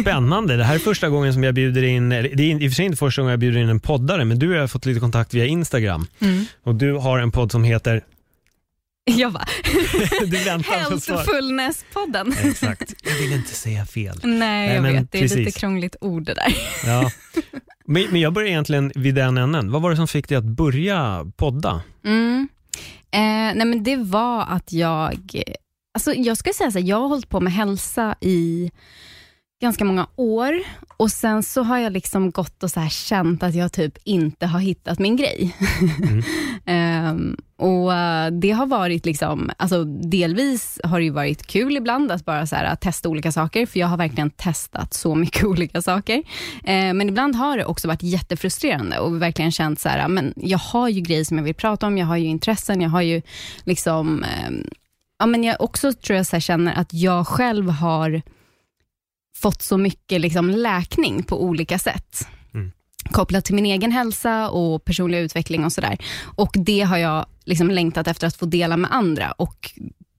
[0.00, 0.56] Spännande.
[0.56, 2.84] Det här är första gången som jag bjuder in, det är i och för sig
[2.84, 5.00] inte första gången jag bjuder in en poddare, men du och jag har fått lite
[5.00, 6.06] kontakt via Instagram.
[6.20, 6.44] Mm.
[6.64, 8.04] Och du har en podd som heter,
[9.04, 10.62] Jag bara, svar.
[10.62, 12.34] Hälsofulness-podden.
[12.42, 14.20] Exakt, jag vill inte säga fel.
[14.22, 15.12] Nej, jag men vet.
[15.12, 15.38] Det är precis.
[15.38, 16.56] lite krångligt ord det där.
[16.86, 17.10] Ja.
[17.84, 19.70] Men, men jag börjar egentligen vid den änden.
[19.72, 21.82] Vad var det som fick dig att börja podda?
[22.04, 22.48] Mm.
[23.12, 23.20] Eh,
[23.56, 25.42] nej men det var att jag,
[25.94, 28.70] alltså jag ska säga så här, jag har hållit på med hälsa i
[29.60, 30.54] ganska många år
[30.96, 34.46] och sen så har jag liksom gått och så här känt att jag typ inte
[34.46, 35.56] har hittat min grej.
[36.66, 42.24] Ehm, och eh, Det har varit, liksom, alltså delvis har det varit kul ibland att
[42.24, 45.82] bara så här, att testa olika saker, för jag har verkligen testat så mycket olika
[45.82, 46.22] saker.
[46.64, 50.58] Eh, men ibland har det också varit jättefrustrerande och verkligen känt så här, men jag
[50.58, 53.22] har ju grejer som jag vill prata om, jag har ju intressen, jag har ju
[53.64, 54.64] liksom, ehm,
[55.18, 58.22] ja men jag också tror jag så här, känner att jag själv har
[59.42, 62.28] fått så mycket liksom läkning på olika sätt.
[62.54, 62.72] Mm.
[63.10, 65.98] Kopplat till min egen hälsa och personlig utveckling och sådär.
[66.36, 69.70] Och det har jag liksom längtat efter att få dela med andra och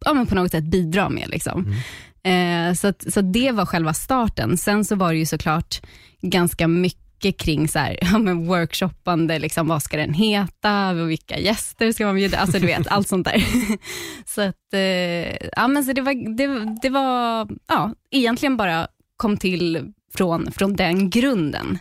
[0.05, 1.29] ja, men på något sätt bidra med.
[1.29, 1.75] Liksom.
[2.23, 4.57] Eh, så att, så det var själva starten.
[4.57, 5.81] Sen så var det ju såklart
[6.21, 11.91] ganska mycket kring så här, ja, men workshoppande, liksom, vad ska den heta, vilka gäster
[11.91, 13.43] ska man bjuda, alltså du vet, allt sånt där.
[14.25, 18.87] så att, eh, ja, men så det var, det, det var ja, egentligen bara
[19.21, 21.79] kom till från, från den grunden,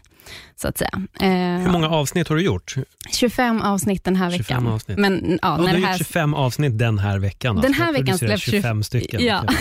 [0.56, 0.90] så att säga.
[1.20, 1.28] Eh,
[1.62, 2.74] Hur många avsnitt har du gjort?
[3.12, 4.66] 25 avsnitt den här 25 veckan.
[4.74, 4.98] avsnitt.
[4.98, 7.56] Men, ja, Ja, när du har här, gjort 25 avsnitt den här veckan.
[7.56, 7.82] Den alltså.
[7.82, 9.24] här veckan släpps 25 stycken.
[9.24, 9.44] Ja.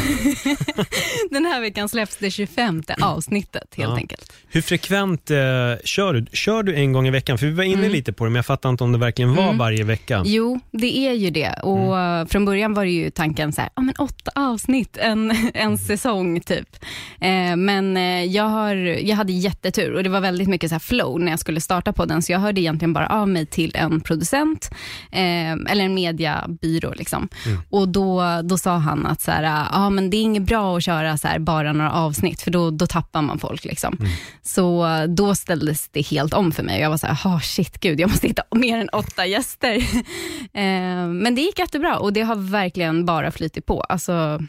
[1.32, 3.96] Den här veckan släpps det 25 avsnittet helt Ja.
[3.96, 4.34] enkelt.
[4.50, 5.38] Hur frekvent eh,
[5.84, 6.26] kör du?
[6.34, 7.38] Kör du en gång i veckan?
[7.38, 7.92] För vi var inne Mm.
[7.92, 9.58] lite på det, men jag fattar inte om det verkligen var Mm.
[9.58, 10.24] varje vecka.
[10.26, 11.54] Jo, det är ju det.
[11.64, 12.22] Och Mm.
[12.22, 15.62] eh, Från början var det ju tanken så här, ja, men åtta avsnitt, en, en
[15.70, 15.78] Mm.
[15.78, 16.76] säsong typ.
[17.22, 21.20] Eh, men eh, jag, har, jag hade jättetur och det var väldigt mycket så flow
[21.20, 24.70] när jag skulle starta podden, så jag hörde egentligen bara av mig till en producent,
[25.12, 26.94] eh, eller en mediabyrå.
[26.94, 27.30] Liksom.
[27.46, 27.62] Mm.
[27.70, 30.84] Och då, då sa han att så här, ja, men det är inget bra att
[30.84, 33.66] köra så här, bara några avsnitt, för då, då tappar man folk.
[33.66, 33.98] Liksom.
[34.00, 34.12] Mm.
[34.42, 36.82] Så då ställdes det helt om för mig.
[36.82, 39.76] Jag var så här, oh, shit gud, jag måste hitta mer än åtta gäster.
[40.54, 43.82] eh, men det gick jättebra och det har verkligen bara flyttit på.
[43.82, 44.40] Alltså,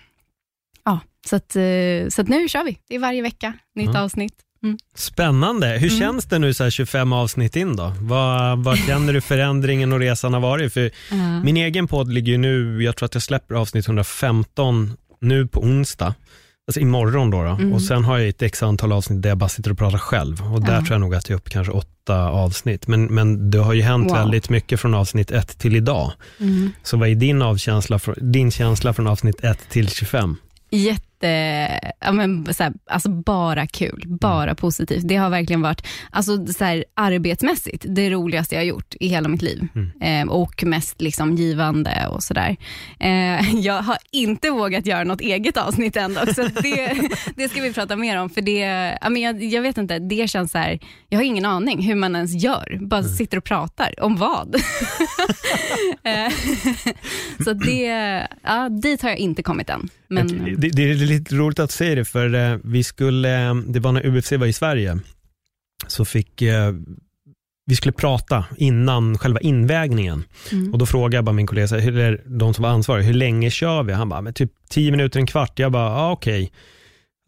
[1.29, 1.63] så, att, eh,
[2.09, 2.79] så att nu kör vi.
[2.89, 4.03] Det är varje vecka, nytt Mm.
[4.03, 4.35] avsnitt.
[4.97, 5.67] Spännande.
[5.67, 6.01] Hur Mm.
[6.01, 7.93] känns det nu så här 25 avsnitt in då?
[8.01, 10.73] Vad, vad känner du förändringen och resan har varit?
[10.73, 10.81] För
[11.13, 15.47] Eh, min egen podd ligger ju nu, jag tror att jag släpper avsnitt 115 nu
[15.47, 16.15] på onsdag.
[16.69, 17.43] Alltså imorgon då.
[17.43, 17.51] då.
[17.51, 17.73] Mm.
[17.73, 20.55] Och sen har jag ett x antal avsnitt där jag bara sitter och pratar själv.
[20.55, 22.87] Och där tror jag nog att jag är uppe kanske åtta avsnitt.
[22.87, 24.17] Men, men det har ju hänt Wow.
[24.17, 26.13] väldigt mycket från avsnitt ett till idag.
[26.41, 26.71] mm.
[26.83, 30.37] Så vad är din, avkänsla, din känsla från avsnitt 1 till 25?
[30.71, 31.05] Jätte,
[32.01, 35.09] ja, men, så här, alltså bara kul, bara positivt.
[35.09, 39.29] Det har verkligen varit, alltså, så här, arbetsmässigt, det roligaste jag har gjort i hela
[39.29, 39.67] mitt liv.
[39.75, 40.29] Mm.
[40.29, 42.57] Eh, och mest liksom, givande och sådär.
[43.01, 46.97] Eh, jag har inte vågat göra något eget avsnitt än dock, så det,
[47.37, 48.31] det ska vi prata mer om.
[48.31, 48.59] För det,
[49.01, 51.95] ja, men jag, jag vet inte, det känns så här, jag har ingen aning hur
[51.95, 52.79] man ens gör.
[52.81, 53.13] Bara Mm.
[53.13, 54.57] sitter och pratar, om vad?
[56.05, 56.33] Eh,
[57.45, 57.87] så det,
[58.43, 59.89] ja, dit har jag inte kommit än.
[60.09, 63.93] Men, Det, det lite roligt att säga det, för eh, vi skulle, eh, det var
[63.93, 64.99] när UFC var i Sverige,
[65.87, 66.73] så fick eh,
[67.67, 70.25] vi skulle prata innan själva invägningen.
[70.53, 70.73] Mm.
[70.73, 73.83] Och Då frågade jag bara min kollega, är de som var ansvariga, hur länge kör
[73.83, 73.93] vi?
[73.93, 75.59] Han bara, men typ 10 minuter, en kvart.
[75.59, 76.53] Jag bara, ja okej.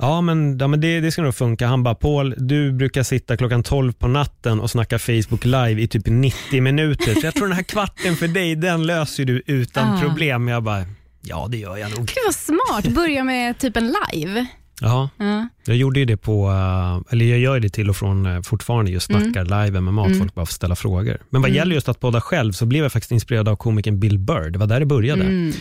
[0.02, 1.66] Ja men, ja, men det, det ska nog funka.
[1.66, 5.88] Han bara, Paul, du brukar sitta klockan 12 på natten och snacka Facebook live i
[5.88, 7.14] typ 90 minuter.
[7.14, 10.00] Så jag tror den här kvarten för dig, den löser du utan Ah.
[10.00, 10.48] problem.
[10.48, 10.84] Jag bara,
[11.22, 11.98] ja det gör jag nog.
[12.06, 14.46] Gud vad smart, börja med typ en live.
[14.80, 15.48] Ja, Ja.
[15.64, 18.90] jag gjorde ju det på, eh, eller jag gör det till och från eh, fortfarande,
[18.90, 20.18] just snackar live MMA, att Mm.
[20.18, 21.18] folk bara får ställa frågor.
[21.30, 21.56] Men vad Mm.
[21.56, 24.50] gäller just att podda själv så blev jag faktiskt inspirerad av komikern Bill Burr.
[24.50, 25.52] Det var där det började.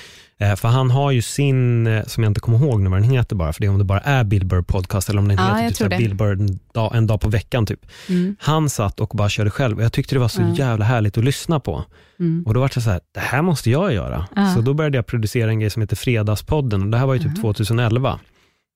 [0.42, 0.52] Mm.
[0.52, 3.10] Eh, för han har ju sin, eh, som jag inte kommer ihåg nu vad den
[3.10, 5.54] heter bara, för det är om det bara är Billboard podcast eller om den Ja,
[5.56, 5.98] heter typ det.
[5.98, 7.66] Billboard en dag, en dag på veckan.
[7.66, 7.80] typ.
[8.10, 8.36] Mm.
[8.40, 10.54] Han satt och bara körde själv och jag tyckte det var så Ja.
[10.56, 11.84] jävla härligt att lyssna på.
[12.20, 12.44] Mm.
[12.48, 14.28] Och då var det så här, det här måste jag göra.
[14.56, 17.20] Så då började jag producera en grej som heter Fredagspodden och det här var ju
[17.20, 18.20] typ 2011.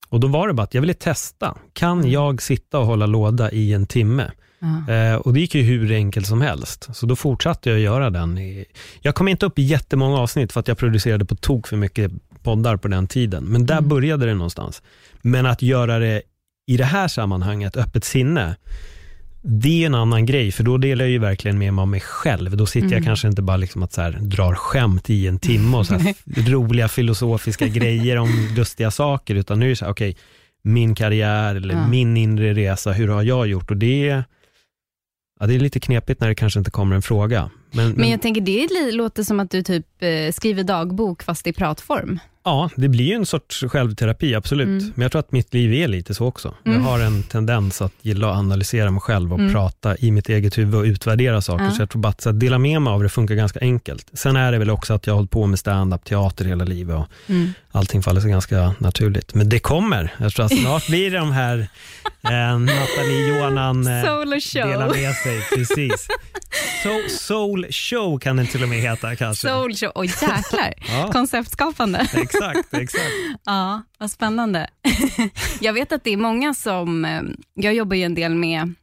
[0.09, 1.55] Och då var det bara att jag ville testa.
[1.73, 2.11] Kan Mm.
[2.11, 4.31] jag sitta och hålla låda i en timme?
[4.89, 6.87] Eh, och det gick ju hur enkelt som helst.
[6.93, 8.37] Så då fortsatte jag göra den.
[8.37, 8.65] i-
[9.01, 12.11] Jag kom inte upp i jättemånga avsnitt för att jag producerade på tok för mycket
[12.43, 13.43] poddar på den tiden.
[13.43, 13.89] Men där Mm.
[13.89, 14.81] började det någonstans.
[15.21, 16.21] Men att göra det
[16.67, 18.55] i det här sammanhanget, öppet sinne,
[19.41, 21.99] det är en annan grej, för då delar jag ju verkligen med mig av mig
[21.99, 22.57] själv.
[22.57, 23.05] Då sitter jag Mm.
[23.05, 25.93] kanske inte bara liksom att så här, drar skämt i en timme och så
[26.25, 30.17] roliga filosofiska grejer om lustiga saker, utan nu är det så här, okej,
[30.63, 31.87] min karriär eller Ja.
[31.87, 33.71] min inre resa, hur har jag gjort?
[33.71, 34.23] Och det
[35.39, 37.49] ja, det är lite knepigt när det kanske inte kommer en fråga.
[37.71, 41.53] Men, Men jag tänker, det låter som att du typ eh, skriver dagbok fast i
[41.53, 42.19] pratform.
[42.47, 44.67] Ja, det blir ju en sorts självterapi, absolut.
[44.67, 44.91] Mm.
[44.95, 46.53] Men jag tror att mitt liv är lite så också.
[46.63, 46.85] Jag Mm.
[46.85, 49.53] har en tendens att gilla att analysera mig själv och Mm.
[49.53, 51.63] prata i mitt eget huvud och utvärdera saker.
[51.65, 51.71] Ja.
[51.71, 54.09] Så jag tror bara att att dela med mig av det funkar ganska enkelt.
[54.13, 56.95] Sen är det väl också att jag har hållit på med stand-up teater hela livet
[56.95, 57.53] och Mm.
[57.71, 59.33] allting faller sig ganska naturligt.
[59.33, 60.13] Men det kommer.
[60.19, 61.67] Jag tror att snart blir det de här
[62.23, 63.93] eh, Nathalie Johanan eh,
[64.53, 65.41] delar med sig.
[65.55, 66.07] Precis.
[66.83, 69.47] So, soul show kan den till och med heta kanske.
[69.47, 70.73] Soul show, oj jäklar.
[70.89, 71.09] Ja.
[71.11, 71.99] Konceptskapande.
[72.13, 73.03] Exakt, exakt.
[73.45, 74.67] Ja, vad spännande.
[75.61, 77.21] jag vet att det är många som, eh,
[77.53, 78.73] jag jobbar ju en del med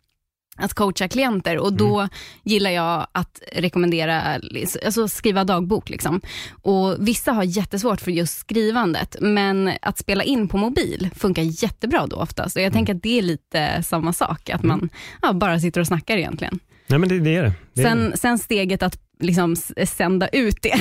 [0.56, 2.08] att coacha klienter och då Mm.
[2.44, 4.40] gillar jag att rekommendera,
[4.84, 5.90] alltså skriva dagbok.
[5.90, 6.20] Liksom.
[6.62, 12.06] Och Vissa har jättesvårt för just skrivandet, men att spela in på mobil funkar jättebra
[12.06, 12.56] då oftast.
[12.56, 12.72] Och jag Mm.
[12.72, 14.88] tänker att det är lite samma sak, att man
[15.22, 16.58] ja, bara sitter och snackar egentligen.
[16.92, 17.52] Nej men det, det är det.
[17.74, 17.90] det, är det.
[17.90, 19.56] Sen, sen steget att liksom
[19.86, 20.74] sända ut det,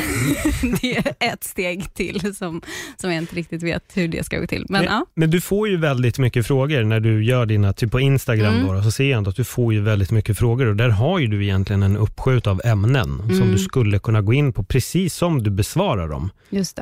[0.82, 2.62] det är ett steg till som,
[2.98, 4.66] som jag inte riktigt vet hur det ska gå till.
[4.70, 5.06] Men, Men, ja.
[5.16, 8.76] men du får ju väldigt mycket frågor när du gör dina, typ på Instagram Mm.
[8.76, 11.20] då, så ser jag ändå att du får ju väldigt mycket frågor och där har
[11.20, 13.52] ju du egentligen en uppskjut av ämnen som Mm.
[13.52, 16.30] du skulle kunna gå in på precis som du besvarar dem.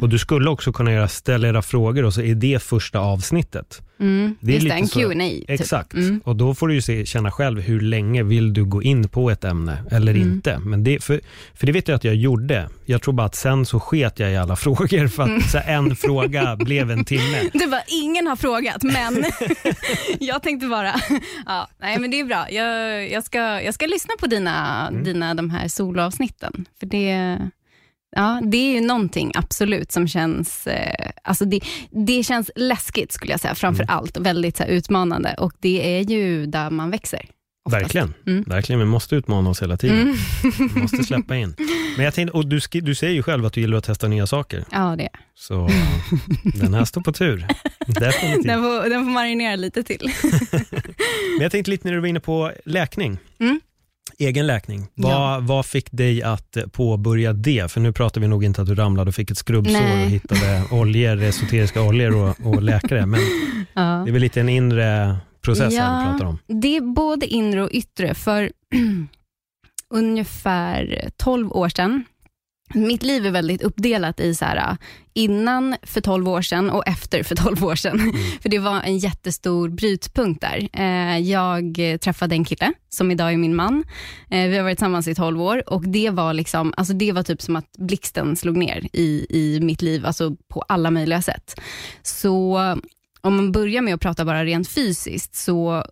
[0.02, 3.82] Och du skulle också kunna göra ställa era frågor och så är det första avsnittet.
[4.00, 5.50] Mm, Det är lite en så- Q&A typ.
[5.50, 6.22] Exakt, Mm.
[6.26, 9.30] och då får du ju se, känna själv hur länge vill du gå in på
[9.32, 10.28] ett ämne eller Mm.
[10.32, 10.60] inte.
[10.60, 11.22] Men det, för,
[11.54, 12.70] för det vet jag att jag gjorde.
[12.86, 15.42] Jag tror bara att sen så sket jag i alla frågor för att Mm.
[15.42, 17.50] så här, en fråga blev en timme.
[17.54, 19.24] Det var ingen har frågat, men
[20.20, 20.96] jag tänkte bara,
[21.46, 22.46] ja, nej men det är bra.
[22.52, 25.04] Jag, jag, ska, jag ska lyssna på dina, Mm.
[25.04, 26.66] dina de här soloavsnitten.
[26.80, 27.38] För det,
[28.16, 31.60] ja, det är ju någonting absolut som känns, eh, alltså det,
[31.92, 33.96] det känns läskigt skulle jag säga, framför Mm.
[33.96, 34.18] allt.
[34.18, 37.26] Väldigt så här, utmanande och det är ju där man växer.
[37.66, 37.84] oftast.
[37.84, 38.44] Verkligen, Mm.
[38.48, 38.80] verkligen.
[38.80, 40.00] Vi måste utmana oss hela tiden.
[40.02, 40.16] Mm.
[40.74, 41.56] Vi måste släppa in.
[41.96, 44.28] Men jag tänkte, och du, du säger ju själv att du gillar att testa nya
[44.28, 44.64] saker.
[44.72, 45.10] Ja, det är.
[45.36, 45.70] Så
[46.56, 47.48] den här står på tur.
[47.88, 48.44] Definitivt.
[48.48, 50.12] Den får, den får marinera lite till.
[51.38, 53.18] Men jag tänkte lite när du var inne på läkning.
[53.40, 53.60] Mm.
[54.20, 54.88] Egen läkning.
[54.96, 55.10] Ja.
[55.10, 57.72] Vad, vad fick dig att eh, påbörja det?
[57.72, 60.04] För nu pratar vi nog inte att du ramlade och fick ett skrubbsår Nej.
[60.06, 63.06] och hittade oljor, esoteriska oljor och, och läkare.
[63.06, 63.20] Men
[63.74, 63.82] Ja.
[64.06, 66.38] det är väl lite en inre process här du pratar om.
[66.62, 68.14] Det är både inre och yttre.
[68.14, 68.52] För
[69.94, 72.04] ungefär 12 år sedan,
[72.74, 74.78] mitt liv är väldigt uppdelat i så här,
[75.14, 78.00] innan för 12 år sedan och efter för 12 år sedan.
[78.00, 78.16] Mm.
[78.42, 80.70] För det var en jättestor brytpunkt där.
[80.74, 83.84] Eh, Jag träffade en kille som idag är min man.
[84.30, 87.24] Eh, Vi har varit tillsammans i 12 år och det var, liksom, alltså det var
[87.24, 91.60] typ som att blixten slog ner i, i mitt liv, alltså på alla möjliga sätt.
[92.02, 92.58] Så
[93.22, 95.84] om man börjar med att prata bara rent fysiskt, så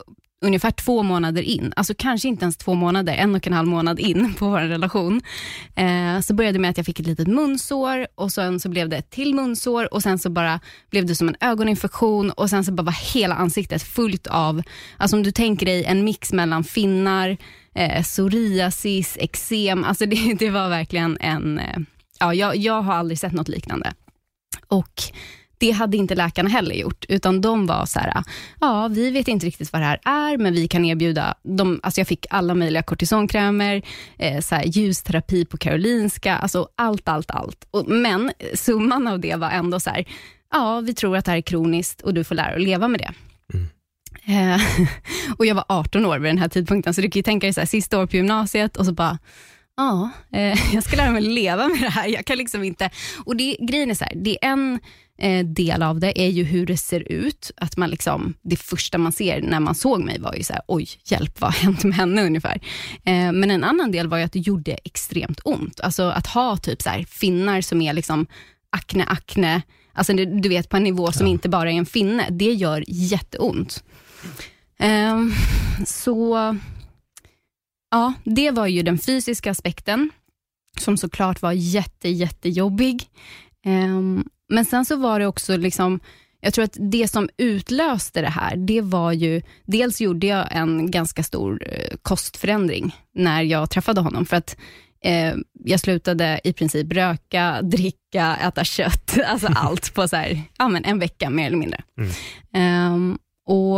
[0.41, 3.99] ungefär två månader in, alltså kanske inte ens två månader, en och en halv månad
[3.99, 5.21] in på vår relation,
[5.75, 8.89] eh, så började det med att jag fick ett litet munsår och sen så blev
[8.89, 12.63] det ett till munsår och sen så bara blev det som en ögoninfektion och sen
[12.65, 14.61] så bara var hela ansiktet fullt av,
[14.97, 17.37] alltså om du tänker dig en mix mellan finnar,
[17.75, 21.77] eh, psoriasis, eksem, alltså det, det var verkligen en, eh,
[22.19, 23.93] ja, jag, jag har aldrig sett något liknande.
[24.67, 25.03] Och
[25.57, 28.23] det hade inte läkarna heller gjort, utan de var så här,
[28.61, 31.99] ja vi vet inte riktigt vad det här är, men vi kan erbjuda, de, alltså
[31.99, 33.81] jag fick alla möjliga kortisonkrämer,
[34.17, 37.67] eh, så här, ljusterapi på Karolinska, alltså allt, allt, allt.
[37.71, 40.05] Och, men summan av det var ändå så här,
[40.51, 42.87] ja vi tror att det här är kroniskt och du får lära dig att leva
[42.87, 43.13] med det.
[44.33, 44.61] Eh,
[45.37, 47.53] och jag var 18 år vid den här tidpunkten, så du kan ju tänka dig
[47.53, 49.17] så här, sista år på gymnasiet och så bara,
[49.77, 52.07] ja, eh, jag ska lära mig leva med det här.
[52.07, 52.89] Jag kan liksom inte...
[53.25, 54.79] Och det, grejen är så här, det är en
[55.17, 57.51] eh, del av det är ju hur det ser ut.
[57.57, 60.61] Att man liksom, det första man ser när man såg mig var ju så här,
[60.67, 62.61] oj, hjälp, vad har hänt med henne ungefär?
[63.05, 65.79] Eh, men en annan del var ju att det gjorde extremt ont.
[65.79, 68.25] Alltså att ha typ så här, finnar som är liksom
[68.69, 69.61] akne, akne,
[69.93, 71.31] alltså det, du vet på en nivå som Ja.
[71.31, 72.27] inte bara är en finne.
[72.29, 73.83] Det gör jätteont.
[74.79, 75.33] Ehm,
[75.85, 76.55] så
[77.91, 80.09] ja, det var ju den fysiska aspekten
[80.79, 83.03] som såklart var jätte, jättejobbig.
[83.65, 85.99] Ehm, men sen så var det också, liksom,
[86.41, 90.91] jag tror att det som utlöste det här, det var ju, dels gjorde jag en
[90.91, 94.57] ganska stor eh, kostförändring när jag träffade honom, för att
[95.03, 100.67] eh, jag slutade i princip röka, dricka, äta kött, alltså allt på så här, ja,
[100.67, 101.81] men en vecka mer eller mindre.
[102.53, 103.17] Ehm,
[103.49, 103.77] och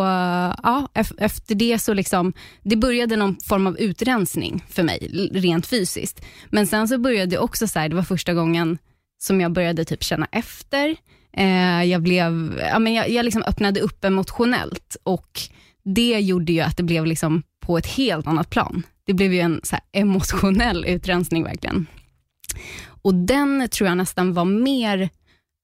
[0.63, 2.33] ja, ef- Efter det så liksom,
[2.63, 6.21] det började någon form av utrensning för mig, rent fysiskt.
[6.49, 8.77] Men sen så började det också, så här, det var första gången
[9.19, 10.95] som jag började typ känna efter.
[11.33, 15.39] Eh, jag, blev, ja, men jag, jag liksom öppnade upp emotionellt och
[15.83, 18.83] det gjorde ju att det blev liksom på ett helt annat plan.
[19.05, 21.87] Det blev ju en så här emotionell utrensning verkligen.
[23.01, 25.09] Och den tror jag nästan var mer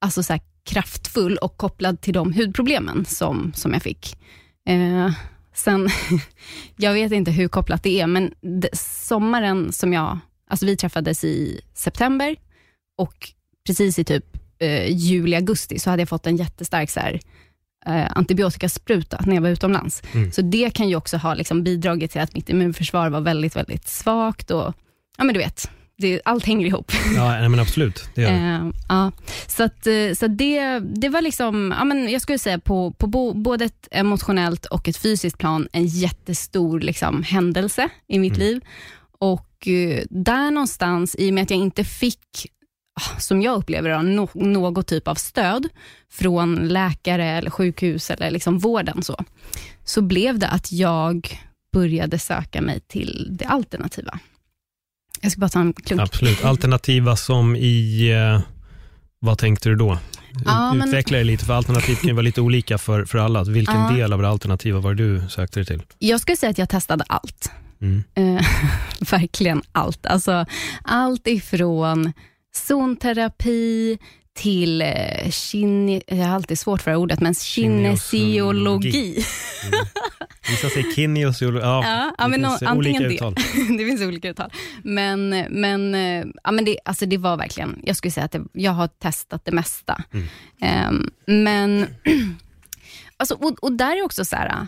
[0.02, 4.18] alltså så här, kraftfull och kopplad till de hudproblemen som, som jag fick.
[4.68, 5.12] Eh,
[5.54, 5.90] sen,
[6.76, 8.34] jag vet inte hur kopplat det är, men
[8.74, 10.20] sommaren som jag,
[10.50, 12.36] alltså vi träffades i september
[12.98, 13.30] och
[13.66, 14.26] precis i typ
[14.60, 17.20] eh, juli, augusti så hade jag fått en jättestark så här,
[17.86, 20.04] eh, antibiotikaspruta när jag var utomlands.
[20.14, 20.32] Mm.
[20.32, 23.88] Så det kan ju också ha liksom, bidragit till att mitt immunförsvar var väldigt, väldigt
[23.88, 24.74] svagt och
[25.18, 26.92] ja men du vet, det, allt hänger ihop.
[27.16, 28.10] Ja, nej, men absolut.
[28.16, 28.38] Det gör det.
[28.38, 29.12] Eh, ja.
[29.48, 33.08] Så, att, eh, så det, det var liksom, ja, men jag skulle säga på, på
[33.08, 38.62] bo, både ett emotionellt och ett fysiskt plan, en jättestor liksom, händelse i mitt liv.
[39.20, 42.48] Och eh, där någonstans, i och med att jag inte fick,
[43.20, 45.68] som jag upplever det, no, något typ av stöd
[46.12, 49.24] från läkare eller sjukhus eller liksom vården, så,
[49.84, 51.40] så blev det att jag
[51.74, 54.20] började söka mig till det alternativa.
[55.22, 56.02] Jag ska bara ta en klunk.
[56.02, 56.44] Absolut.
[56.46, 58.42] Alternativa som i, eh,
[59.20, 59.98] vad tänkte du då?
[60.46, 63.44] Ja, men- Utveckla det lite, för alternativ kan ju vara lite olika för, för alla.
[63.44, 63.92] Vilken Ja.
[63.92, 65.84] del av det alternativa var det du sökte dig till?
[66.00, 67.52] Jag skulle säga att jag testade allt.
[67.82, 68.04] Mm.
[68.16, 68.46] Eh,
[69.12, 70.06] verkligen allt.
[70.06, 70.46] Alltså,
[70.84, 72.14] allt ifrån
[72.56, 73.98] zonterapi
[74.36, 79.26] till eh, kine, jag har alltid svårt för det ordet, men kinesiologi.
[80.50, 81.64] Vissa säger kinesiologi.
[81.64, 83.14] Ja, Ja, ja, det finns antingen olika det.
[83.14, 83.34] uttal.
[83.78, 84.52] det finns olika uttal.
[84.84, 88.42] Men, men, eh, ja, men det, alltså det var verkligen, jag skulle säga att det,
[88.54, 90.04] jag har testat det mesta.
[90.62, 91.86] Ehm, men,
[93.18, 94.68] alltså, och, och där är också så här,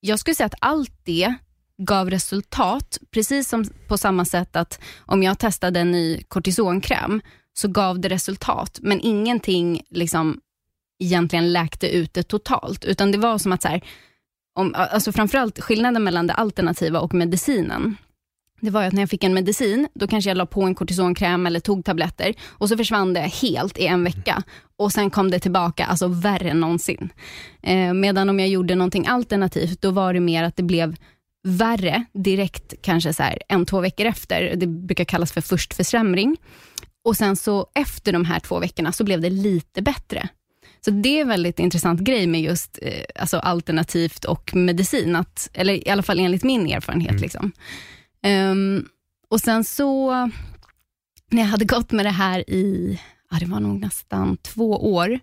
[0.00, 1.34] jag skulle säga att allt det
[1.78, 7.20] gav resultat, precis som på samma sätt att om jag testade en ny kortisonkräm
[7.52, 10.40] så gav det resultat, men ingenting liksom
[10.98, 13.84] egentligen läkte ut det totalt, utan det var som att så här,
[14.54, 17.96] om, alltså framförallt skillnaden mellan det alternativa och medicinen,
[18.60, 20.74] det var ju att när jag fick en medicin, då kanske jag la på en
[20.74, 24.42] kortisonkräm eller tog tabletter och så försvann det helt i en vecka
[24.76, 27.12] och sen kom det tillbaka, alltså värre än någonsin.
[27.62, 30.96] Eh, medan om jag gjorde någonting alternativt, då var det mer att det blev
[31.46, 34.56] värre direkt, kanske så här, en, två veckor efter.
[34.56, 36.36] Det brukar kallas för förstförsämring.
[37.04, 40.28] Och sen så efter de här två veckorna så blev det lite bättre.
[40.84, 45.50] Så det är en väldigt intressant grej med just eh, alltså alternativt och medicin, att,
[45.52, 47.20] eller i alla fall enligt min erfarenhet.
[47.20, 47.52] Liksom.
[48.22, 48.88] Ehm,
[49.30, 50.10] och sen så,
[51.30, 53.00] när jag hade gått med det här i,
[53.30, 55.20] ja, det var nog nästan två år,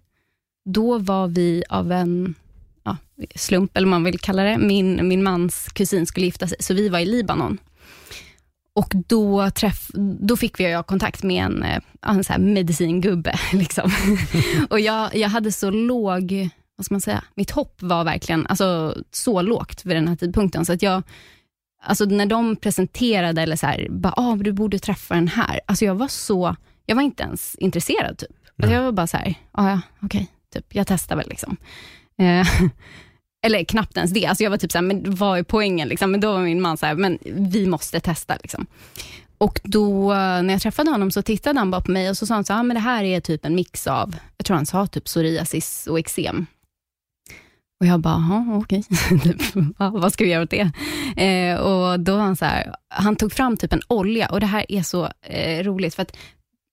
[0.65, 2.35] då var vi av en
[2.83, 2.97] ja,
[3.35, 6.73] slump, eller vad man vill kalla det, min, min mans kusin skulle gifta sig, så
[6.73, 7.57] vi var i Libanon.
[8.75, 9.87] Och då, träff,
[10.19, 13.39] då fick vi jag kontakt med en, eh, en så här medicingubbe.
[13.53, 13.91] Liksom.
[14.69, 18.97] och jag, jag hade så låg, vad ska man säga, mitt hopp var verkligen alltså,
[19.11, 20.65] så lågt vid den här tidpunkten.
[20.65, 21.03] Så att jag,
[21.83, 25.59] alltså när de presenterade, eller så här, bara, ah, du borde träffa den här.
[25.65, 28.17] Alltså jag var så, jag var inte ens intresserad.
[28.17, 28.29] Typ.
[28.57, 31.29] Alltså jag var bara så här, ah, ja, okej, typ, jag testar väl.
[31.29, 31.57] Liksom.
[32.17, 32.47] Eh,
[33.45, 34.25] eller knappt ens det.
[34.25, 35.87] Alltså jag var typ såhär, men vad är poängen?
[35.87, 36.11] Liksom?
[36.11, 38.37] Men då var min man såhär, men vi måste testa.
[38.41, 38.67] Liksom.
[39.37, 42.33] Och då när jag träffade honom så tittade han bara på mig och så sa
[42.33, 44.87] han så ah, men det här är typ en mix av, jag tror han sa
[44.87, 46.45] typ psoriasis och eksem.
[47.79, 48.83] Och jag bara, okej,
[49.23, 49.89] typ, okay.
[49.91, 50.71] vad ska vi göra åt det?
[51.23, 54.45] Eh, och då var han så här, han tog fram typ en olja och det
[54.45, 56.17] här är så eh, roligt för att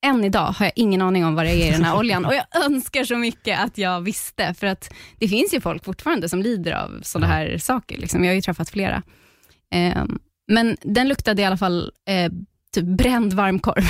[0.02, 2.34] än idag har jag ingen aning om vad det är i den här oljan och
[2.34, 6.42] jag önskar så mycket att jag visste för att det finns ju folk fortfarande som
[6.42, 7.98] lider av sådana här saker.
[7.98, 8.24] Liksom.
[8.24, 9.02] Jag har ju träffat flera.
[9.74, 10.04] Eh,
[10.52, 12.32] men den luktade i alla fall eh,
[12.74, 13.84] typ bränd varmkorv.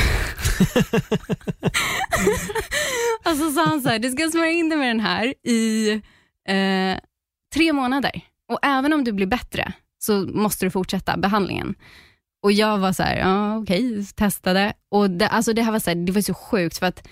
[3.24, 5.92] och så sa han så här, du ska smörja in dig med den här i
[6.48, 6.98] eh,
[7.54, 8.20] tre månader
[8.52, 11.74] och även om du blir bättre så måste du fortsätta behandlingen.
[12.42, 14.72] Och jag var så här, ja okej, testade.
[14.90, 17.06] Och det, alltså det här var så, här, det var så sjukt för att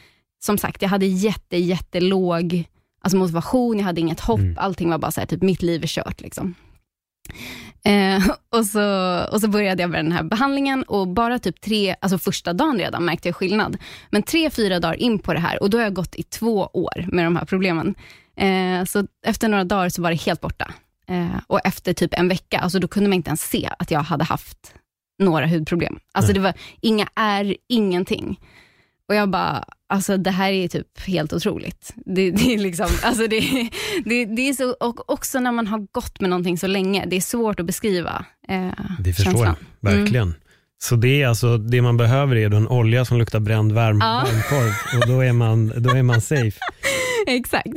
[0.44, 2.64] som sagt, jag hade jätte, jättelåg
[3.00, 4.54] alltså motivation, jag hade inget hopp, Mm.
[4.58, 6.20] allting var bara så här, typ mitt liv är kört.
[6.20, 6.54] Liksom.
[7.84, 11.94] Eh, och, så, och så började jag med den här behandlingen och bara typ tre,
[12.00, 13.76] alltså första dagen redan märkte jag skillnad.
[14.10, 16.70] Men tre, fyra dagar in på det här och då har jag gått i två
[16.72, 17.94] år med de här problemen.
[18.36, 20.72] Eh, så efter några dagar så var det helt borta.
[21.08, 24.00] Eh, och efter typ en vecka, alltså då kunde man inte ens se att jag
[24.00, 24.74] hade haft
[25.18, 25.98] några hudproblem.
[26.12, 28.40] Alltså det var inga är, ingenting.
[29.08, 31.92] Och jag bara, alltså det här är typ helt otroligt.
[31.96, 33.40] Det, det är liksom, alltså det,
[34.04, 37.16] det, det är så, och också när man har gått med någonting så länge, det
[37.16, 38.68] är svårt att beskriva eh,
[39.00, 39.56] Det förstår känslan.
[39.80, 40.34] jag, verkligen.
[40.80, 44.24] Så det är alltså, det man behöver är en olja som luktar bränd varm, Ja.
[44.26, 46.58] varmkorv och då är, man, då är man safe.
[47.26, 47.68] Exakt.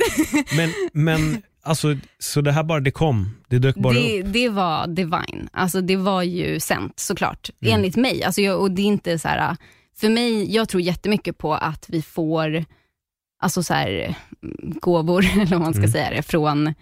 [0.56, 4.32] Men, men alltså, så det här bara, det kom, det dök bara Det, upp.
[4.32, 5.48] det var divine.
[5.52, 7.74] Alltså det var ju sänt såklart, Mm.
[7.74, 8.24] enligt mig.
[8.24, 9.56] Alltså jag, och det är inte så här,
[9.96, 12.64] för mig, jag tror jättemycket på att vi får
[13.42, 15.90] alltså så här, mm, gåvor, eller vad man ska Mm.
[15.92, 16.74] säga det, från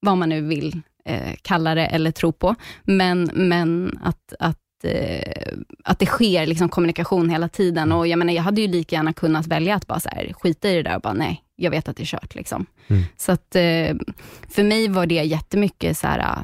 [0.00, 2.54] vad man nu vill eh, kalla det eller tro på.
[2.82, 5.52] Men, men att, att, eh,
[5.84, 7.92] att det sker liksom kommunikation hela tiden.
[7.92, 10.68] Och jag, menar, jag hade ju lika gärna kunnat välja att bara så här, skita
[10.70, 12.34] i det där och bara nej, jag vet att det är kört.
[12.34, 12.66] Liksom.
[12.88, 13.02] Mm.
[13.16, 13.96] Så att, eh,
[14.48, 16.38] för mig var det jättemycket så här,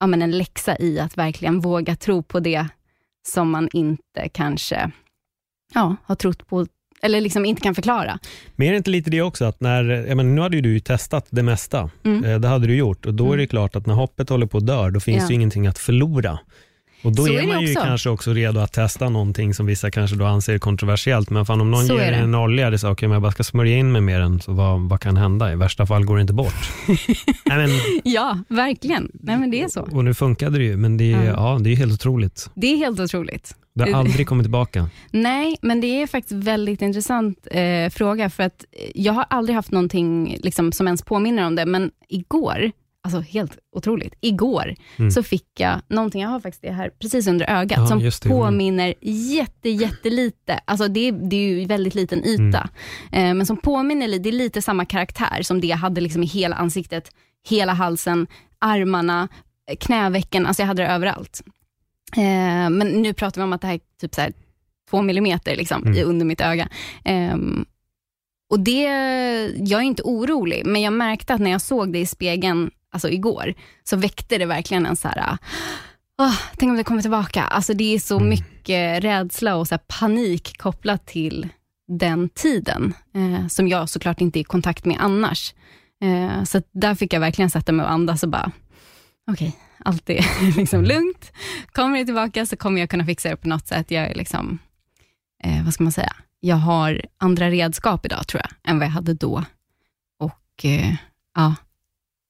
[0.00, 2.66] ja, men en läxa i att verkligen våga tro på det
[3.28, 4.90] som man inte kanske
[5.74, 6.66] ja, har trott på,
[7.02, 8.18] eller liksom inte kan förklara.
[8.56, 10.80] Men är det inte lite det också, att när, jag menar, nu hade ju du
[10.80, 11.90] testat det mesta.
[12.04, 12.24] Mm.
[12.24, 14.58] Eh, Det hade du gjort och då är det klart att när hoppet håller på
[14.58, 15.26] att dö, då finns Ja.
[15.26, 16.38] det ju ingenting att förlora.
[17.02, 17.84] Och då Så är, man ju också.
[17.84, 21.30] kanske också redo att testa någonting som vissa kanske då anser kontroversiellt.
[21.30, 23.76] Men fan om någon Så ger en olja, så, okej men jag bara ska smörja
[23.76, 25.52] in mig med den, så vad, vad kan hända?
[25.52, 26.54] I värsta fall går det inte bort.
[27.46, 27.70] Nej, men,
[28.04, 29.10] Ja, verkligen.
[29.14, 29.80] Nej, men det är så.
[29.80, 31.32] och nu funkade det ju, men det är, Ja.
[31.54, 32.50] ja, det är helt otroligt.
[32.54, 33.54] Det är helt otroligt.
[33.74, 34.88] Det har aldrig kommit tillbaka.
[35.10, 39.70] Nej, men det är faktiskt väldigt intressant eh, fråga, för att jag har aldrig haft
[39.70, 42.70] någonting liksom, som ens påminner om det, men igår,
[43.04, 45.10] alltså helt otroligt, igår Mm.
[45.10, 48.28] så fick jag någonting, jag har faktiskt det här precis under ögat, Ja, som det.
[48.28, 52.68] Påminner jätte, jättelite, alltså det, det är ju väldigt liten yta,
[53.12, 53.26] Mm.
[53.30, 56.22] eh, men som påminner lite, det är lite samma karaktär som det jag hade liksom
[56.22, 57.10] i hela ansiktet,
[57.48, 58.26] hela halsen,
[58.58, 59.28] armarna,
[59.80, 61.42] knävecken, alltså jag hade det överallt.
[62.16, 64.32] Eh, men nu pratar vi om att det här är typ så här
[64.90, 66.08] två millimeter liksom, Mm.
[66.08, 66.68] under mitt öga.
[67.04, 67.64] Ehm,
[68.50, 68.82] och det,
[69.56, 73.08] jag är inte orolig, men jag märkte att när jag såg det i spegeln alltså
[73.10, 75.38] igår, så väckte det verkligen en så här,
[76.22, 77.42] åh, tänk om det kommer tillbaka.
[77.42, 78.28] Alltså det är så Mm.
[78.28, 81.48] mycket rädsla och så panik kopplat till
[81.88, 85.54] den tiden, eh, som jag såklart inte är i kontakt med annars.
[86.02, 88.52] Eh, så där fick jag verkligen sätta mig och andas och bara,
[89.30, 90.26] okej, allt är
[90.56, 91.32] liksom lugnt.
[91.72, 93.90] Kommer det tillbaka så kommer jag kunna fixa det på något sätt.
[93.90, 94.58] Jag är liksom,
[95.44, 98.92] eh, vad ska man säga, jag har andra redskap idag tror jag, än vad jag
[98.92, 99.44] hade då.
[100.18, 100.94] Och eh,
[101.34, 101.54] ja,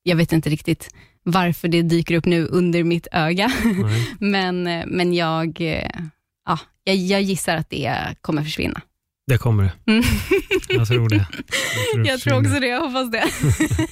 [0.02, 0.88] jag vet inte riktigt
[1.22, 3.52] varför det dyker upp nu under mitt öga,
[4.18, 5.90] men, eh, men jag, eh,
[6.46, 8.80] ja, jag, jag gissar att det kommer försvinna.
[9.32, 9.92] Det kommer det.
[9.92, 10.04] Mm.
[10.68, 11.26] Jag tror det.
[12.02, 13.24] det Jag tror också det, jag hoppas det.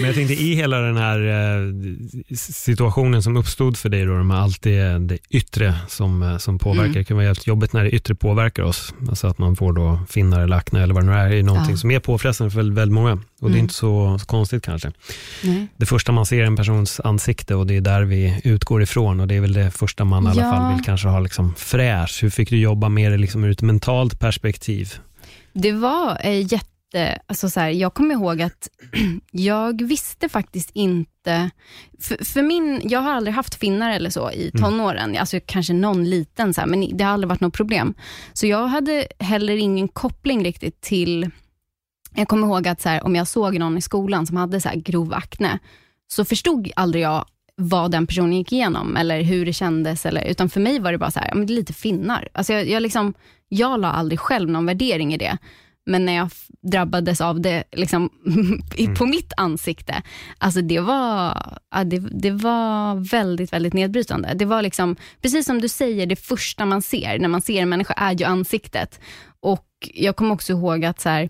[0.00, 4.36] Men jag tänkte i hela den här eh, situationen som uppstod för dig, då, med
[4.40, 6.84] allt det, det yttre som, eh, som påverkar.
[6.84, 6.92] Mm.
[6.92, 8.94] Det kan vara jävligt jobbigt när det yttre påverkar oss.
[9.08, 11.32] Alltså att man får då finnar eller akne eller vad det nu är.
[11.32, 11.76] Är någonting Ja.
[11.78, 13.12] som är påfrestande för väldigt, väldigt många.
[13.12, 13.58] Och det är Mm.
[13.58, 14.92] inte så, så konstigt kanske.
[15.42, 15.66] Nej.
[15.76, 19.20] Det första man ser är en persons ansikte och det är där vi utgår ifrån.
[19.20, 20.50] Och det är väl det första man i alla Ja.
[20.50, 22.18] fall vill kanske ha liksom fräsch.
[22.22, 24.83] Hur fick du jobba med det liksom ur ett mentalt perspektiv?
[25.52, 28.68] Det var eh, jätte, alltså så här, jag kommer ihåg att
[29.30, 31.50] jag visste faktiskt inte,
[32.00, 36.04] för, för min, jag har aldrig haft finnar eller så i tonåren, alltså kanske någon
[36.04, 37.94] liten så här, men det har aldrig varit något problem.
[38.32, 41.30] Så jag hade heller ingen koppling riktigt till,
[42.14, 44.68] jag kommer ihåg att så här, om jag såg någon i skolan som hade så
[44.68, 45.58] här grov akne,
[46.08, 47.24] så förstod aldrig jag
[47.56, 50.98] vad den personen gick igenom eller hur det kändes, eller, utan för mig var det
[50.98, 52.28] bara så här, ja, men det är lite finnar.
[52.32, 53.14] Alltså jag, jag, liksom,
[53.48, 55.38] jag la aldrig själv någon värdering i det.
[55.86, 56.30] Men när jag
[56.72, 58.10] drabbades av det liksom,
[58.76, 60.02] i- på mitt ansikte,
[60.38, 61.36] alltså det var,
[61.74, 64.34] ja, det, det var väldigt, väldigt nedbrytande.
[64.34, 67.68] Det var liksom, precis som du säger, det första man ser när man ser en
[67.68, 69.00] människa är ju ansiktet.
[69.40, 71.28] Och jag kommer också ihåg att, så här,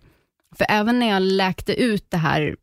[0.59, 2.57] för även när jag läkte ut det här,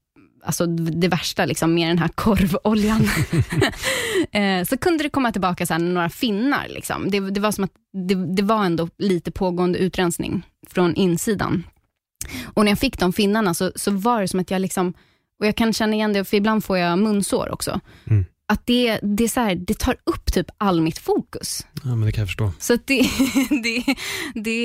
[0.43, 3.01] alltså det värsta liksom, med den här korvoljan,
[4.31, 6.67] eh, så kunde det komma tillbaka så här, några finnar.
[6.67, 7.09] Liksom.
[7.11, 7.71] Det, det var som att
[8.07, 11.63] det, det var ändå lite pågående utrensning från insidan.
[12.53, 14.93] Och när jag fick de finnarna så, så var det som att jag liksom,
[15.39, 17.79] och jag kan känna igen det, för ibland får jag munsår också.
[18.09, 18.25] Mm.
[18.51, 21.67] Att det, det, är så här, det tar upp typ all mitt fokus.
[21.83, 22.51] Ja, men det kan jag förstå.
[22.59, 23.01] Så att det,
[23.63, 23.95] det,
[24.33, 24.63] det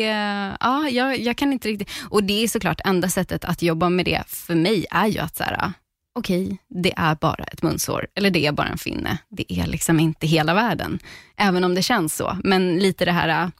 [0.60, 4.04] ja, jag, jag kan inte riktigt, och det är såklart enda sättet att jobba med
[4.04, 5.72] det för mig är ju att så här,
[6.18, 9.18] okej, det är bara ett munsår, eller det är bara en finne.
[9.28, 10.98] Det är liksom inte hela världen,
[11.36, 12.38] även om det känns så.
[12.44, 13.50] Men lite det här,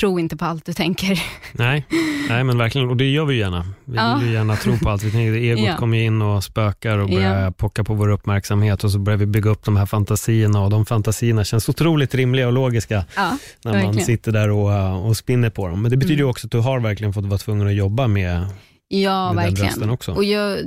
[0.00, 1.22] tro inte på allt du tänker.
[1.52, 1.86] Nej,
[2.28, 2.88] nej men verkligen.
[2.88, 3.66] Och det gör vi gärna.
[3.84, 4.16] Vi Ja.
[4.18, 5.32] vill ju gärna tro på allt vi tänker.
[5.40, 5.76] Egot Ja.
[5.76, 7.50] kommer in och spökar och börjar Ja.
[7.50, 10.86] pocka på vår uppmärksamhet och så börjar vi bygga upp de här fantasierna och de
[10.86, 14.06] fantasierna känns otroligt rimliga och logiska Ja, när man verkligen.
[14.06, 15.82] sitter där och, och spinner på dem.
[15.82, 16.30] Men det betyder ju Mm.
[16.30, 18.46] också att du har verkligen fått vara tvungen att jobba med,
[18.88, 19.90] Ja, med verkligen.
[19.90, 20.12] också.
[20.12, 20.58] Och jag,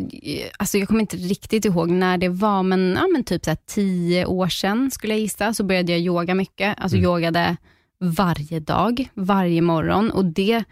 [0.57, 4.25] alltså jag kommer inte riktigt ihåg när det var, men, ja, men typ så tio
[4.25, 6.75] år sedan skulle jag gissa, så började jag yoga mycket.
[6.79, 7.09] Alltså Mm.
[7.09, 7.57] yogade
[8.03, 10.11] varje dag, varje morgon.
[10.11, 10.63] Och det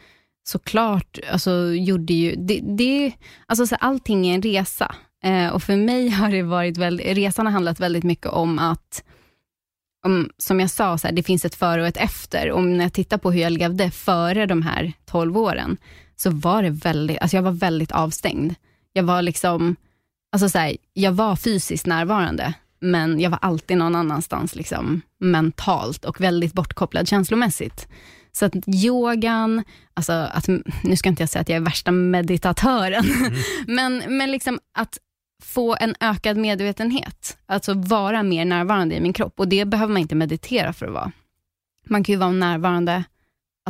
[0.44, 2.36] såklart alltså, gjorde ju...
[2.36, 3.14] Det, det,
[3.46, 4.96] alltså, så allting är en resa.
[5.24, 9.04] Eh, och för mig har det varit väldigt, resan har handlat väldigt mycket om att
[10.06, 12.52] om, som jag sa, så här, det finns ett före och ett efter.
[12.52, 15.78] Och när jag tittar på hur jag levde före de här 12 åren,
[16.16, 18.56] så var det väldigt, alltså jag var väldigt avstängd.
[18.94, 19.76] Jag var liksom,
[20.32, 26.06] alltså så här, jag var fysiskt närvarande, men jag var alltid någon annanstans liksom, mentalt
[26.06, 27.88] och väldigt bortkopplad känslomässigt.
[28.32, 29.64] Så att yogan,
[29.94, 30.48] alltså att,
[30.84, 33.06] nu ska inte jag säga att jag är värsta meditatören,
[33.68, 34.98] men, men liksom att
[35.44, 39.40] få en ökad medvetenhet, alltså vara mer närvarande i min kropp.
[39.40, 41.12] Och det behöver man inte meditera för att vara.
[41.86, 43.04] Man kan ju vara närvarande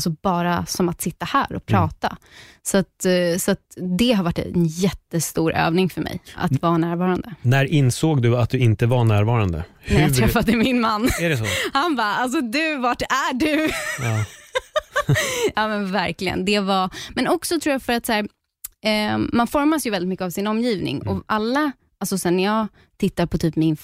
[0.08, 2.18] alltså bara som att sitta här och prata.
[2.64, 6.78] Så, att, eh, så att det har varit en jättestor övning för mig, att vara
[6.78, 7.36] närvarande.
[7.42, 9.64] när insåg du att du inte var närvarande?
[9.90, 11.46] När jag träffade min man, Är det så?
[11.74, 13.70] han bara, alltså du, vart är du?
[14.06, 14.26] Ja.
[15.56, 16.46] Ja men verkligen.
[16.46, 18.28] Det var, men också tror jag för att så här,
[18.86, 22.68] eh, man formas ju väldigt mycket av sin omgivning och alla, alltså sen när jag
[22.98, 23.78] tittar på typ min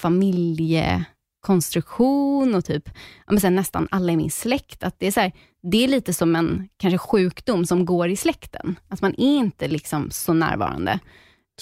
[1.46, 2.88] familjekonstruktion och typ,
[3.26, 5.88] ja, men sen nästan alla i min släkt, att det är så här, det är
[5.88, 8.78] lite som en kanske sjukdom som går i släkten.
[8.88, 10.98] Att man är inte liksom så närvarande.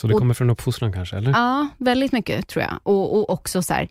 [0.00, 1.16] Så det Och- kommer från uppfostran kanske?
[1.16, 1.30] Eller?
[1.30, 2.80] Ja, väldigt mycket tror jag.
[2.82, 3.88] Och, och också så här,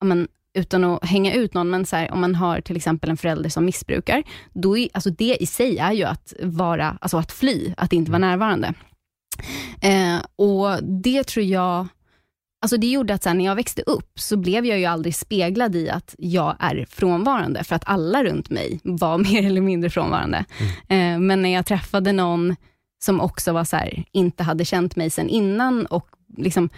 [0.00, 3.10] ja, men, utan att hänga ut någon, men så här, om man har till exempel
[3.10, 7.16] en förälder som missbrukar, då är, alltså det i sig är ju att vara, alltså
[7.18, 8.74] att fly, att inte vara närvarande.
[9.82, 11.86] Eh, och det tror jag,
[12.62, 15.76] alltså det gjorde att sen när jag växte upp, så blev jag ju aldrig speglad
[15.76, 20.44] i att jag är frånvarande, för att alla runt mig var mer eller mindre frånvarande.
[20.88, 22.56] Eh, men när jag träffade någon
[23.04, 26.68] som också var så här, inte hade känt mig sen innan och liksom,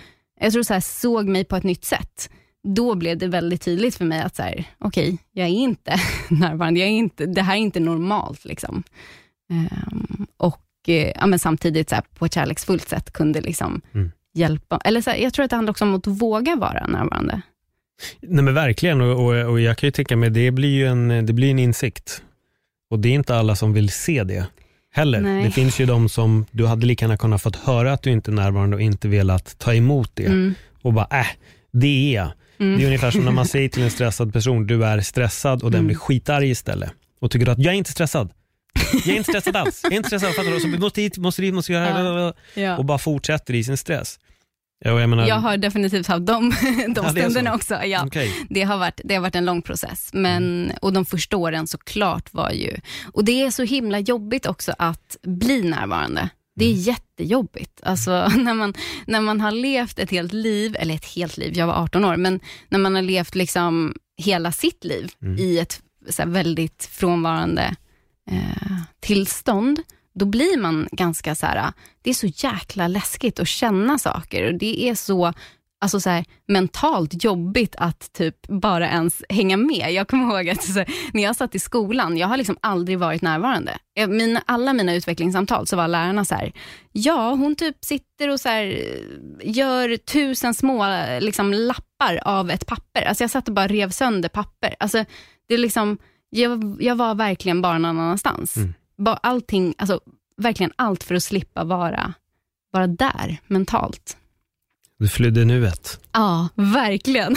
[0.40, 2.30] jag tror så här, såg mig på ett nytt sätt,
[2.62, 6.80] då blev det väldigt tydligt för mig att så här, okej, jag är inte närvarande,
[6.80, 8.44] jag är inte, det här är inte normalt.
[8.44, 8.82] Liksom.
[9.50, 14.10] Ehm, och eh, ja, men samtidigt så på ett kärleksfullt sätt kunde liksom Mm.
[14.34, 14.80] Hjälpa.
[14.84, 17.40] Eller så här, jag tror att det handlar också om att våga vara närvarande.
[18.20, 21.26] Nej men verkligen och, och, och jag kan ju tänka mig, det blir ju en,
[21.26, 22.22] det blir en insikt.
[22.90, 24.46] Och det är inte alla som vill se det
[24.92, 25.20] heller.
[25.20, 25.44] Nej.
[25.44, 28.30] Det finns ju de som, du hade lika gärna kunnat fått höra att du inte
[28.30, 30.26] är närvarande och inte velat ta emot det.
[30.26, 30.54] Mm.
[30.82, 31.26] Och bara, äh,
[31.72, 32.32] det är jag.
[32.58, 32.76] Mm.
[32.78, 35.70] Det är ungefär som när man säger till en stressad person, du är stressad och
[35.70, 35.86] den Mm.
[35.86, 36.90] blir skitarg istället.
[37.20, 38.30] Och tycker att jag är inte stressad.
[38.92, 39.80] Jag är inte stressad alls.
[39.82, 40.60] Jag är inte stressad, fattar du?
[40.60, 42.76] Så vi måste hit, måste dit, måste göra Ja.
[42.78, 44.18] och bara fortsätter i sin stress.
[44.84, 47.74] Jag menar, Jag har definitivt haft de, de Ja, det stunderna också.
[47.84, 48.04] Ja.
[48.06, 48.46] okej.
[48.50, 52.34] Det har, varit, det har varit en lång process, men, och de första åren såklart
[52.34, 52.76] var ju...
[53.12, 56.28] Och det är så himla jobbigt också att bli närvarande.
[56.56, 57.80] Det är jättejobbigt.
[57.82, 58.74] Alltså, när, man,
[59.06, 62.16] när man har levt ett helt liv, eller ett helt liv, jag var 18 år,
[62.16, 67.74] men när man har levt liksom hela sitt liv i ett så väldigt frånvarande
[68.30, 69.80] eh, tillstånd,
[70.14, 74.54] då blir man ganska så här, det är så jäkla läskigt att känna saker och
[74.58, 75.32] det är så
[75.80, 79.92] alltså så här, mentalt jobbigt att typ bara ens hänga med.
[79.92, 82.98] Jag kommer ihåg att så här, när jag satt i skolan, jag har liksom aldrig
[82.98, 83.70] varit närvarande.
[83.70, 86.52] Eh, jag, mina, alla mina utvecklingssamtal så var lärarna så här,
[86.92, 88.84] ja hon typ sitter och så här,
[89.42, 90.86] gör tusen små
[91.20, 93.02] liksom, lappar av ett papper.
[93.02, 94.74] Alltså jag satt och bara rev sönder papper.
[94.78, 95.04] Alltså,
[95.48, 95.98] det är liksom,
[96.30, 98.56] jag, jag var verkligen bara någon annanstans.
[98.56, 98.74] Mm.
[99.22, 100.00] Allting, alltså,
[100.36, 102.14] verkligen allt för att slippa vara,
[102.72, 104.16] vara där mentalt.
[104.98, 106.00] Du flydde nuet.
[106.12, 107.36] Ja, verkligen.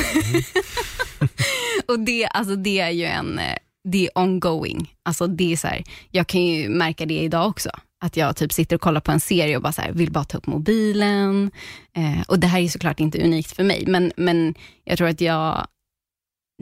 [1.87, 4.93] och det, alltså det är ju en, eh, det är ongoing.
[5.03, 7.69] Alltså det är så här, jag kan ju märka det idag också.
[8.01, 10.23] Att jag typ sitter och kollar på en serie och bara så här, vill bara
[10.23, 11.51] ta upp mobilen.
[11.95, 15.21] Eh, och det här är såklart inte unikt för mig, men, men jag tror att
[15.21, 15.67] jag,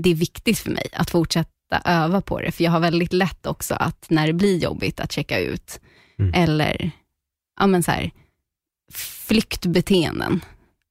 [0.02, 2.52] det är viktigt för mig att fortsätta öva på det.
[2.52, 5.80] För jag har väldigt lätt också att när det blir jobbigt att checka ut,
[6.20, 6.34] Mm.
[6.34, 6.92] eller
[7.60, 8.12] ja, men så här,
[9.28, 10.42] flyktbeteenden.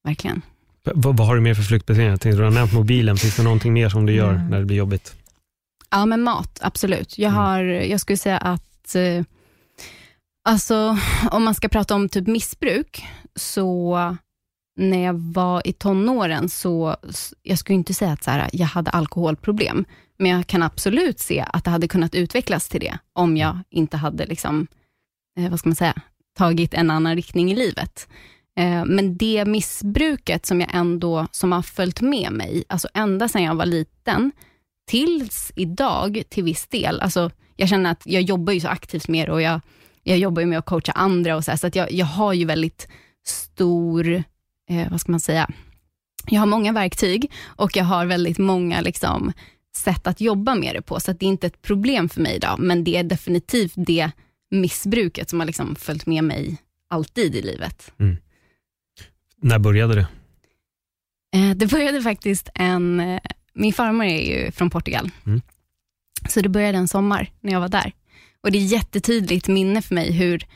[0.05, 0.43] Verkligen.
[0.85, 2.11] V- vad har du mer för flyktbeteende?
[2.11, 4.49] Jag tänkte, Du har nämnt mobilen, finns det någonting mer som du gör Mm.
[4.51, 5.15] när det blir jobbigt?
[5.91, 7.19] Ja, men mat, absolut.
[7.19, 7.43] Jag, Mm.
[7.45, 9.25] har, jag skulle säga att, eh,
[10.45, 10.99] alltså
[11.31, 13.05] om man ska prata om typ missbruk,
[13.37, 13.97] så
[14.77, 16.97] när jag var i tonåren, så
[17.43, 19.85] jag skulle inte säga att så här, jag hade alkoholproblem,
[20.21, 23.97] men jag kan absolut se att det hade kunnat utvecklas till det, om jag inte
[23.97, 24.67] hade liksom,
[25.39, 25.95] eh, vad ska man säga,
[26.39, 28.09] tagit en annan riktning i livet.
[28.59, 33.43] Eh, Men det missbruket som jag ändå, som har följt med mig, alltså ända sedan
[33.43, 34.33] jag var liten,
[34.91, 37.01] tills idag till viss del.
[37.01, 39.61] Alltså, jag känner att jag jobbar ju så aktivt med det och jag,
[40.03, 42.33] jag jobbar ju med att coacha andra och så, här, så att jag, jag har
[42.33, 42.89] ju väldigt
[43.27, 44.23] stor,
[44.71, 45.51] eh, vad ska man säga,
[46.27, 49.33] jag har många verktyg och jag har väldigt många liksom,
[49.77, 52.37] sätt att jobba med det på, så att det är inte ett problem för mig
[52.37, 54.11] idag, men det är definitivt det
[54.51, 56.57] missbruket som har liksom följt med mig
[56.89, 57.93] alltid i livet.
[59.43, 60.07] När började det?
[61.39, 63.21] Eh, Det började faktiskt en, eh,
[63.55, 65.41] min farmor är ju från Portugal, Mm.
[66.29, 67.93] så det började en sommar när jag var där.
[68.41, 70.47] Och det är jättetydligt minne för mig hur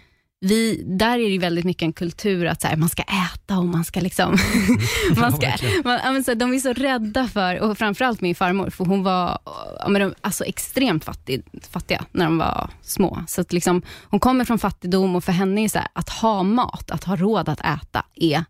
[0.45, 3.65] vi, där är det väldigt mycket en kultur att så här, man ska äta och
[3.65, 4.31] man ska liksom,
[5.17, 5.53] man ska,
[5.85, 9.39] man, så här, de är så rädda för, och framförallt min farmor, för hon var
[9.79, 13.25] ja, men de, alltså extremt fattig, fattiga när de var små.
[13.29, 16.43] Så att liksom, hon kommer från fattigdom och för henne är så här, att ha
[16.43, 18.45] mat, att ha råd att äta, är,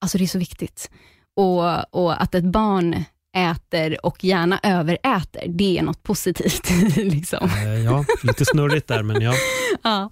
[0.00, 0.90] alltså det är så viktigt.
[1.36, 3.04] Och, och att ett barn
[3.36, 6.70] äter och gärna överäter, det är något positivt.
[6.96, 7.48] liksom.
[7.64, 9.34] Eh, Ja, lite snurrigt där, men ja.
[9.82, 10.10] Ja,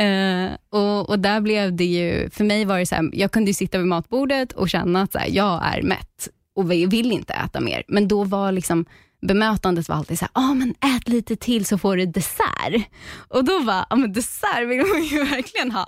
[0.00, 3.50] eh, och, och där blev det ju, för mig var det så här, jag kunde
[3.50, 7.12] ju sitta vid matbordet och känna att så här, jag är mätt och vi vill
[7.12, 7.82] inte äta mer.
[7.88, 8.84] Men då var liksom
[9.26, 12.88] bemötandet var alltid så här, ah, men ät lite till så får du dessert.
[13.28, 15.86] Och då var, ja men dessert vill man ju verkligen ha.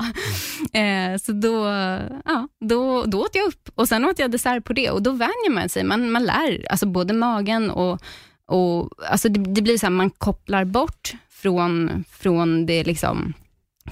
[0.81, 1.67] Eh, så då,
[2.25, 5.11] ja, då, då åt jag upp och sen åt jag dessert på det och då
[5.11, 5.85] vänjer man sig.
[5.85, 8.03] Man, man lär, alltså både magen och,
[8.47, 13.33] och alltså det, det blir så här, man kopplar bort från, från det liksom,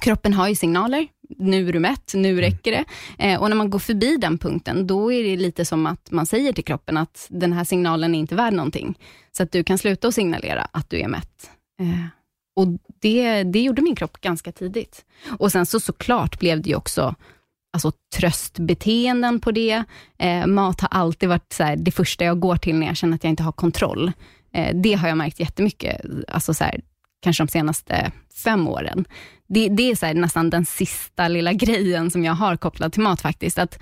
[0.00, 1.07] kroppen har ju signaler.
[1.38, 2.85] Nu är du mätt, nu räcker det.
[3.18, 6.27] Eh, och när man går förbi den punkten, då är det lite som att man
[6.27, 8.99] säger till kroppen att den här signalen är inte värd någonting.
[9.33, 11.51] Så att du kan sluta att signalera att du är mätt.
[11.81, 12.07] Eh,
[12.57, 12.66] och
[13.01, 15.05] det, det gjorde min kropp ganska tidigt.
[15.38, 17.14] Och sen så såklart blev det ju också
[17.73, 19.85] alltså, tröstbeteenden på det.
[20.18, 23.14] Eh, mat har alltid varit så här, det första jag går till när jag känner
[23.14, 24.12] att jag inte har kontroll.
[24.55, 26.81] Eh, det har jag märkt jättemycket, alltså så här,
[27.23, 28.12] kanske de senaste
[28.45, 29.05] fem åren.
[29.54, 33.02] Det, det är så här, nästan den sista lilla grejen som jag har kopplat till
[33.02, 33.58] mat faktiskt.
[33.58, 33.78] Att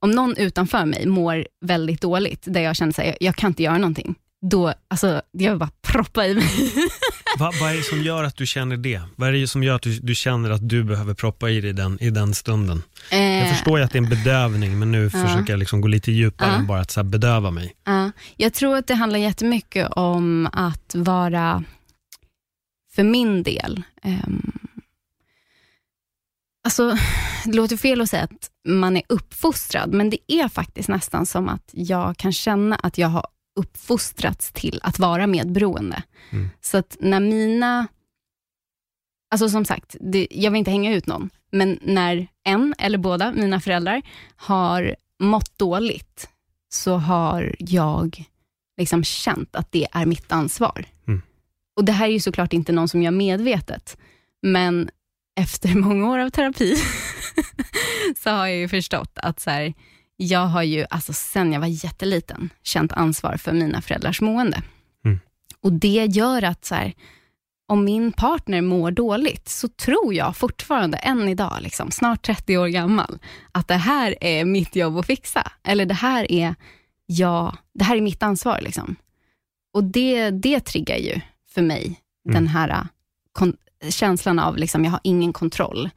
[0.00, 3.62] om någon utanför mig mår väldigt dåligt, där jag känner att jag, jag kan inte
[3.62, 4.14] göra någonting,
[4.50, 6.44] då, alltså, jag vill bara proppa i mig.
[7.38, 9.02] Va, vad är det som gör att du känner det?
[9.16, 11.72] Vad är det som gör att du, du känner att du behöver proppa i dig
[11.72, 12.82] den, i den stunden?
[13.10, 15.88] Jag Eh, förstår ju att det är en bedövning, men nu försöker jag liksom gå
[15.88, 16.58] lite djupare Ja.
[16.58, 17.72] än bara att så bedöva mig.
[17.84, 21.64] Ja, jag tror att det handlar jättemycket om att vara,
[22.94, 24.52] för min del, ehm,
[26.68, 26.96] alltså
[27.44, 31.48] det låter fel att säga att man är uppfostrad, men det är faktiskt nästan som
[31.48, 33.26] att jag kan känna att jag har
[33.56, 36.02] uppfostrats till att vara medberoende.
[36.30, 36.50] Mm.
[36.60, 37.86] Så att när mina,
[39.30, 43.32] alltså som sagt, det, jag vill inte hänga ut någon, men när en eller båda
[43.32, 44.02] mina föräldrar
[44.36, 46.28] har mått dåligt,
[46.68, 48.24] så har jag
[48.76, 50.84] liksom känt att det är mitt ansvar.
[51.06, 51.22] Mm.
[51.76, 53.96] Och Det här är ju såklart inte någon som gör medvetet,
[54.42, 54.90] men
[55.38, 56.76] efter många år av terapi
[58.16, 59.74] så har jag ju förstått att så här,
[60.16, 64.62] jag har ju, alltså sen jag var jätteliten, känt ansvar för mina föräldrars mående.
[65.04, 65.20] Mm.
[65.60, 66.92] Och det gör att så här,
[67.68, 72.66] om min partner mår dåligt, så tror jag fortfarande än idag, liksom, snart 30 år
[72.68, 73.18] gammal,
[73.52, 75.52] att det här är mitt jobb att fixa.
[75.64, 76.54] Eller det här är,
[77.06, 78.60] jag, det här är mitt ansvar.
[78.60, 78.96] Liksom.
[79.74, 81.20] Och det, det triggar ju
[81.54, 82.34] för mig Mm.
[82.34, 82.84] den här äh,
[83.32, 83.56] kon-
[83.88, 85.90] känslan av liksom, jag har ingen kontroll.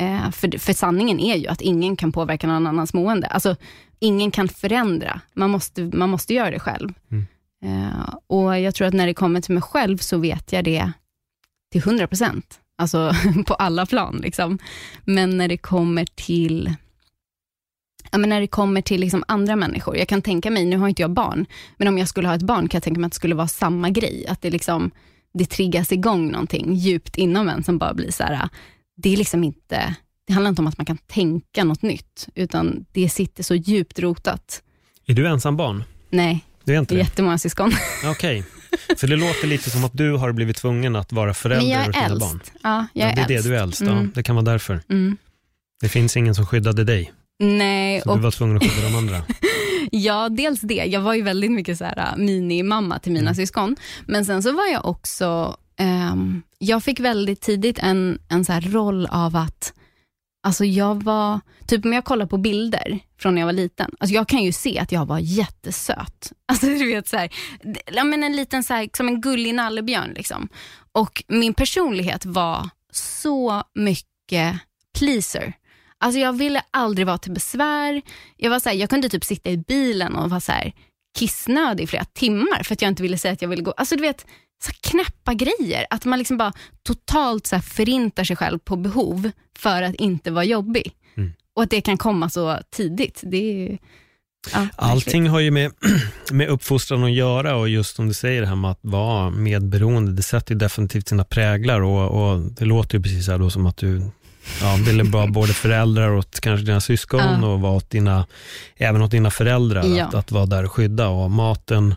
[0.00, 3.26] Eh, för, för sanningen är ju att ingen kan påverka någon annans mående.
[3.26, 3.56] Alltså,
[3.98, 5.20] ingen kan förändra.
[5.34, 6.92] Man måste, man måste göra det själv.
[7.10, 7.26] Mm.
[7.64, 10.92] Eh, och Jag tror att när det kommer till mig själv så vet jag det
[11.72, 12.60] till 100 procent.
[12.78, 13.12] Alltså
[13.46, 14.16] på alla plan.
[14.22, 14.58] Liksom.
[15.04, 16.74] Men när det kommer till
[18.10, 20.88] Ja, men när det kommer till liksom andra människor, jag kan tänka mig, nu har
[20.88, 21.46] inte jag barn,
[21.76, 23.48] men om jag skulle ha ett barn kan jag tänka mig att det skulle vara
[23.48, 24.90] samma grej, att det, liksom,
[25.38, 28.48] det triggas igång någonting djupt inom en som bara blir så här,
[28.96, 29.94] det är liksom inte,
[30.26, 33.98] det handlar inte om att man kan tänka något nytt, utan det sitter så djupt
[33.98, 34.62] rotat.
[35.06, 35.84] Är du ensam barn?
[36.10, 37.02] Nej, Du är det inte är det?
[37.02, 37.72] jättemånga syskon.
[38.06, 38.44] Okej.
[38.96, 41.92] För det låter lite som att du har blivit tvungen att vara förälder åt är
[41.92, 42.20] dina äldst.
[42.28, 42.40] barn.
[42.62, 43.48] Ja, jag ja, det är är det, äldst.
[43.48, 43.80] du är äldst.
[43.80, 44.12] Ja, Mm.
[44.14, 44.80] det kan vara därför.
[44.88, 45.16] Mm.
[45.80, 48.94] Det finns ingen som skyddade dig, Nej, så och du var tvungen att skydda de
[48.96, 49.22] andra.
[49.92, 50.74] Ja, dels det.
[50.84, 53.34] Jag var ju väldigt mycket så här, äh, minimamma till mina Mm.
[53.34, 53.76] syskon.
[54.06, 58.60] Men sen så var jag också, ehm, jag fick väldigt tidigt en, en så här
[58.60, 59.72] roll av att,
[60.46, 64.14] alltså jag var, typ om jag kollar på bilder från när jag var liten, alltså
[64.14, 66.32] jag kan ju se att jag var jättesöt.
[66.48, 67.30] Alltså du vet så här,
[67.62, 70.48] d- ja, men en liten så här, som en gullig nallebjörn liksom.
[70.92, 74.58] Och min personlighet var så mycket
[74.98, 75.52] pleaser.
[76.00, 78.02] Alltså jag ville aldrig vara till besvär.
[78.36, 80.72] Jag, var så här, jag kunde typ sitta i bilen och vara så här
[81.18, 83.70] kissnödig i flera timmar för att jag inte ville säga att jag ville gå.
[83.70, 84.26] Alltså du vet,
[84.64, 85.86] så knäppa grejer.
[85.90, 90.44] Att man liksom bara totalt så förintar sig själv på behov för att inte vara
[90.44, 90.92] jobbig.
[91.16, 91.32] Mm.
[91.56, 93.20] Och att det kan komma så tidigt.
[93.24, 93.78] Det är
[94.52, 94.68] ja.
[94.76, 95.72] Allting har ju med,
[96.32, 100.12] med uppfostran att göra och just som du säger det här med att vara medberoende,
[100.12, 103.66] det sätter ju definitivt sina präglar och, och det låter ju precis här då som
[103.66, 104.10] att du
[104.62, 107.46] ja, ville vara både föräldrar åt kanske dina syskon Ja.
[107.48, 108.26] och vara åt dina,
[108.76, 110.04] även åt dina föräldrar, Ja.
[110.04, 111.08] att, att vara där och skydda.
[111.08, 111.94] Och maten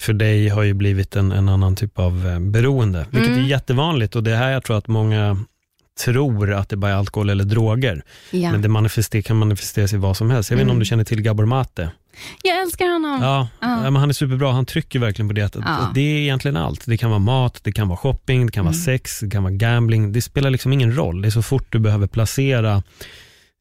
[0.00, 3.44] för dig har ju blivit en, en annan typ av eh, beroende, vilket Mm.
[3.44, 5.44] är jättevanligt och det är här jag tror att många
[6.04, 8.02] tror att det bara är alkohol eller droger.
[8.30, 8.52] ja.
[8.52, 10.50] Men det manifester, kan manifesteras i vad som helst.
[10.50, 10.78] Jag vet inte om Mm.
[10.78, 11.90] du känner till Gabor Mate?
[12.42, 13.18] Jag älskar honom.
[13.22, 13.80] Ja, Ja.
[13.82, 14.52] men han är superbra.
[14.52, 15.90] Han trycker verkligen på det att, Ja.
[15.94, 16.86] det är egentligen allt.
[16.86, 18.84] Det kan vara mat, det kan vara shopping, det kan vara Mm.
[18.84, 20.12] sex, det kan vara gambling.
[20.12, 21.22] Det spelar liksom ingen roll.
[21.22, 22.82] Det är så fort du behöver placera,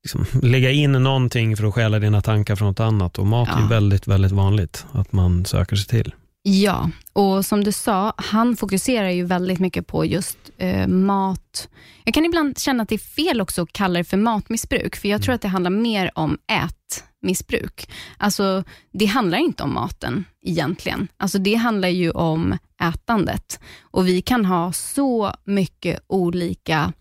[0.04, 3.18] liksom, lägga in någonting för att stjäla dina tankar från något annat.
[3.20, 3.68] Och mat är Ja.
[3.68, 6.14] väldigt, väldigt vanligt att man söker sig till.
[6.52, 11.70] Ja, och som du sa, han fokuserar ju väldigt mycket på just eh, mat.
[12.04, 15.08] Jag kan ibland känna att det är fel också att kalla det för matmissbruk, för
[15.08, 17.90] jag tror att det handlar mer om ätmissbruk.
[18.18, 21.08] Alltså, det handlar inte om maten egentligen.
[21.18, 23.60] Alltså, det handlar ju om ätandet.
[23.82, 26.94] Och vi kan ha så mycket olika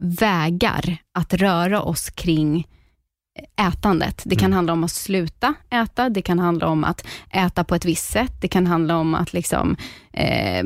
[0.00, 2.66] vägar att röra oss kring
[3.56, 4.22] ätandet.
[4.24, 4.56] Det kan Mm.
[4.56, 8.32] handla om att sluta äta, det kan handla om att äta på ett visst sätt,
[8.40, 9.76] det kan handla om att liksom,
[10.12, 10.64] eh,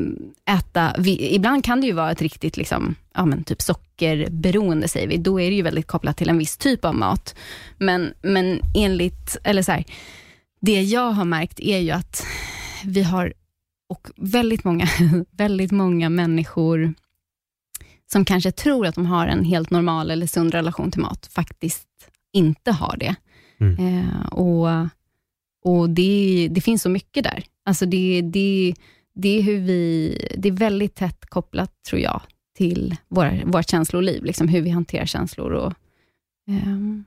[0.56, 5.08] äta, vi, ibland kan det ju vara ett riktigt liksom, ja, men typ sockerberoende, säger
[5.08, 5.16] vi.
[5.16, 7.34] Då är det ju väldigt kopplat till en viss typ av mat.
[7.78, 9.84] Men, men enligt, eller så här,
[10.60, 12.26] det jag har märkt är ju att
[12.84, 13.32] vi har,
[13.88, 14.88] och väldigt många,
[15.30, 16.94] väldigt många människor
[18.12, 21.86] som kanske tror att de har en helt normal eller sund relation till mat, faktiskt
[22.32, 23.14] inte har det.
[23.60, 23.76] Mm.
[23.98, 24.68] Eh, och
[25.64, 27.44] och det, det finns så mycket där.
[27.64, 28.74] Alltså det, det,
[29.14, 32.20] det, är hur vi, det är väldigt tätt kopplat, tror jag,
[32.56, 35.52] till våra, vårt känsloliv, liksom hur vi hanterar känslor.
[35.52, 35.72] Och,
[36.48, 37.04] ehm,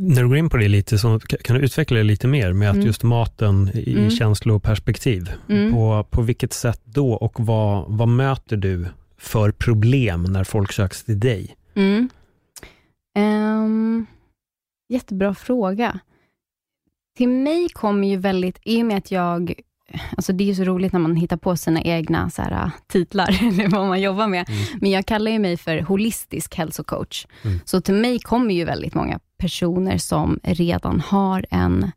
[0.00, 2.52] När du går in på det lite, så kan kan du utveckla det lite mer
[2.52, 2.86] med att Mm.
[2.86, 4.10] just maten i Mm.
[4.10, 5.30] känsloperspektiv.
[5.48, 5.72] Mm.
[5.72, 8.86] På, på vilket sätt då och vad, vad möter du
[9.18, 11.56] för problem när folk söker sig till dig?
[11.74, 12.08] Mm.
[13.18, 14.06] Ehm,
[14.88, 15.98] jättebra fråga.
[17.16, 19.54] Till mig kommer ju väldigt, i och med att jag,
[20.16, 23.28] alltså det är ju så roligt när man hittar på sina egna så här, titlar,
[23.48, 24.46] eller vad man jobbar med,
[24.80, 27.26] men jag kallar ju mig för holistisk hälsocoach.
[27.44, 27.60] Mm.
[27.64, 31.90] Så till mig kommer ju väldigt många personer som redan har en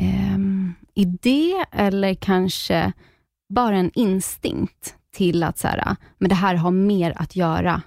[0.00, 2.92] ehm, idé, eller kanske
[3.54, 7.82] bara en instinkt till att så här, men det här har mer att göra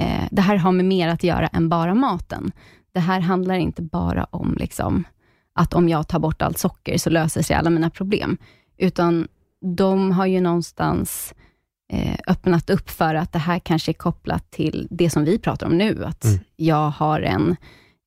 [0.00, 2.52] eh, det här har med mer att göra än bara maten.
[2.92, 5.04] Det här handlar inte bara om liksom,
[5.54, 8.36] att om jag tar bort allt socker så löser sig alla mina problem,
[8.78, 9.28] utan
[9.76, 11.34] de har ju någonstans
[11.92, 15.66] eh, öppnat upp för att det här kanske är kopplat till det som vi pratar
[15.66, 16.38] om nu, att Mm.
[16.56, 17.56] jag har en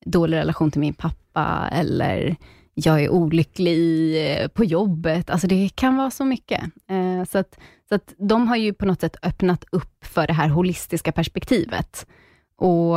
[0.05, 2.35] dålig relation till min pappa, eller
[2.73, 5.29] jag är olycklig eh, på jobbet.
[5.29, 6.63] Alltså det kan vara så mycket.
[6.89, 7.59] Eh, så att,
[7.93, 12.07] så att de har ju på något sätt öppnat upp för det här holistiska perspektivet.
[12.55, 12.95] Och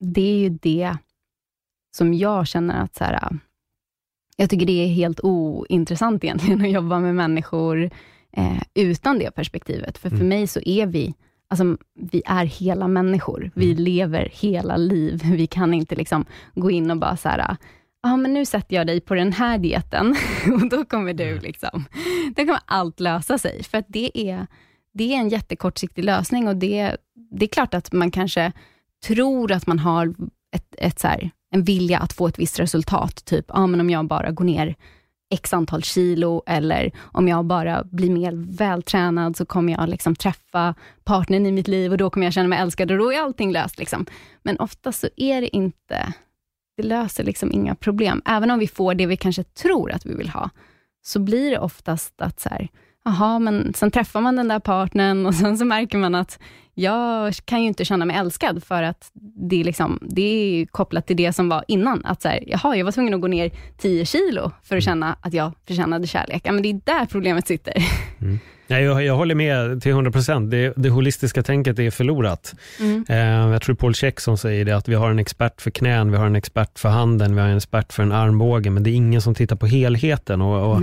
[0.00, 0.96] det är ju det
[1.96, 3.38] som jag känner att så här,
[4.36, 7.90] jag tycker det är helt ointressant egentligen att jobba med människor
[8.32, 9.98] eh, utan det perspektivet.
[9.98, 10.28] För för Mm.
[10.28, 11.14] mig så är vi,
[11.48, 13.50] alltså vi är hela människor.
[13.54, 13.84] Vi Mm.
[13.84, 15.22] lever hela liv.
[15.36, 17.56] Vi kan inte liksom gå in och bara så här,
[18.02, 20.16] ja men nu sätter jag dig på den här dieten
[20.54, 21.42] och då kommer du Mm.
[21.42, 21.84] liksom,
[22.36, 23.64] då kommer allt lösa sig.
[23.64, 24.46] För att det är,
[24.94, 26.96] det är en jättekortsiktig lösning och det,
[27.30, 28.52] det är klart att man kanske
[29.06, 30.14] tror att man har
[30.54, 33.24] ett, ett så här, en vilja att få ett visst resultat.
[33.24, 34.74] Typ, ja, men om jag bara går ner
[35.30, 40.74] x antal kilo, eller om jag bara blir mer vältränad, så kommer jag liksom träffa
[41.04, 43.52] partnern i mitt liv och då kommer jag känna mig älskad och då är allting
[43.52, 43.78] löst.
[43.78, 44.06] Liksom.
[44.42, 46.12] Men oftast så är det inte,
[46.78, 48.22] det löser liksom inga problem.
[48.24, 50.50] Även om vi får det vi kanske tror att vi vill ha,
[51.02, 52.68] så blir det oftast att så här,
[53.08, 56.38] Jaha, men sen träffar man den där partnern och sen så märker man att
[56.74, 59.10] jag kan ju inte känna mig älskad, för att
[59.50, 62.04] det är, liksom, det är kopplat till det som var innan.
[62.04, 65.16] Att så här, jaha, jag var tvungen att gå ner 10 kilo för att känna
[65.20, 66.42] att jag förtjänade kärlek.
[66.44, 67.74] Ja, men det är där problemet sitter.
[68.20, 68.38] Mm.
[68.66, 70.50] Ja, jag, jag håller med till 100 procent.
[70.50, 72.54] Det, det holistiska tänket är förlorat.
[72.80, 73.04] Mm.
[73.08, 76.10] Eh, jag tror Paul Check som säger det, att vi har en expert för knän,
[76.10, 78.90] vi har en expert för handen, vi har en expert för en armbåge, men det
[78.90, 80.42] är ingen som tittar på helheten.
[80.42, 80.82] Och, och.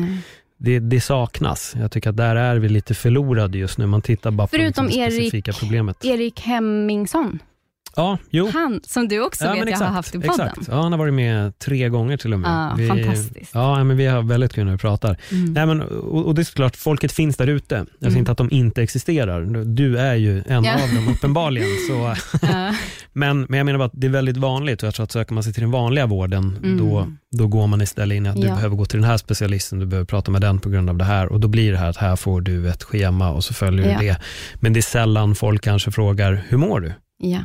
[0.66, 1.76] Det, det saknas.
[1.80, 3.86] Jag tycker att där är vi lite förlorade just nu.
[3.86, 6.06] Man tittar bara Förutom på liksom det Erik- specifika problemet.
[6.06, 7.40] Erik Hemmingsson,
[7.96, 8.50] Ja, jo.
[8.54, 10.48] han som du också vet jag har haft i podden.
[10.48, 10.68] Exakt.
[10.72, 12.76] Ja, han har varit med tre gånger till och med.
[12.78, 13.52] Ja, fantastiskt.
[13.54, 15.18] Ja, men vi har väldigt kul när vi pratar.
[15.32, 15.54] Mm.
[15.54, 17.76] Nej, men, och, och det är såklart, folket finns där ute.
[17.76, 18.20] Jag säger Mm.
[18.20, 19.64] inte att de inte existerar.
[19.66, 20.74] Du är ju en Ja.
[20.84, 21.68] av dem uppenbarligen.
[21.90, 22.16] Så.
[22.52, 22.74] Ja.
[23.14, 25.34] Men, men jag menar bara att det är väldigt vanligt och jag tror att söker
[25.34, 26.78] man sig till den vanliga vården, Mm.
[26.78, 28.56] då, då går man istället in i att du Ja.
[28.56, 31.04] behöver gå till den här specialisten, du behöver prata med den på grund av det
[31.04, 33.90] här och då blir det här att här får du ett schema och så följer
[33.92, 34.00] Ja.
[34.00, 34.18] du det.
[34.56, 36.94] Men det är sällan folk kanske frågar, hur mår du?
[37.20, 37.40] ja.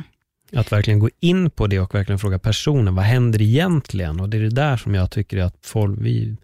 [0.55, 4.19] Att verkligen gå in på det och verkligen fråga personen, vad händer egentligen?
[4.19, 6.35] Och det är det där som jag tycker att folk, vi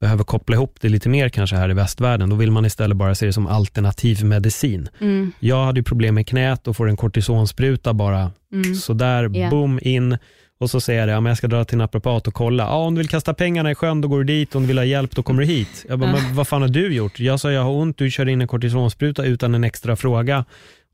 [0.00, 2.30] behöver koppla ihop det lite mer kanske här i västvärlden.
[2.30, 4.88] Då vill man istället bara se det som alternativ medicin.
[5.00, 5.32] Mm.
[5.40, 8.74] Jag hade ju problem med knät och får en kortisonspruta bara Mm.
[8.74, 9.50] sådär, Ja.
[9.50, 10.18] boom, in.
[10.60, 12.62] Och så säger jag, ja, men jag ska dra till naprapat och kolla.
[12.64, 14.54] Ja, om du vill kasta pengarna i sjön, då går du dit.
[14.54, 15.86] Om du vill ha hjälp, då kommer du hit.
[15.88, 16.16] Jag bara, Ja.
[16.22, 17.20] men vad fan har du gjort?
[17.20, 20.44] Jag sa, jag har ont, du kör in en kortisonspruta utan en extra fråga.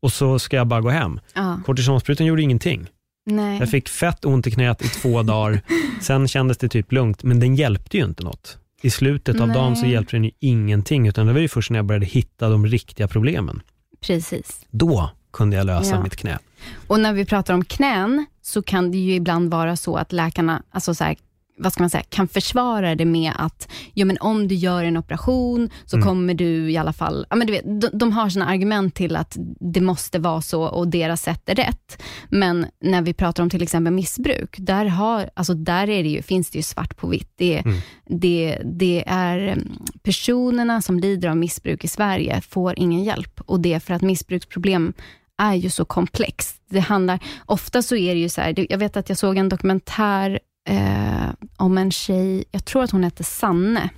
[0.02, 1.20] Och så ska jag bara gå hem.
[1.34, 1.60] Ja.
[1.66, 2.86] Kortisonsprutan gjorde ingenting.
[3.26, 3.58] Nej.
[3.58, 5.60] Jag fick fett ont i knät i två dagar.
[6.00, 8.58] Sen kändes det typ lugnt, men den hjälpte ju inte något.
[8.82, 9.56] I slutet av Nej.
[9.56, 12.48] dagen så hjälpte den ju ingenting, utan det var ju först när jag började hitta
[12.48, 13.62] de riktiga problemen.
[14.00, 14.66] Precis.
[14.70, 16.02] Då kunde jag lösa Ja.
[16.02, 16.38] mitt knä.
[16.86, 20.62] Och när vi pratar om knän, så kan det ju ibland vara så att läkarna,
[20.70, 21.16] alltså så här,
[21.62, 24.96] vad ska man säga, kan försvara det med att jo, men om du gör en
[24.96, 26.08] operation så Mm.
[26.08, 27.26] kommer du i alla fall...
[27.30, 30.62] Ja, men du vet, de, de har sina argument till att det måste vara så
[30.62, 32.02] och deras sätt är rätt.
[32.28, 36.22] Men när vi pratar om till exempel missbruk, där, har, alltså där är det ju,
[36.22, 37.32] finns det ju svart på vitt.
[37.36, 37.78] Det, Mm.
[38.06, 39.68] det, det är mm,
[40.02, 44.02] personerna som lider av missbruk i Sverige får ingen hjälp och det är för att
[44.02, 44.92] missbruksproblem
[45.38, 46.56] är ju så komplext.
[46.70, 49.48] Det handlar, ofta så är det ju så här, jag vet att jag såg en
[49.48, 53.90] dokumentär eh, om en tjej, jag tror att hon hette Sanne,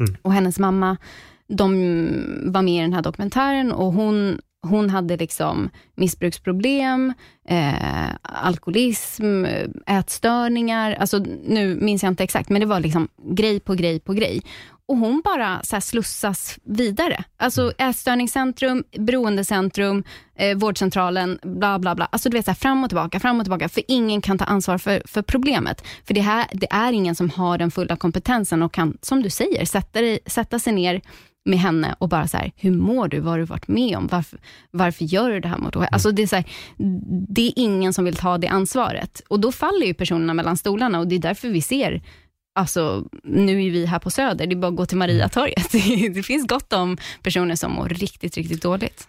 [0.00, 0.16] Mm.
[0.22, 0.96] och hennes mamma,
[1.48, 1.70] de
[2.52, 4.38] var med i den här dokumentären och hon,
[4.68, 7.12] hon hade liksom missbruksproblem,
[7.48, 13.60] eh, alkoholism, eh, ätstörningar, alltså nu minns jag inte exakt, men det var liksom grej
[13.60, 14.42] på grej på grej.
[14.86, 17.24] Och hon bara så slussas vidare.
[17.36, 20.04] Alltså ätstörningscentrum, beroendecentrum,
[20.36, 22.08] eh, vårdcentralen, bla bla bla.
[22.12, 24.44] Alltså du vet så här, fram och tillbaka, fram och tillbaka, för ingen kan ta
[24.44, 25.84] ansvar för, för problemet.
[26.06, 29.30] För det, här, det är ingen som har den fulla kompetensen och kan, som du
[29.30, 31.00] säger, sätta, dig, sätta sig ner
[31.44, 33.20] med henne och bara så här, hur mår du?
[33.20, 34.06] Vad har du varit med om?
[34.06, 34.38] Varför,
[34.70, 36.44] varför gör du det här mot Alltså det, är så här,
[37.28, 39.22] det är ingen som vill ta det ansvaret.
[39.28, 42.02] Och då faller ju personerna mellan stolarna och det är därför vi ser
[42.56, 45.72] Alltså, nu är vi här på Söder, det är bara att gå till Mariatorget.
[46.14, 49.08] Det finns gott om personer som mår riktigt, riktigt dåligt.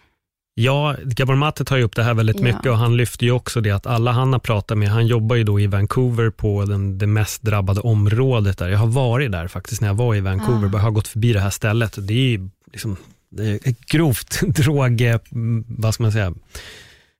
[0.58, 2.42] Ja, Gabor Mate tar ju upp det här väldigt Ja.
[2.44, 5.36] mycket och han lyfter ju också det att alla han har pratat med, han jobbar
[5.36, 8.68] ju då i Vancouver på den, det mest drabbade området där.
[8.68, 10.70] Jag har varit där faktiskt när jag var i Vancouver, Ah.
[10.70, 11.98] bara har gått förbi det här stället.
[12.08, 12.96] Det är ju liksom,
[13.30, 15.18] det är grovt drog, eh,
[15.66, 16.34] vad ska man säga,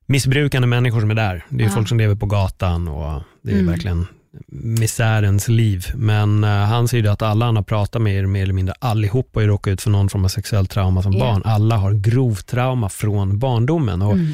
[0.06, 1.44] missbrukande människor som är där.
[1.48, 1.74] Det är ju Ah.
[1.74, 3.66] folk som lever på gatan och det är Mm.
[3.66, 4.06] verkligen
[4.46, 5.86] misärens liv.
[5.94, 8.74] Men eh, han säger ju att alla han har pratat med, är mer eller mindre
[8.78, 11.18] allihopa har råkat ut för någon form av sexuellt trauma som Ja.
[11.24, 11.42] barn.
[11.44, 14.02] Alla har grovt trauma från barndomen.
[14.02, 14.32] Och Mm.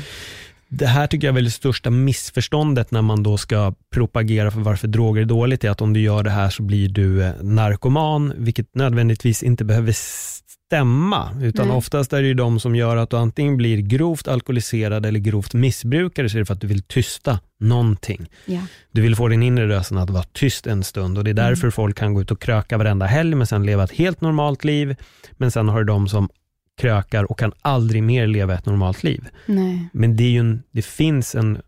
[0.75, 4.89] Det här tycker jag är det största missförståndet när man då ska propagera för varför
[4.89, 8.33] droger är dåligt, är att om du gör det här så blir du eh, narkoman,
[8.37, 9.93] vilket nödvändigtvis inte behöver
[10.73, 11.77] stämma, utan Nej.
[11.77, 15.55] oftast är det ju de som gör att du antingen blir grovt alkoholiserad eller grovt
[15.55, 18.27] missbrukare, så är det för att du vill tysta någonting.
[18.47, 18.61] Ja.
[18.93, 21.70] Du vill få din inre rösten att vara tyst en stund och det är därför
[21.70, 24.97] folk kan gå ut och kröka varenda helg, men sen leva ett helt normalt liv.
[25.33, 26.29] Men sen har du de som
[26.81, 29.29] krökar och kan aldrig mer leva ett normalt liv.
[29.47, 29.89] Nej.
[29.93, 31.59] Men det, är ju en, det finns en,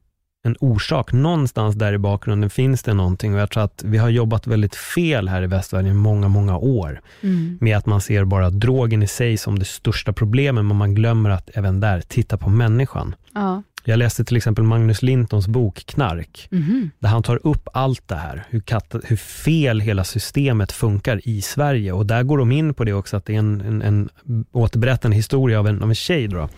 [0.47, 4.09] en orsak, någonstans där i bakgrunden finns det någonting och jag tror att vi har
[4.09, 7.59] jobbat väldigt fel här i västvärlden i många, många år Mm.
[7.61, 11.31] med att man ser bara drogen i sig som det största problemet, men man glömmer
[11.31, 13.15] att även där titta på människan.
[13.35, 13.63] Ja.
[13.87, 16.91] Jag läste till exempel Magnus Lintons bok Knark, Mhm.
[16.99, 21.43] där han tar upp allt det här, hur, kat- hur fel hela systemet funkar i
[21.43, 21.93] Sverige.
[21.93, 24.09] Och där går de in på det också, att det är en, en, en
[24.53, 26.49] återberättande historia av en, av en tjej då,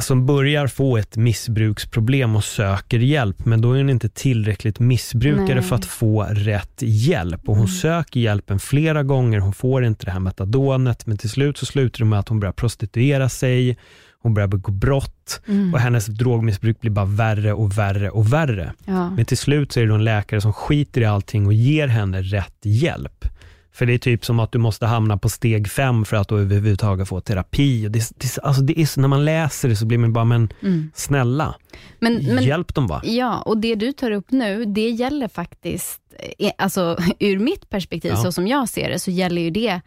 [0.00, 5.54] som börjar få ett missbruksproblem och söker hjälp, men då är hon inte tillräckligt missbrukare
[5.54, 5.62] Nej.
[5.62, 7.40] för att få rätt hjälp.
[7.48, 7.76] Och hon Mm.
[7.76, 11.98] söker hjälpen flera gånger, hon får inte det här metadonet, men till slut så slutar
[11.98, 13.78] det med att hon börjar prostituera sig,
[14.22, 15.74] hon börjar begå brott Mm.
[15.74, 18.72] och hennes drogmissbruk blir bara värre och värre och värre.
[18.84, 19.10] Ja.
[19.10, 22.22] Men till slut så är det en läkare som skiter i allting och ger henne
[22.22, 23.24] rätt hjälp.
[23.72, 27.08] För det är typ som att du måste hamna på steg fem för att överhuvudtaget
[27.08, 27.86] få terapi.
[27.86, 30.24] Och det, det, alltså det är så, när man läser det så blir man bara,
[30.24, 30.90] men Mm.
[30.94, 31.54] snälla,
[32.00, 33.00] Men, men, hjälp dem va?
[33.04, 36.00] Ja, och det du tar upp nu, det gäller faktiskt,
[36.38, 38.22] eh, alltså ur mitt perspektiv, Ja.
[38.22, 39.80] så som jag ser det, så gäller ju det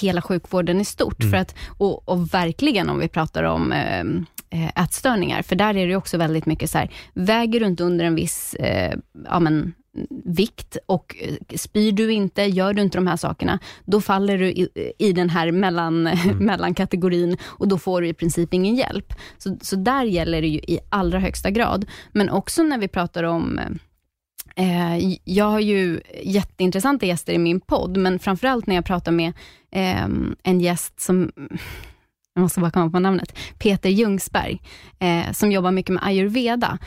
[0.00, 1.20] hela sjukvården i stort.
[1.20, 1.30] Mm.
[1.30, 4.00] För att, och, och verkligen om vi pratar om eh,
[4.50, 8.04] eh, ätstörningar, för där är det också väldigt mycket så här, väger du inte under
[8.04, 8.94] en viss eh,
[9.24, 9.72] ja, men,
[10.24, 14.46] vikt och eh, spyr du inte, gör du inte de här sakerna, då faller du
[14.46, 14.68] i,
[14.98, 16.02] i den här mellan,
[16.40, 19.14] mellankategorin och då får du i princip ingen hjälp.
[19.38, 21.86] Så, så där gäller det ju i allra högsta grad.
[22.12, 23.60] Men också när vi pratar om
[24.58, 29.32] Eh, jag har ju jätteintressanta gäster i min podd, men framförallt när jag pratar med
[29.72, 30.08] eh,
[30.42, 31.32] en gäst som,
[32.34, 34.60] jag måste bara komma på namnet, Peter Ljungsberg,
[34.98, 36.78] eh, som jobbar mycket med ayurveda.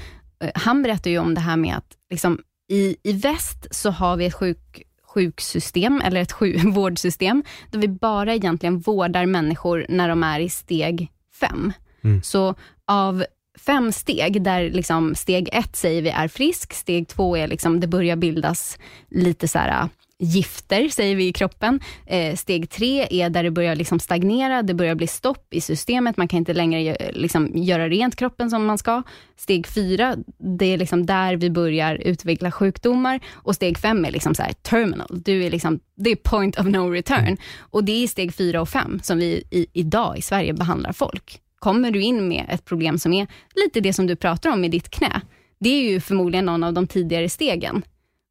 [0.44, 2.40] Eh, han berättar ju om det här med att liksom,
[2.72, 7.88] i, i väst så har vi ett sjuk, sjuksystem, eller ett sjuk, vårdsystem, där vi
[7.88, 11.74] bara egentligen vårdar människor när de är i steg fem.
[12.04, 12.24] Mm.
[12.24, 12.56] Så
[12.86, 13.26] av
[13.60, 17.88] fem steg, där liksom steg ett säger vi är frisk, steg två är liksom det
[17.88, 18.78] börjar bildas
[19.10, 19.90] lite så här,
[20.22, 21.80] gifter, säger vi i kroppen.
[22.06, 26.18] Eh, steg tre är där det börjar liksom stagnera, det börjar bli stopp i systemet,
[26.18, 29.04] man kan inte längre gö- liksom göra rent kroppen som man ska.
[29.38, 30.16] Steg fyra,
[30.58, 34.54] det är liksom där vi börjar utveckla sjukdomar och steg fem är liksom så här
[34.54, 37.38] terminal, du är liksom, det är point of no return.
[37.60, 40.94] Och det är i steg fyra och fem som vi i, idag i Sverige behandlar
[40.94, 41.40] folk.
[41.60, 44.70] Kommer du in med ett problem som är lite det som du pratar om i
[44.70, 45.22] ditt knä,
[45.60, 47.84] det är ju förmodligen någon av de tidigare stegen.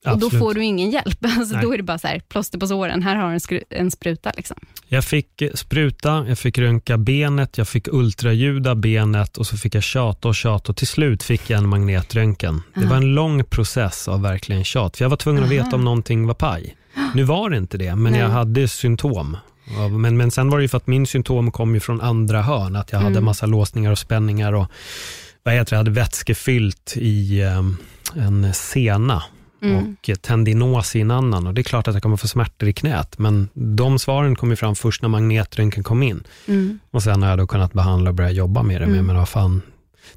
[0.07, 1.19] Och då får du ingen hjälp.
[1.39, 1.65] Alltså Nej.
[1.65, 4.33] då är det bara så här, plåster på såren, här har du en, en spruta.
[4.37, 4.57] Liksom.
[4.89, 9.75] Jag fick eh, spruta, jag fick röntga benet, jag fick ultraljuda benet och så fick
[9.75, 12.63] jag tjata och tjata och till slut fick jag en magnetröntgen.
[12.75, 15.85] Det var en lång process av verkligen tjat, för jag var tvungen att veta om
[15.85, 16.77] någonting var paj.
[17.15, 18.21] Nu var det inte det, men Nej.
[18.21, 19.37] jag hade symptom.
[19.91, 22.77] Men, men sen var det ju för att min symptom kom ju från andra hörn,
[22.77, 23.25] att jag hade Mm.
[23.25, 24.67] massa låsningar och spänningar och
[25.43, 27.63] vad heter det, jag hade vätskefyllt i eh,
[28.25, 29.23] en sena
[29.63, 29.97] Mm.
[30.13, 31.47] och tendinos i en annan.
[31.47, 34.51] Och det är klart att jag kommer få smärtor i knät, men de svaren kom
[34.51, 36.23] ju fram först när magnetröntgen kom in.
[36.49, 36.79] Mm.
[36.91, 38.85] Och sen har jag då kunnat behandla och börja jobba med det.
[38.87, 39.07] Mm.
[39.07, 39.63] men vad fan.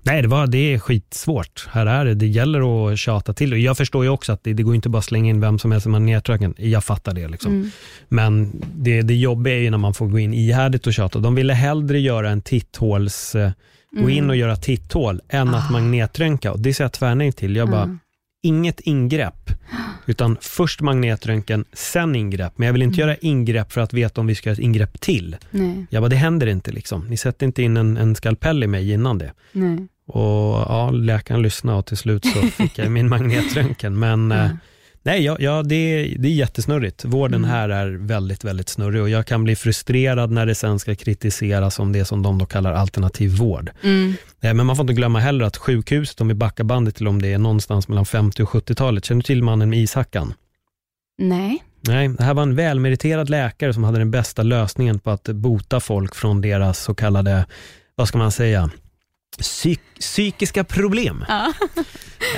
[0.01, 1.67] Nej, det, var, det är skitsvårt.
[1.71, 2.13] Här är det.
[2.13, 3.53] Det gäller att tjata till.
[3.53, 5.59] Och jag förstår ju också att det, det går inte bara att slänga in vem
[5.59, 6.53] som helst i magnetröntgen.
[6.57, 7.27] Jag fattar det.
[7.27, 7.51] Liksom.
[7.53, 7.71] Mm.
[8.09, 11.19] Men det, det jobbiga är ju när man får gå in ihärdigt och tjata.
[11.19, 13.35] De ville hellre göra en titthåls...
[13.35, 13.51] eh,
[14.01, 16.51] Gå in och göra titthål än att magnetröntga.
[16.51, 17.55] Och det säger jag tvärnej till.
[17.55, 17.99] Jag bara, Mm.
[18.43, 19.51] Inget ingrepp,
[20.05, 22.53] utan först magnetröntgen, sen ingrepp.
[22.57, 25.01] Men jag vill inte göra ingrepp för att veta om vi ska göra ett ingrepp
[25.01, 25.35] till.
[25.51, 27.05] Nej, Jag bara, det händer inte liksom.
[27.07, 29.31] Ni sätter inte in en, en skalpell i mig innan det.
[29.51, 29.87] nej.
[30.07, 30.23] Och
[30.69, 33.99] ja, läkaren lyssnade och till slut så fick jag min magnetröntgen.
[33.99, 34.49] Men eh,
[35.03, 37.05] nej, ja, ja, det, är, det är jättesnurrigt.
[37.05, 40.95] Vården här är väldigt, väldigt snurrig och jag kan bli frustrerad när det sen ska
[40.95, 43.71] kritiseras om det som de då kallar alternativ vård.
[43.83, 44.13] Mm.
[44.41, 47.21] Eh, Men man får inte glömma heller att sjukhuset, om vi backar bandet till om
[47.21, 50.33] det är någonstans mellan 50 och 70-talet, känner du till mannen med ishackan?
[51.17, 51.63] Nej.
[51.87, 55.79] Nej, det här var en välmeriterad läkare som hade den bästa lösningen på att bota
[55.79, 57.45] folk från deras så kallade,
[57.95, 58.69] vad ska man säga,
[59.37, 61.25] psyk psykiska problem.
[61.27, 61.53] Ja.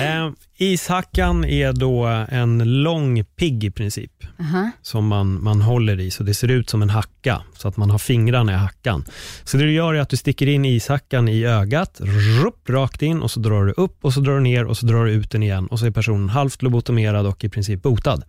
[0.00, 4.70] Eh, ishackan är då en lång pigg i princip, Aha.
[4.82, 7.90] som man, man håller i, så det ser ut som en hacka, så att man
[7.90, 9.04] har fingrarna i hackan.
[9.44, 12.00] Så det du gör är att du sticker in ishackan i ögat,
[12.42, 14.86] rupp, rakt in och så drar du upp och så drar du ner och så
[14.86, 18.22] drar du ut den igen och så är personen halvt lobotomerad och i princip botad.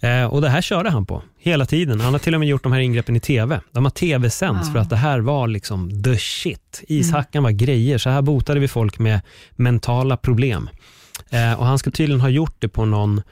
[0.00, 2.00] Eh, och det här körde han på hela tiden.
[2.00, 3.60] Han har till och med gjort de här ingreppen i tv.
[3.72, 4.72] De har tv-sänds Ah.
[4.72, 6.82] för att det här var liksom the shit.
[6.88, 7.98] Ishackan var grejer.
[7.98, 9.20] Så här botade vi folk med
[9.56, 10.70] mentala problem.
[11.30, 13.22] Eh, och han ska tydligen ha gjort det på någon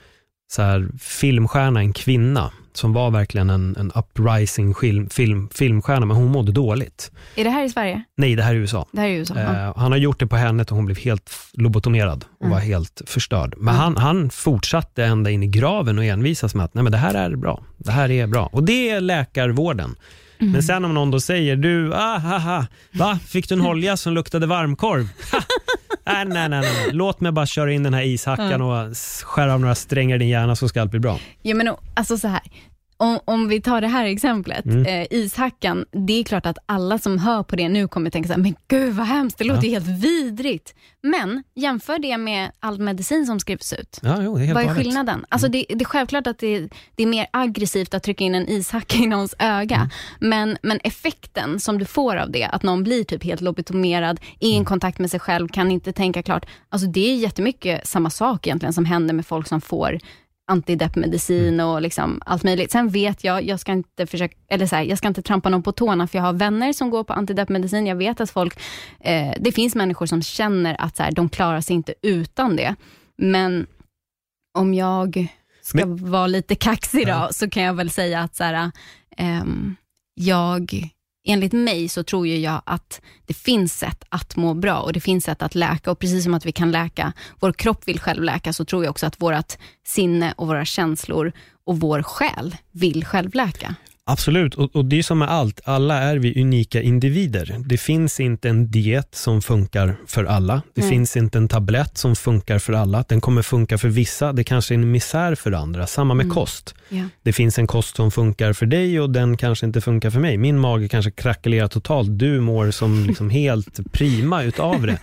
[0.51, 6.17] så här, filmstjärna, en kvinna, som var verkligen en, en uprising film, film, filmstjärna, men
[6.17, 7.11] hon mådde dåligt.
[7.37, 8.03] Är det här i Sverige?
[8.17, 8.87] Nej, det här är USA.
[8.93, 9.35] Det här är USA.
[9.39, 12.51] Eh, han har gjort det på henne och hon blev helt lobotomerad och Mm.
[12.55, 13.55] var helt förstörd.
[13.57, 16.99] Men han, han fortsatte ända in i graven och envisas med att Nej, men det
[16.99, 17.63] här är bra.
[17.79, 18.47] Det här är bra.
[18.53, 19.95] Och det är läkarvården.
[20.41, 20.53] Mm.
[20.53, 23.19] Men sen om någon då säger, du, ah, ha, ha, va?
[23.27, 25.09] Fick du en holja som luktade varmkorv?
[26.07, 26.89] Nej, nej, nej, nej.
[26.93, 30.19] Låt mig bara köra in den här ishackan och s- skära av några strängar i
[30.19, 31.19] din hjärna så ska allt bli bra.
[31.43, 32.41] Ja, men, och- alltså så här.
[33.01, 34.87] Om, om vi tar det här exemplet, Mm.
[34.87, 35.85] eh, ishackan.
[36.07, 38.55] Det är klart att alla som hör på det nu kommer tänka så här, men
[38.69, 39.73] gud vad hemskt, det låter Ja.
[39.81, 40.75] helt vidrigt.
[41.03, 43.99] Men jämför det med all medicin som skrivs ut.
[44.03, 45.25] Ja, jo, är Vad är skillnaden?
[45.29, 48.49] Alltså det, det är självklart att det, det är mer aggressivt att trycka in en
[48.49, 49.89] ishacka i någons öga, Mm.
[50.21, 54.49] men, men effekten som du får av det, att någon blir typ helt lobotomerad, är
[54.49, 54.65] i Mm.
[54.65, 56.47] kontakt med sig själv, kan inte tänka klart.
[56.69, 59.99] Alltså det är jättemycket samma sak egentligen som händer med folk som får
[60.49, 62.71] antideppmedicin och liksom allt möjligt.
[62.73, 65.63] Sen vet jag, jag ska inte försöka, eller så här, jag ska inte trampa någon
[65.63, 67.87] på tårna, för jag har vänner som går på antideppmedicin.
[67.87, 68.61] Jag vet att folk,
[69.01, 72.75] eh, det finns människor som känner att så här, de klarar sig inte utan det.
[73.19, 73.67] Men
[74.59, 75.29] om jag
[75.63, 77.29] ska vara lite kaxig då, Ja.
[77.33, 78.71] så kan jag väl säga att så här,
[79.17, 79.77] ehm,
[80.15, 80.89] jag,
[81.29, 85.01] enligt mig så tror ju jag att det finns sätt att må bra och det
[85.01, 88.23] finns sätt att läka och precis som att vi kan läka, vår kropp vill själv
[88.23, 89.53] läka, så tror jag också att vårt
[89.87, 91.33] sinne och våra känslor
[91.67, 93.75] och vår själ vill självläka.
[94.11, 97.57] Absolut, och, och det är som med allt, alla är vi unika individer.
[97.67, 100.63] Det finns inte en diet som funkar för alla.
[100.75, 100.91] Det Nej.
[100.91, 103.05] finns inte en tablett som funkar för alla.
[103.09, 105.87] Den kommer funka för vissa, det kanske är en misär för andra.
[105.87, 106.75] Samma med kost.
[106.89, 107.05] Ja.
[107.23, 110.37] Det finns en kost som funkar för dig och den kanske inte funkar för mig.
[110.37, 112.19] Min mage kanske krackelerar totalt.
[112.19, 114.99] Du mår som liksom helt prima utav det.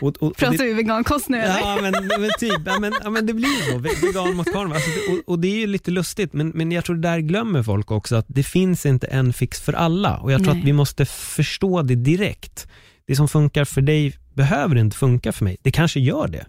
[0.00, 1.58] Och, och, och Pratar det vi vegankost nu eller?
[1.60, 3.78] Ja men, men typ, ja, men, ja, men det blir så.
[3.78, 4.72] Ve- Vegan mot korv.
[4.72, 7.62] Alltså, det, och, och det är ju lite lustigt, men, men jag tror där glömmer
[7.62, 10.16] folk också att det finns inte en fix för alla.
[10.16, 10.60] Och jag tror Nej.
[10.60, 12.68] att vi måste förstå det direkt.
[13.06, 15.56] Det som funkar för dig behöver inte funka för mig.
[15.62, 16.46] Det kanske gör det.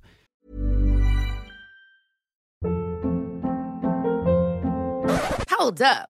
[5.59, 6.18] Hold up.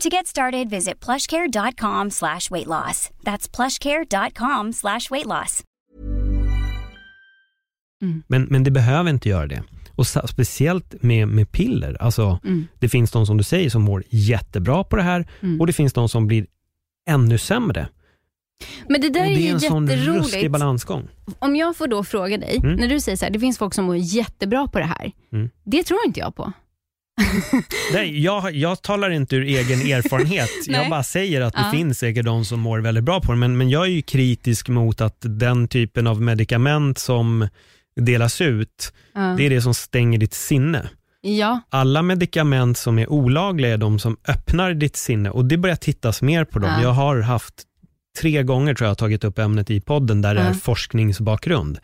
[0.00, 3.10] To get started, visit plushcare.com slash weight loss.
[3.24, 5.62] That's plushcare.com slash weight loss.
[8.26, 9.62] Men, men det behöver inte göra det.
[9.96, 11.96] Och speciellt med, med piller.
[12.02, 12.66] Alltså, Mm.
[12.78, 15.60] Det finns de som du säger som mår jättebra på det här Mm.
[15.60, 16.46] och det finns de som blir
[17.08, 17.88] ännu sämre.
[18.88, 20.50] Men det där och är det ju är en sån jätteroligt.
[20.50, 21.08] balansgång.
[21.38, 22.76] Om jag får då fråga dig, Mm.
[22.76, 25.12] när du säger så här, det finns folk som mår jättebra på det här.
[25.32, 25.50] Mm.
[25.64, 26.52] Det tror inte jag på.
[27.92, 30.50] Nej, jag, jag talar inte ur egen erfarenhet.
[30.66, 31.70] jag bara säger att det Ja.
[31.70, 33.38] finns säkert de som mår väldigt bra på det.
[33.38, 37.48] Men, men jag är ju kritisk mot att den typen av medicament som
[38.00, 39.20] delas ut, Ja.
[39.38, 40.88] det är det som stänger ditt sinne.
[41.20, 45.76] Ja, Alla medicament som är olagliga är de som öppnar ditt sinne och det börjar
[45.76, 46.70] tittas mer på dem.
[46.76, 46.82] Ja.
[46.82, 47.54] Jag har haft
[48.20, 51.78] tre gånger tror jag tagit upp ämnet i podden där det är forskningsbakgrund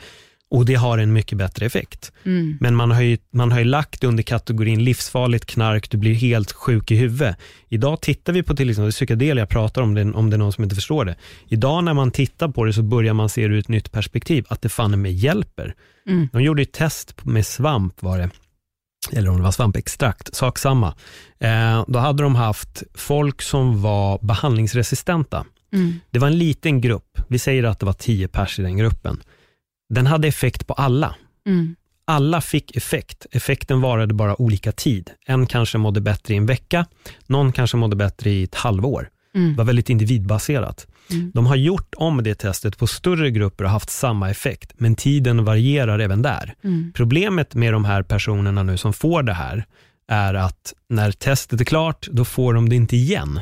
[0.50, 2.12] och det har en mycket bättre effekt.
[2.24, 2.58] mm.
[2.60, 6.52] Men man har, ju, man har ju lagt under kategorin livsfarligt knark, du blir helt
[6.52, 7.36] sjuk i huvudet.
[7.68, 10.52] Idag tittar vi på till exempel psykedelia, jag pratar om det, om det är någon
[10.52, 11.16] som inte förstår det.
[11.48, 14.44] Idag när man tittar på det så börjar man se det ur ett nytt perspektiv,
[14.48, 15.74] att det fan med hjälper.
[16.08, 16.28] Mm.
[16.32, 18.30] De gjorde ju ett test med svamp var det,
[19.12, 20.94] eller om det var svampextrakt, sak samma.
[21.38, 25.44] Eh, då hade de haft folk som var behandlingsresistenta.
[25.72, 26.00] Mm.
[26.10, 29.20] Det var en liten grupp, vi säger att det var 10 pers i den gruppen.
[29.90, 31.14] Den hade effekt på alla.
[31.46, 31.76] Mm.
[32.04, 33.26] Alla fick effekt.
[33.30, 35.10] Effekten varade bara olika tid.
[35.26, 36.86] En kanske mådde bättre i en vecka,
[37.26, 39.08] någon kanske mådde bättre i ett halvår.
[39.34, 39.50] Mm.
[39.52, 40.86] Det var väldigt individbaserat.
[41.10, 41.30] Mm.
[41.34, 45.44] De har gjort om det testet på större grupper och haft samma effekt, men tiden
[45.44, 46.54] varierar även där.
[46.64, 46.92] Mm.
[46.94, 49.64] Problemet med de här personerna nu som får det här
[50.08, 53.40] är att när testet är klart, då får de det inte igen.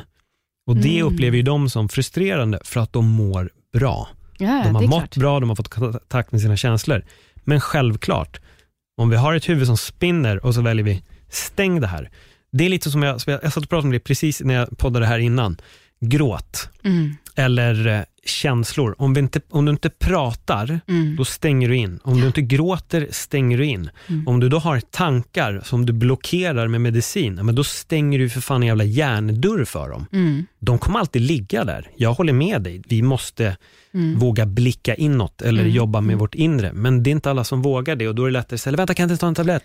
[0.67, 1.13] Och det Mm.
[1.13, 4.07] upplever ju de som frustrerande för att de mår bra.
[4.39, 5.15] Ja, De har mått klart.
[5.15, 7.05] bra, de har fått kontakt med sina känslor.
[7.43, 8.39] Men självklart,
[8.97, 12.09] om vi har ett huvud som spinner och så väljer vi stäng det här.
[12.51, 14.53] Det är lite som jag, som jag, jag satt och pratade om det precis när
[14.53, 15.57] jag poddade här innan.
[16.01, 17.15] gråt Mm.
[17.35, 18.95] eller eh, känslor.
[18.97, 21.15] Om, vi inte, om du inte pratar, Mm.
[21.15, 21.99] då stänger du in.
[22.03, 23.89] Om du inte gråter, stänger du in.
[24.07, 24.27] Mm.
[24.27, 28.41] Om du då har tankar som du blockerar med medicin, men då stänger du för
[28.41, 30.05] fan en jävla hjärndörr för dem.
[30.13, 30.45] Mm.
[30.59, 31.87] De kommer alltid ligga där.
[31.95, 32.81] Jag håller med dig.
[32.87, 33.57] Vi måste
[33.93, 34.19] Mm.
[34.19, 35.73] våga blicka inåt eller Mm.
[35.75, 36.73] jobba med vårt inre.
[36.73, 38.75] Men det är inte alla som vågar det och då är det lättare att säga,
[38.77, 39.63] vänta kan jag inte ta en tablett?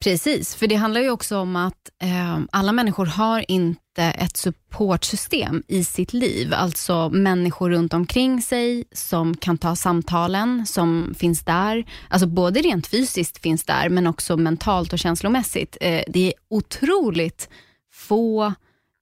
[0.00, 5.62] Precis, för det handlar ju också om att eh, alla människor har inte ett supportsystem
[5.68, 6.54] i sitt liv.
[6.54, 11.84] Alltså människor runt omkring sig som kan ta samtalen, som finns där.
[12.08, 15.76] Alltså både rent fysiskt finns där, men också mentalt och känslomässigt.
[15.80, 17.48] Eh, det är otroligt
[17.92, 18.54] få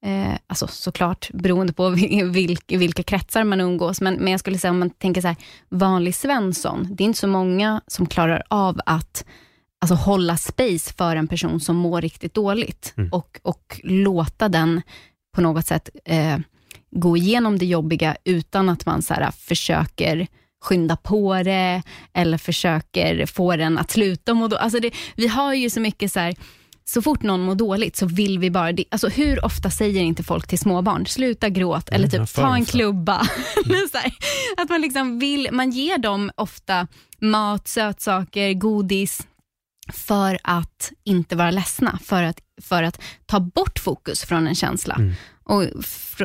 [0.05, 1.89] Eh, alltså såklart beroende på
[2.33, 5.37] vilk, vilka kretsar man umgås, men, men jag skulle säga om man tänker så här,
[5.69, 9.25] vanlig Svensson, det är inte så många som klarar av att
[9.81, 13.11] alltså, hålla space för en person som mår riktigt dåligt Mm.
[13.13, 14.83] och, och låta den
[15.35, 16.39] på något sätt eh,
[16.91, 20.27] gå igenom det jobbiga utan att man så här, försöker
[20.65, 24.57] skynda på det eller försöker få den att sluta må då.
[24.57, 26.35] Alltså det, Vi har ju så mycket så här,
[26.85, 28.85] så fort någon mår dåligt så vill vi bara, det.
[28.91, 32.65] alltså hur ofta säger inte folk till småbarn, sluta gråt eller Mm, typ ta en
[32.65, 33.25] klubba.
[33.93, 34.13] så här,
[34.57, 36.87] att man liksom vill, man ger dem ofta
[37.21, 39.27] mat, sötsaker, godis
[39.89, 44.95] för att inte vara ledsna, för att, för att ta bort fokus från en känsla.
[44.95, 45.15] Mm.
[45.45, 45.65] Och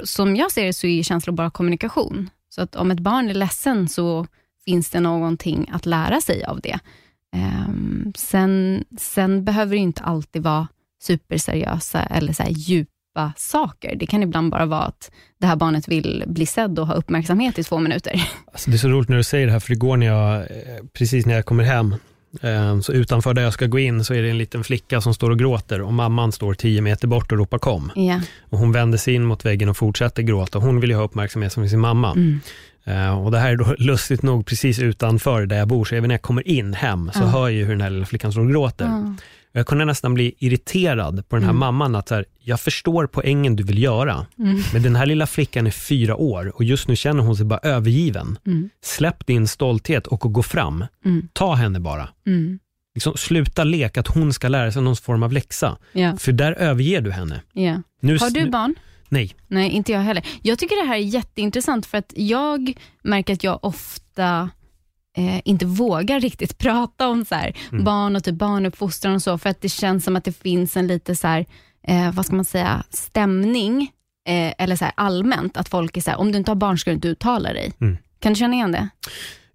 [0.03, 2.29] som jag ser det så är känslor bara kommunikation.
[2.49, 4.27] Så att om ett barn är ledsen så
[4.65, 6.79] finns det någonting att lära sig av det.
[7.35, 10.67] Ehm, sen, sen behöver det inte alltid vara
[11.01, 13.95] superseriösa eller så djupa saker.
[13.95, 17.59] Det kan ibland bara vara att det här barnet vill bli sedd och ha uppmärksamhet
[17.59, 18.29] i två minuter.
[18.51, 20.83] Alltså det är så roligt när du säger det här, för igår när jag, eh,
[20.93, 21.95] precis när jag kommer hem,
[22.83, 25.29] så utanför där jag ska gå in så är det en liten flicka som står
[25.29, 27.91] och gråter och mamman står tio meter bort och ropar kom.
[27.95, 28.21] Ja.
[28.49, 30.59] Och hon vänder sig in mot väggen och fortsätter gråta.
[30.59, 32.11] Hon vill ju ha uppmärksamhet som sin mamma.
[32.11, 32.39] Mm.
[32.83, 36.07] Eh, och det här är då lustigt nog precis utanför där jag bor, så även
[36.07, 37.25] när jag kommer in hem så Ja.
[37.25, 38.85] hör jag ju hur den här lilla flickan står och gråter.
[38.85, 39.15] Ja.
[39.51, 41.59] Jag kunde nästan bli irriterad på den här Mm.
[41.59, 44.61] mamman, att här, jag förstår poängen du vill göra, Mm.
[44.73, 47.59] men den här lilla flickan är fyra år och just nu känner hon sig bara
[47.63, 48.37] övergiven.
[48.45, 48.69] Mm.
[48.83, 50.85] Släpp din stolthet och gå fram.
[51.05, 51.27] Mm.
[51.33, 52.09] Ta henne bara.
[52.27, 52.59] Mm.
[52.95, 56.17] Liksom, sluta leka att hon ska lära sig någon form av läxa, Ja.
[56.17, 57.41] för där överger du henne.
[57.53, 57.81] Ja.
[58.01, 58.75] Nu, Har du barn?
[59.09, 59.35] Nej.
[59.47, 60.25] Nej, inte jag heller.
[60.41, 62.73] Jag tycker det här är jätteintressant för att jag
[63.03, 64.49] märker att jag ofta
[65.17, 67.83] eh, inte vågar riktigt prata om så här, Mm.
[67.83, 70.87] barn och typ barnuppfostran och så, för att det känns som att det finns en
[70.87, 71.45] lite så här,
[71.87, 73.91] eh, vad ska man säga, stämning,
[74.27, 76.77] eh, eller så här allmänt, att folk är så här, om du inte har barn
[76.77, 77.71] ska du inte uttala dig.
[77.81, 77.97] Mm.
[78.19, 78.89] Kan du känna igen det?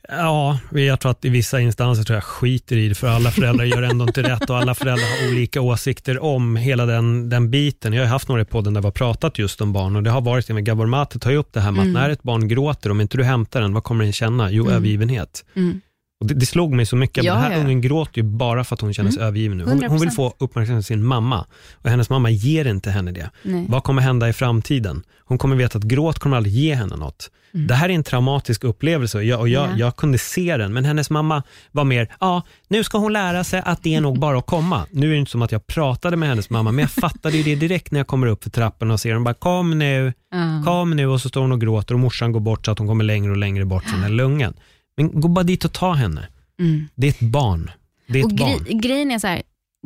[0.09, 3.65] Ja, jag tror att i vissa instanser tror jag skiter i det, för alla föräldrar
[3.65, 7.93] gör ändå inte rätt och alla föräldrar har olika åsikter om hela den, den biten.
[7.93, 10.11] Jag har haft några i podden där vi har pratat just om barn och det
[10.11, 11.97] har varit, med Gabor Mate tar ju upp det här med Mm.
[11.97, 14.51] att när ett barn gråter, om inte du hämtar den, vad kommer den känna?
[14.51, 14.77] Jo, Mm.
[14.77, 15.45] övergivenhet.
[15.57, 15.81] Mm.
[16.21, 17.59] Och det, det slog mig så mycket, Ja, den här ja.
[17.59, 19.29] ungen gråter ju bara för att hon känner sig Mm.
[19.29, 19.65] övergiven nu.
[19.65, 20.15] Hon, hon vill 100%.
[20.15, 23.31] få uppmärksamhet av sin mamma och hennes mamma ger inte henne det.
[23.43, 23.67] Nej.
[23.69, 25.03] Vad kommer hända i framtiden?
[25.25, 27.31] Hon kommer veta att gråt kommer aldrig ge henne något.
[27.53, 29.79] Det här är en traumatisk upplevelse och, jag, och jag, Mm.
[29.79, 29.87] Ja.
[29.87, 31.43] jag kunde se den, men hennes mamma
[31.73, 34.87] var mer, ja, nu ska hon lära sig att det är nog bara att komma.
[34.91, 37.43] Nu är det inte som att jag pratade med hennes mamma, men jag fattade ju
[37.43, 40.63] det direkt när jag kommer upp för trappan och ser hon bara, kom nu, Ja.
[40.65, 42.89] kom nu, och så står hon och gråter och morsan går bort så att hon
[42.89, 44.55] kommer längre och längre bort från den här lungen.
[44.97, 46.27] Men gå bara dit och ta henne.
[46.61, 46.89] Mm.
[46.95, 47.71] Det är ett barn.
[48.07, 48.65] Det är Och ett barn.
[48.65, 49.43] grej, grejen är så här,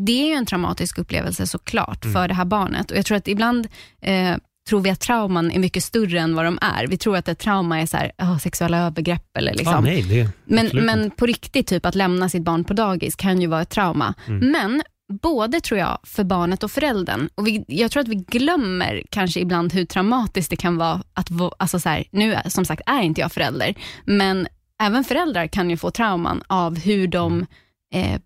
[0.07, 2.15] det är ju en traumatisk upplevelse såklart Mm.
[2.15, 2.91] för det här barnet.
[2.91, 3.69] Och Jag tror att ibland
[4.03, 4.37] eh,
[4.69, 6.87] tror vi att trauman är mycket större än vad de är.
[6.87, 9.75] Vi tror att ett trauma är så här, oh, sexuella övergrepp eller liksom.
[9.75, 13.17] ah, nej, det men, absolut men på riktigt, typ att lämna sitt barn på dagis
[13.17, 14.15] kan ju vara ett trauma.
[14.29, 14.51] Mm.
[14.53, 14.83] Men
[15.23, 17.29] både tror jag för barnet och föräldern.
[17.35, 21.29] Och vi, jag tror att vi glömmer kanske ibland hur traumatiskt det kan vara att,
[21.59, 24.47] alltså så här, nu som sagt är inte jag förälder, men
[24.81, 27.47] även föräldrar kan ju få trauman av hur de
[27.95, 28.21] eh,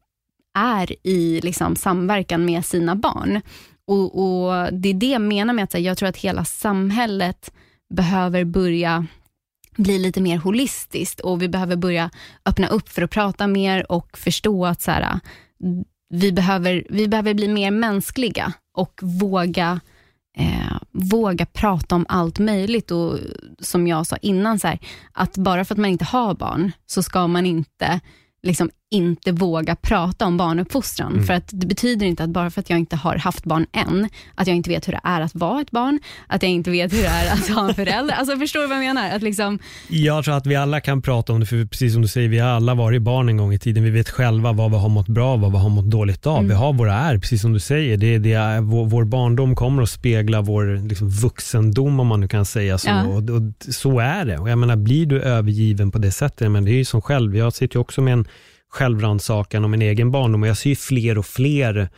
[0.59, 3.41] är i liksom, samverkan med sina barn.
[3.87, 7.53] Och, och Det är det jag menar med att här, jag tror att hela samhället
[7.95, 9.07] behöver börja
[9.77, 12.11] bli lite mer holistiskt och vi behöver börja
[12.45, 15.21] öppna upp för att prata mer och förstå att så här,
[16.11, 19.81] vi, behöver, vi behöver bli mer mänskliga och våga,
[20.37, 22.91] eh, våga prata om allt möjligt.
[22.91, 23.19] Och
[23.59, 24.79] Som jag sa innan, så här,
[25.13, 28.01] att bara för att man inte har barn så ska man inte
[28.43, 31.13] liksom inte våga prata om barnuppfostran.
[31.13, 31.25] Mm.
[31.25, 34.09] För att det betyder inte att bara för att jag inte har haft barn än,
[34.35, 36.93] att jag inte vet hur det är att vara ett barn, att jag inte vet
[36.93, 38.15] hur det är att ha en förälder.
[38.15, 39.11] Alltså förstår du vad jag menar?
[39.17, 42.09] Att liksom, Jag tror att vi alla kan prata om det, för precis som du
[42.09, 43.85] säger, vi har alla varit barn en gång i tiden.
[43.85, 46.45] Vi vet själva vad vi har mått bra vad vi har mått dåligt av.
[46.45, 47.97] Vi har våra är, precis som du säger.
[47.97, 52.29] Det, det är, vår, vår barndom kommer att spegla vår liksom, vuxendom, om man nu
[52.29, 52.89] kan säga så.
[52.89, 53.07] Ja.
[53.07, 53.43] Och, och
[53.75, 54.39] så är det.
[54.39, 57.37] Och jag menar, blir du övergiven på det sättet, men det är ju som själv.
[57.37, 58.25] Jag sitter ju också med en
[58.75, 61.89] självrannsakan om min egen barndom och jag ser ju fler och fler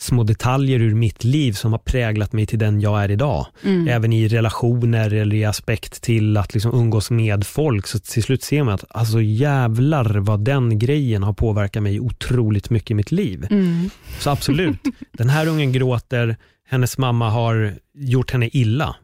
[0.00, 3.46] små detaljer ur mitt liv som har präglat mig till den jag är idag.
[3.88, 7.86] Även i relationer eller i aspekt till att liksom umgås med folk.
[7.86, 12.70] Så till slut ser man att alltså jävlar vad den grejen har påverkat mig otroligt
[12.70, 13.46] mycket i mitt liv.
[14.20, 14.78] Så absolut,
[15.12, 16.36] den här ungen gråter,
[16.70, 18.96] hennes mamma har gjort henne illa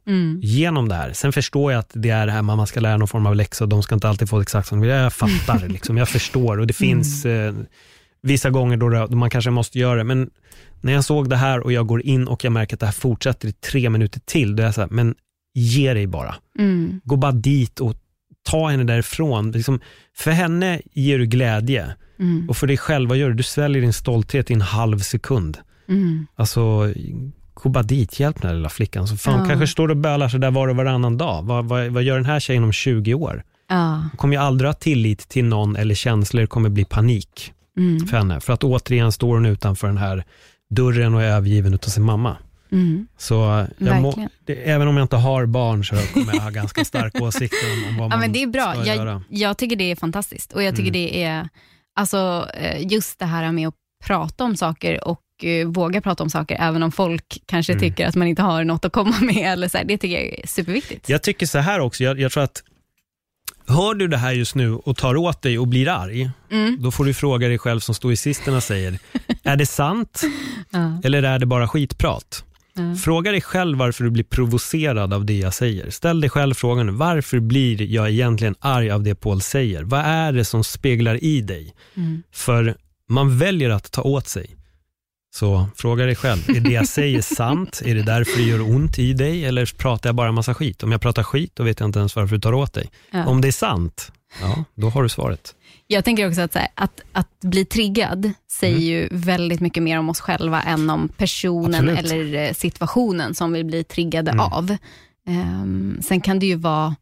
[0.43, 1.13] genom det här.
[1.13, 3.65] Sen förstår jag att det är det här man ska lära någon form av läxa
[3.65, 4.97] och de ska inte alltid få exakt som de vill.
[4.97, 7.55] Jag fattar, liksom, jag förstår och det finns eh,
[8.23, 10.05] vissa gånger då, det, då man kanske måste göra det.
[10.05, 10.31] Men
[10.81, 12.93] när jag såg det här och jag går in och jag märker att det här
[12.93, 15.15] fortsätter i tre minuter till, då är jag så här, men
[15.55, 16.35] ge dig bara.
[16.59, 17.97] mm, Gå bara dit och
[18.43, 19.51] ta henne därifrån.
[19.53, 19.81] Liksom,
[20.17, 23.35] för henne ger du glädje mm, och för dig själv, vad gör du?
[23.35, 25.59] Du sväljer din stolthet i en halv sekund.
[25.89, 26.27] mm.
[26.37, 26.93] Alltså,
[27.55, 29.07] gå bara dit, hjälp den här lilla flickan.
[29.09, 29.47] Så fan, Ja.
[29.47, 31.43] kanske står och bölar så där var och varannan dag.
[31.43, 33.43] Vad, vad, vad gör den här tjejen om 20 år?
[33.69, 38.07] Ja, Hon kommer ju aldrig ha tillit till någon eller känslor kommer bli panik mm,
[38.07, 38.41] för henne.
[38.41, 40.25] För att återigen står hon utanför den här
[40.71, 42.37] dörren och är övergiven utav sin mamma.
[42.73, 43.07] mm.
[43.19, 47.23] Så må, det, även om jag inte har barn så kommer jag ha ganska starka
[47.25, 48.73] åsikter om, om vad Ja, man men det är bra.
[48.75, 49.23] ska Jag, göra.
[49.29, 50.53] jag tycker det är fantastiskt.
[50.53, 50.93] Och jag tycker Mm.
[51.03, 51.49] det är,
[51.97, 53.75] alltså eh, just det här med att
[54.05, 55.21] prata om saker och
[55.67, 57.81] våga prata om saker, även om folk kanske Mm.
[57.81, 59.37] tycker att man inte har något att komma med.
[59.53, 61.09] Eller så här, det tycker jag är superviktigt.
[61.09, 62.63] Jag tycker så här också, jag, jag tror att
[63.67, 66.77] hör du det här just nu och tar åt dig och blir arg, Mm.
[66.83, 68.99] då får du fråga dig själv som stoiциsterna säger,
[69.45, 70.23] är det sant
[70.71, 71.01] Ja.
[71.05, 72.45] eller är det bara skitprat?
[72.77, 72.95] Ja.
[72.97, 75.91] Fråga dig själv varför du blir provocerad av det jag säger.
[75.91, 79.83] Ställ dig själv frågan, varför blir jag egentligen arg av det Paul säger?
[79.83, 81.75] Vad är det som speglar i dig?
[81.97, 82.23] Mm.
[82.33, 82.77] För
[83.09, 84.57] man väljer att ta åt sig.
[85.35, 87.83] Så fråga dig själv, är det jag säger sant?
[87.85, 89.45] Är det därför det gör ont i dig?
[89.45, 90.83] Eller pratar jag bara massa skit?
[90.83, 92.91] Om jag pratar skit, då vet jag inte ens varför du tar åt dig.
[93.11, 93.27] Ja.
[93.27, 95.55] Om det är sant, ja, då har du svaret.
[95.87, 100.09] Jag tänker också att, här, att, att bli triggad säger ju väldigt mycket mer om
[100.09, 102.13] oss själva än om personen Absolut.
[102.13, 104.77] eller eh, situationen som vi blir triggade av.
[105.29, 106.95] Ehm, sen kan det ju vara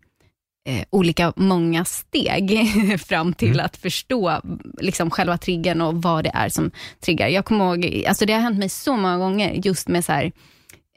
[0.69, 2.71] eh, olika många steg
[3.07, 4.41] fram till att förstå
[4.81, 7.29] liksom, själva triggern och vad det är som triggar.
[7.29, 10.33] Jag kommer ihåg, alltså det har hänt mig så många gånger just med så här,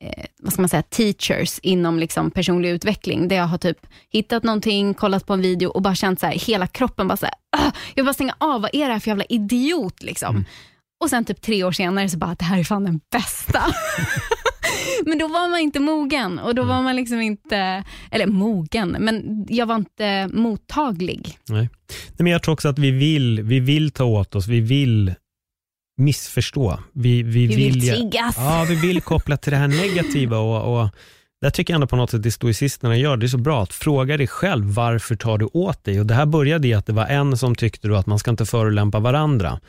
[0.02, 3.78] eh, vad ska man säga, teachers inom liksom personlig utveckling, där jag har typ
[4.10, 7.26] hittat någonting, kollat på en video och bara känt så här, hela kroppen bara så
[7.26, 10.46] här, "Ah, jag vill bara stänga av, vad är det här för jävla idiot liksom?
[11.04, 13.64] Och sen typ tre år senare så bara, det här är fan den bästa.
[15.06, 19.46] men då var man inte mogen och då var man liksom inte, eller mogen, men
[19.50, 21.38] jag var inte mottaglig.
[21.50, 21.70] Nej.
[21.90, 25.14] Nej, men jag tror också att vi vill, vi vill ta åt oss, vi vill
[25.98, 26.80] missförstå.
[26.94, 28.36] Vi, vi, Vi vill ge- triggas.
[28.38, 30.90] Ja, vi vill koppla till det här negativa och, och
[31.46, 33.74] där tycker jag ändå på något sätt det stoicisterna gör, det är så bra att
[33.74, 36.00] fråga dig själv varför tar du åt dig?
[36.00, 38.32] Och det här började i att det var en som tyckte då att man ska
[38.32, 39.60] inte förolämpa varandra.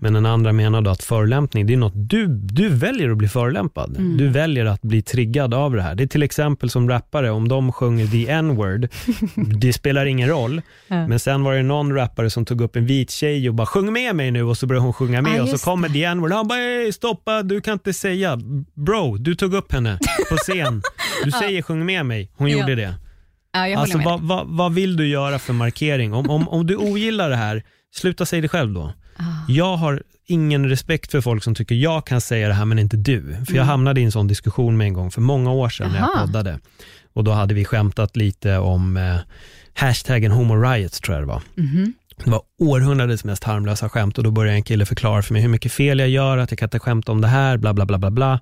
[0.00, 3.96] Men den andra menade att förolämpning, det är något du, du väljer att bli förolämpad.
[4.18, 5.94] Du väljer att bli triggad av det här.
[5.94, 8.88] Det är till exempel som rappare, om de sjunger the n-word,
[9.60, 10.62] det spelar ingen roll.
[10.88, 13.92] Men sen var det någon rappare som tog upp en vit tjej och bara sjung
[13.92, 16.32] med mig nu och så började hon sjunga med Ah, och så kommer the n-word.
[16.32, 18.38] Han bara "Ey, stoppa, du kan inte säga.
[18.74, 19.98] Bro, du tog upp henne
[20.30, 20.82] på scen.
[21.24, 22.30] Du säger sjung med mig.
[22.36, 22.94] Hon gjorde det.
[23.52, 24.20] Ja, jag Alltså, håller med.
[24.28, 26.14] vad, vad, vad vill du göra för markering?
[26.14, 27.62] Om, om, om du ogillar det här,
[27.94, 28.92] sluta säga det själv då.
[29.16, 29.22] Ah.
[29.48, 32.96] Jag har ingen respekt för folk som tycker jag kan säga det här men inte
[32.96, 33.36] du.
[33.48, 35.96] För jag hamnade i en sån diskussion med en gång för många år sedan när
[35.98, 36.16] jag Mm.
[36.18, 36.26] Aha.
[36.26, 36.58] poddade.
[37.12, 39.16] Och då hade vi skämtat lite om eh,
[39.74, 41.42] hashtaggen homo riots tror jag det var.
[41.54, 41.94] Mhm.
[42.24, 45.48] Det var århundradets mest harmlösa skämt och då började en kille förklara för mig hur
[45.48, 47.98] mycket fel jag gör, att jag kan inte skämta om det här, bla bla bla
[47.98, 48.40] bla bla.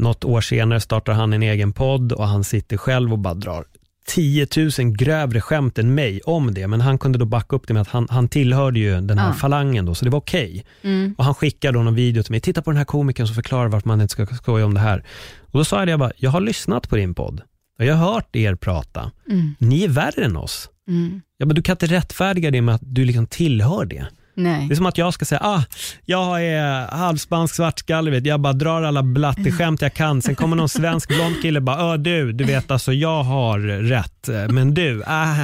[0.00, 3.64] Något år senare startar han en egen podd och han sitter själv och bara drar
[4.06, 4.46] 10
[4.78, 7.80] 000 grövre skämt än mig om det, men han kunde då backa upp det med
[7.80, 9.34] att han, han tillhörde ju den här Ja.
[9.34, 10.64] falangen då, så det var okej.
[10.82, 11.14] Mm.
[11.18, 13.68] Och han skickade då någon video till mig, titta på den här komikern som förklarar
[13.68, 15.04] varför man inte ska skoja om det här.
[15.40, 17.42] Och då sa jag det, jag bara, jag har lyssnat på din podd
[17.78, 19.10] och jag har hört er prata.
[19.30, 19.54] Mm.
[19.58, 20.68] Ni är värre än oss.
[20.88, 21.20] Mm.
[21.38, 24.06] Ja, men du kan inte rättfärdiga det med att du liksom tillhör det.
[24.34, 24.68] Nej.
[24.68, 25.62] Det är som att jag ska säga, ah,
[26.04, 30.22] jag är halvspansk svartskalle, vet, jag bara drar alla blatteskämt jag kan.
[30.22, 33.58] Sen kommer någon svensk blond kille och bara, "Ö, du, du vet alltså jag har
[33.82, 35.34] rätt, men du, ah.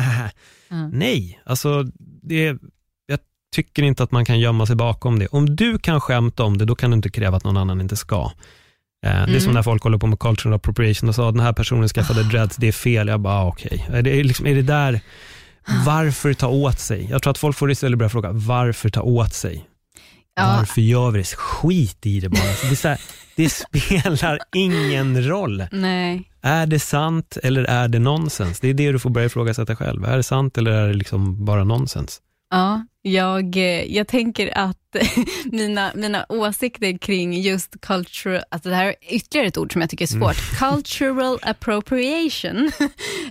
[0.93, 1.85] Nej, alltså
[2.23, 2.45] det,
[3.07, 3.19] jag
[3.55, 5.27] tycker inte att man kan gömma sig bakom det.
[5.27, 7.97] Om du kan skämta om det, då kan du inte kräva att någon annan inte
[7.97, 8.31] ska.
[9.07, 11.45] Eh, Det är som när folk håller på med cultural appropriation och sa att den
[11.45, 13.09] här personen skaffade dreads, det är fel.
[13.09, 13.87] Jag bara, ah, okej.
[13.93, 15.01] Är, det, liksom, är det där,
[15.87, 17.07] varför ta åt sig?
[17.11, 19.69] Jag tror att folk får istället börja fråga, varför ta åt sig?
[20.37, 20.55] Ja.
[20.59, 21.25] Varför gör vi det?
[21.25, 22.43] Skit i det bara.
[22.71, 23.01] Det, här,
[23.37, 25.65] det spelar ingen roll.
[25.73, 26.31] Nej.
[26.43, 28.61] Är det sant eller är det nonsens?
[28.61, 30.05] Det är det du får börja ifrågasätta själv.
[30.05, 32.21] Är det sant eller är det liksom bara nonsens?
[32.51, 34.97] Ja, jag, eh, jag tänker att
[35.45, 39.91] mina, mina åsikter kring just cultural, alltså det här är ytterligare ett ord som jag
[39.91, 42.57] tycker är svårt, cultural appropriation.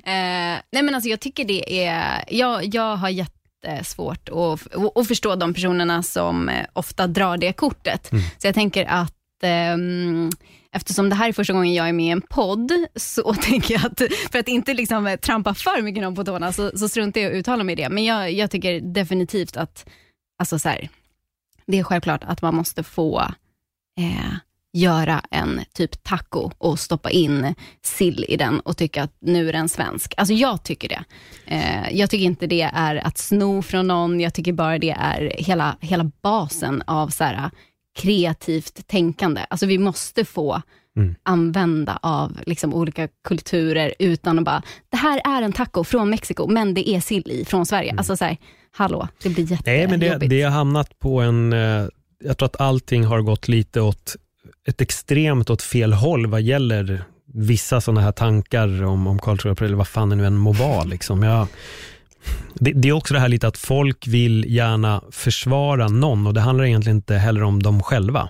[0.04, 5.08] eh, nej men alltså jag tycker det är, jag, jag har jättesvårt att, att, att
[5.08, 8.12] förstå de personerna som eh, ofta drar det kortet.
[8.38, 10.32] Så jag tänker att ehm,
[10.76, 13.86] Eftersom det här är första gången jag är med i en podd, så tänker jag
[13.86, 14.02] att,
[14.32, 17.32] för att inte liksom eh, trampa för mycket någon på tårna, så, så struntar jag
[17.32, 17.90] i att uttala mig i det.
[17.90, 19.90] Men jag, jag tycker definitivt att,
[20.40, 20.90] alltså så här,
[21.68, 23.20] det är självklart att man måste få
[24.00, 24.34] eh,
[24.74, 29.54] göra en typ taco och stoppa in sill i den och tycka att nu är
[29.54, 30.14] den svensk.
[30.18, 31.04] Alltså jag tycker det.
[31.46, 35.36] Eh, jag tycker inte det är att sno från någon, jag tycker bara det är
[35.38, 37.50] hela, hela basen av så här,
[37.96, 39.46] kreativt tänkande.
[39.50, 40.62] Alltså vi måste få
[41.24, 46.48] använda av liksom olika kulturer utan att bara, det här är en taco från Mexiko,
[46.48, 47.96] men det är sill i från Sverige.
[47.98, 48.38] Alltså så här,
[48.72, 49.66] hallå, det blir jättejobbigt.
[49.66, 51.54] Nej, men det, det har hamnat på en...
[51.54, 51.88] eh,
[52.24, 54.16] Jag tror att allting har gått lite åt
[54.68, 59.78] ett extremt åt fel håll vad gäller vissa sådana här tankar om, om appropriation, eller
[59.78, 60.84] vad fan det nu än må vara.
[60.84, 61.24] Liksom.
[61.24, 61.48] Jag,
[62.54, 66.42] det, det är också det här lite att folk vill gärna försvara någon och det
[66.42, 68.30] handlar egentligen inte heller om dem själva.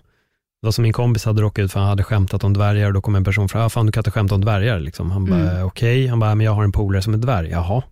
[0.61, 2.93] Det var som min kompis hade råkat ut för han hade skämtat om dvärgar och
[2.93, 4.79] då kom en person fram, ah, fan du kan inte skämta om dvärgar.
[4.79, 5.11] Liksom.
[5.11, 7.49] Han bara, okej, han bara, men jag har en polare som är dvärg.
[7.49, 7.83] Jaha.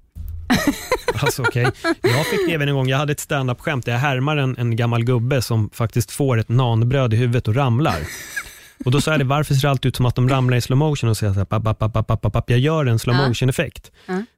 [1.16, 1.68] Alltså okej.
[2.02, 4.76] Jag fick det även en gång, jag hade ett stand-up-skämt där jag härmar en, en
[4.76, 7.98] gammal gubbe som faktiskt får ett nanbröd i huvudet och ramlar.
[8.86, 10.62] Och då sa jag det, varför ser det alltid ut som att de ramlar i
[10.62, 11.10] slow motion?
[11.10, 12.50] Och jag så här, papp, papp, papp, papp, papp, papp.
[12.50, 13.92] jag gör en slow motion effekt.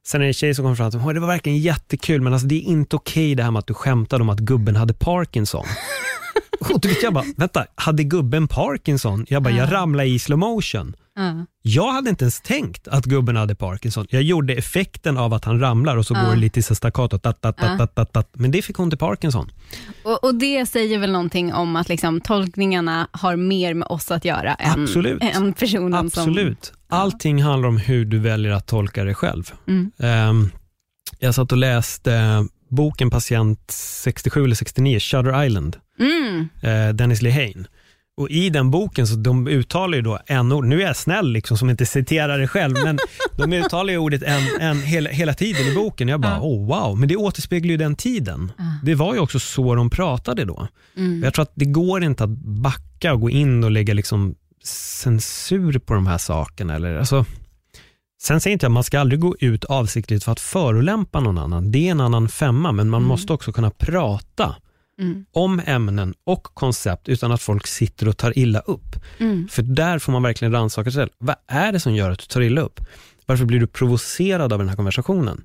[0.06, 2.32] Sen är det en tjej som kommer fram och säger, det var verkligen jättekul, men
[2.32, 4.94] alltså, det är inte okej det här med att du skämtade om att gubben hade
[4.94, 5.64] Parkinson.
[6.74, 9.26] Och du vet, jag bara, vänta, hade gubben Parkinson?
[9.28, 10.96] Jag bara, jag ramlade i slow motion.
[11.16, 11.46] Ja.
[11.62, 14.06] Jag hade inte ens tänkt att gubben hade Parkinson.
[14.10, 17.40] Jag gjorde effekten av att han ramlar och så går det lite i staccato, tat,
[17.40, 19.50] tat, tat, tat, tat, men det fick hon till Parkinson.
[20.04, 24.24] Och, och det säger väl någonting om att liksom, tolkningarna har mer med oss att
[24.24, 25.22] göra än, Absolut.
[25.22, 26.22] än personen som...
[26.22, 26.72] Absolut.
[26.88, 29.52] Allting handlar om hur du väljer att tolka det själv.
[29.66, 29.90] Mm.
[29.98, 30.50] Ehm,
[31.18, 36.48] jag satt och läste boken Patient 67 eller 69, Shutter Island, Mm.
[36.62, 37.64] eh, Dennis Lehane.
[38.18, 41.32] Och i den boken så de uttalar ju då en ord, nu är jag snäll
[41.32, 42.98] liksom som inte citerar det själv, men
[43.36, 46.08] de uttalar ju ordet en, en hela, hela tiden i boken.
[46.08, 48.52] Jag bara, oh wow, men det återspeglar ju den tiden.
[48.82, 50.68] Det var ju också så de pratade då.
[51.24, 55.78] Jag tror att det går inte att backa och gå in och lägga liksom censur
[55.78, 56.74] på de här sakerna.
[56.74, 57.24] Eller, alltså,
[58.22, 61.38] sen säger inte jag att man ska aldrig gå ut avsiktligt för att förolämpa någon
[61.38, 61.72] annan.
[61.72, 64.56] Det är en annan femma, men man måste också kunna prata
[65.32, 68.96] om ämnen och koncept utan att folk sitter och tar illa upp.
[69.50, 71.10] För där får man verkligen rannsaka sig själv.
[71.18, 72.80] Vad är det som gör att du tar illa upp?
[73.26, 75.44] Varför blir du provocerad av den här konversationen?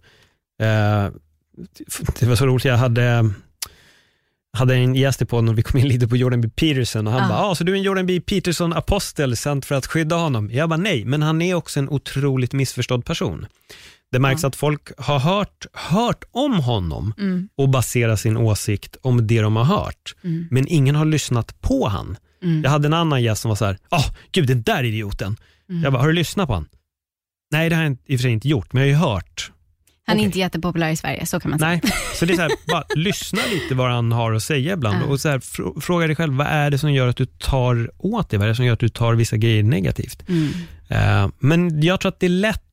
[0.61, 0.67] Eh,
[2.19, 3.29] det var så roligt, jag hade
[4.57, 6.49] hade en gäst i podden och vi kom in lite på Jordan B.
[6.55, 7.29] Peterson och han Ah.
[7.29, 8.21] bara, ah, så du är en Jordan B.
[8.21, 10.49] Peterson-apostel sänd för att skydda honom?
[10.53, 13.45] Jag bara, nej, men han är också en otroligt missförstådd person.
[14.11, 17.13] Det märks att folk har hört, hört om honom
[17.57, 20.15] och baserar sin åsikt om det de har hört,
[20.49, 22.17] men ingen har lyssnat på han.
[22.63, 25.37] Jag hade en annan gäst som var så här, ah, gud den där idioten.
[25.83, 26.67] Jag bara, har du lyssnat på han?
[27.51, 29.51] Nej, det har jag i och för sig inte gjort, men jag har ju hört.
[30.07, 30.25] Han är Okej.
[30.25, 31.69] inte jättepopulär i Sverige, så kan man säga.
[31.69, 31.81] Nej,
[32.15, 35.19] så det är så här, bara lyssna lite vad han har att säga ibland och
[35.19, 38.29] så här, fr- fråga dig själv, vad är det som gör att du tar åt
[38.29, 38.39] dig?
[38.39, 40.23] Vad är det som gör att du tar vissa grejer negativt?
[40.89, 42.63] Eh, men jag tror att det är lätt,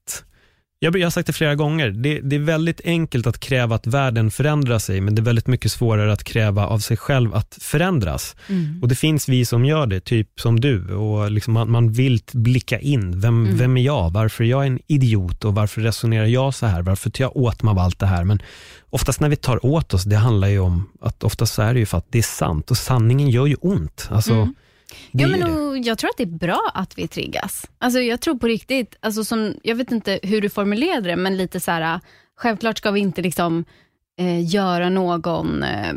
[0.80, 3.86] jag, jag har sagt det flera gånger, det, det är väldigt enkelt att kräva att
[3.86, 7.58] världen förändrar sig, men det är väldigt mycket svårare att kräva av sig själv att
[7.60, 8.36] förändras.
[8.82, 12.20] Och det finns vi som gör det, typ som du, och liksom man, man vill
[12.32, 14.12] blicka in, vem, vem är jag?
[14.12, 16.82] Varför är jag en idiot och varför resonerar jag så här?
[16.82, 18.24] Varför tar jag åt mig av allt det här?
[18.24, 18.42] Men
[18.90, 21.80] oftast när vi tar åt oss, det handlar ju om att oftast så är det
[21.80, 24.08] ju för att det är sant och sanningen gör ju ont.
[24.10, 24.48] Alltså,
[25.12, 27.66] det Ja, men och, jag tror att det är bra att vi triggas.
[27.78, 31.36] Alltså, jag tror på riktigt, alltså, som, jag vet inte hur du formulerade det, men
[31.36, 32.00] lite så här,
[32.36, 33.64] självklart ska vi inte liksom,
[34.20, 35.94] eh, göra någon, eh,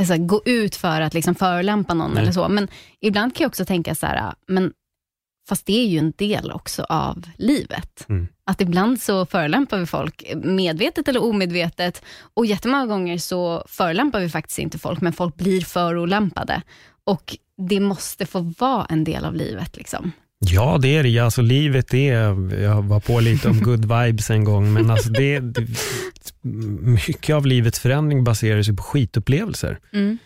[0.00, 2.22] alltså, gå ut för att liksom, förolämpa någon Nej.
[2.22, 2.68] eller så, men
[3.00, 4.72] ibland kan jag också tänka så här, men
[5.48, 8.08] fast det är ju en del också av livet.
[8.08, 8.28] Mm.
[8.44, 12.02] Att ibland så förolämpar vi folk, medvetet eller omedvetet.
[12.34, 16.62] Och jättemånga gånger så förolämpar vi faktiskt inte folk, men folk blir förolämpade.
[17.04, 17.36] Och
[17.68, 19.76] det måste få vara en del av livet.
[19.76, 20.12] Liksom.
[20.38, 21.18] Ja, det är det.
[21.18, 22.14] Alltså, livet är,
[22.62, 25.42] jag var på lite om good vibes en gång, men alltså det,
[26.82, 29.78] mycket av livets förändring baserar sig på skitupplevelser.
[29.92, 30.18] Mm.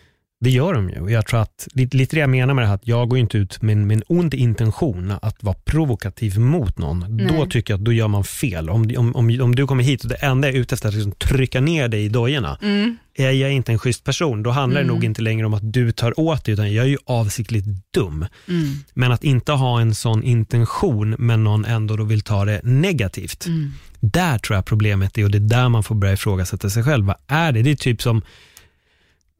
[0.45, 1.09] Det gör de ju.
[1.09, 3.61] Jag tror att, lite, det jag menar med det här, att jag går inte ut
[3.61, 7.05] med, en- ond intention att vara provokativ mot någon.
[7.09, 7.27] Nej.
[7.27, 8.69] Då tycker jag att då gör man fel.
[8.69, 10.89] Om, om, om, om du kommer hit och det enda jag är ute efter är
[10.89, 12.97] att liksom trycka ner dig i dojorna, Mm.
[13.17, 15.91] är jag inte en schysst person, då handlar det nog inte längre om att du
[15.91, 18.25] tar åt dig, utan jag är ju avsiktligt dum.
[18.47, 18.69] Mm.
[18.93, 23.45] Men att inte ha en sån intention, men någon ändå då vill ta det negativt.
[23.45, 23.71] Mm.
[23.99, 27.05] Där tror jag problemet är och det är där man får börja ifrågasätta sig själv.
[27.05, 27.61] Vad är det?
[27.61, 28.21] Det är typ som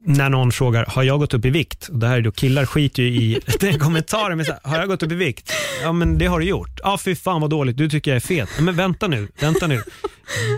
[0.06, 1.88] när någon frågar, har jag gått upp i vikt?
[1.88, 4.78] Och det här är då, killar skiter ju i den kommentaren, men så här, har
[4.78, 5.52] jag gått upp i vikt?
[5.84, 6.80] Ja men det har du gjort.
[6.84, 8.50] Ja fy fan vad dåligt, du tycker jag är fet.
[8.58, 9.82] Ja, men vänta nu, vänta nu.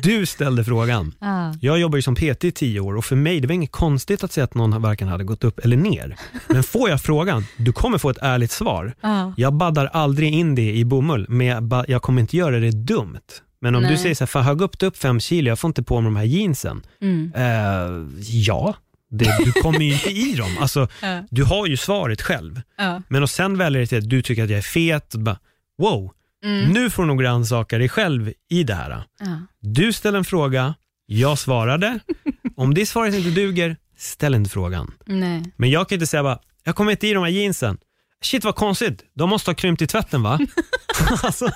[0.04, 1.14] Du ställde frågan.
[1.20, 1.54] Ja.
[1.62, 4.24] Jag jobbar ju som PT i tio år och för mig det var inget konstigt
[4.24, 6.16] att säga att någon varken hade gått upp eller ner.
[6.48, 8.94] Men får jag frågan, du kommer få ett ärligt svar.
[9.02, 9.34] Ja.
[9.38, 13.20] Jag baddar aldrig in det i bomull, men jag, jag kommer inte göra det dumt.
[13.60, 13.98] Men om du Nej.
[13.98, 16.08] säger så här, fan, har jag gått upp fem kilo, jag får inte på mig
[16.08, 16.82] de här jeansen.
[17.02, 17.32] Mm.
[17.36, 18.76] Eh, ja,
[19.10, 20.58] det, du kommer ju inte i dem.
[20.60, 21.24] Alltså, Ja.
[21.30, 22.62] Du har ju svaret själv.
[22.78, 23.02] Ja.
[23.08, 25.40] Men och sen väljer det till att du tycker att jag är fet, och bara,
[25.82, 26.12] wow,
[26.46, 26.70] Mm.
[26.74, 29.04] nu får du nog rannsaka dig själv i det här.
[29.20, 29.26] Ja.
[29.62, 30.74] Du ställer en fråga,
[31.06, 32.00] jag svarade.
[32.56, 34.92] Om det svaret inte duger, ställ inte frågan.
[35.06, 35.44] Nej.
[35.56, 37.78] Men jag kan inte säga bara, jag kommer inte i de här jeansen.
[38.24, 40.40] Shit vad konstigt, de måste ha krympt i tvätten va?
[41.24, 41.50] alltså,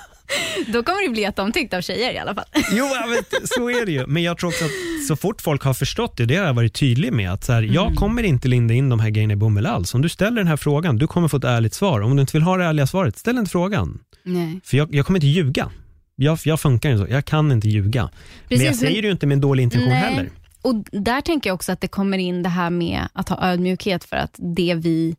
[0.66, 2.44] Då kommer det bli jätteomtyckt av tjejer i alla fall.
[2.72, 4.06] jo, vet, så är det ju.
[4.06, 4.70] Men jag tror också att
[5.08, 7.62] så fort folk har förstått det, det har jag varit tydlig med, att så här,
[7.62, 9.94] jag kommer inte linda in de här grejerna i bomull alls.
[9.94, 12.00] Om du ställer den här frågan, du kommer få ett ärligt svar.
[12.00, 13.98] Om du inte vill ha det ärliga svaret, ställ inte frågan.
[14.22, 14.60] Nej.
[14.64, 15.70] För jag, jag kommer inte ljuga.
[16.16, 18.02] Jag, jag funkar inte så, jag kan inte ljuga.
[18.02, 18.10] men
[18.48, 19.98] jag Precis, säger men- det ju inte med en dålig intention Nej.
[20.00, 20.30] heller.
[20.62, 24.04] Och Där tänker jag också att det kommer in det här med att ha ödmjukhet
[24.04, 25.16] för att det vi,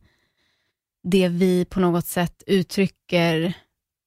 [1.04, 3.52] det vi på något sätt uttrycker...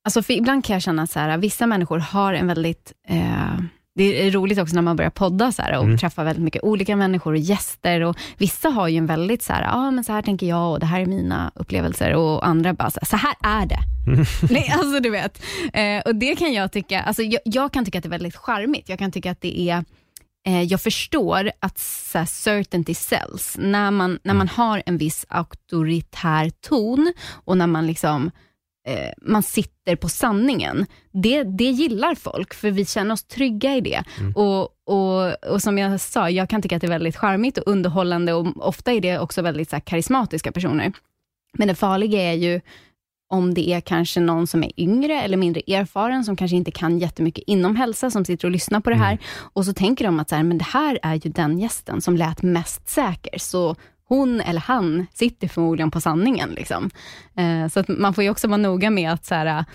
[0.06, 2.94] Alltså för ibland kan jag känna så här, vissa människor har en väldigt...
[3.08, 3.58] Eh,
[3.96, 5.98] det är roligt också när man börjar podda så här, och Mm.
[5.98, 8.02] träffa väldigt mycket olika människor och gäster.
[8.02, 10.80] Och vissa har ju en väldigt så här, ah, men så här tänker jag och
[10.80, 12.14] det här är mina upplevelser.
[12.16, 13.80] Och andra bara, så här, så här är det.
[14.54, 15.42] Nej, alltså du vet.
[15.74, 18.36] Eh, och det kan jag tycka, alltså jag, jag kan tycka att det är väldigt
[18.36, 18.90] charmigt.
[18.90, 19.86] Jag kan tycka att det är
[20.48, 23.56] eh, jag förstår att så här, certainty sells.
[23.60, 27.14] När man, när man har en viss auktoritär ton
[27.46, 28.32] och när man liksom
[28.88, 30.86] eh, man sitter på sanningen.
[31.12, 34.04] Det, det gillar folk, för vi känner oss trygga i det.
[34.36, 37.68] Och, och, och som jag sa, jag kan tycka att det är väldigt charmigt och
[37.68, 40.94] underhållande och ofta är det också väldigt så här, karismatiska personer.
[41.58, 42.62] Men det farliga är ju
[43.30, 47.00] om det är kanske någon som är yngre eller mindre erfaren, som kanske inte kan
[47.00, 49.18] jättemycket inom hälsa, som sitter och lyssnar på det här.
[49.54, 52.18] Och så tänker de att så här, men det här är ju den gästen som
[52.18, 53.76] lät mest säker, så
[54.08, 56.50] hon eller han sitter förmodligen på sanningen.
[56.50, 56.90] Liksom.
[57.36, 59.66] Eh, så att man får ju också vara noga med att så här,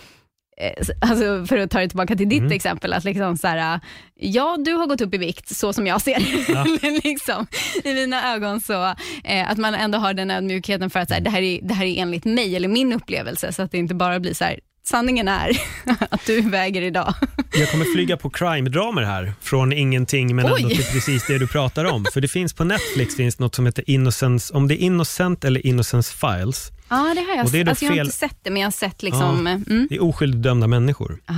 [1.01, 3.81] Alltså för att ta det tillbaka till ditt exempel, att liksom så här,
[4.15, 6.19] ja du har gått upp i vikt så som jag ser
[6.81, 7.05] det.
[7.05, 7.47] liksom,
[7.85, 8.95] I mina ögon så,
[9.25, 11.75] eh, att man ändå har den ödmjukheten för att så här, det, här är, det
[11.75, 14.61] här är enligt mig eller min upplevelse, så att det inte bara blir så här,
[14.85, 15.51] sanningen är
[16.11, 17.15] att du väger idag.
[17.53, 20.63] Jag kommer flyga på crime-dramer här, från ingenting men Oj.
[20.63, 22.05] ändå till precis det du pratar om.
[22.13, 25.67] För det finns på Netflix finns något som heter Innocence, om det är Innocent eller
[25.67, 26.72] Innocence Files.
[26.97, 28.61] Ja, det har jag, Och det är alltså, jag har fel- inte sett det, men
[28.63, 29.73] jag har sett liksom, Ja.
[29.73, 29.87] mm.
[29.91, 31.19] Det är oskyldigt dömda människor.
[31.27, 31.35] ah,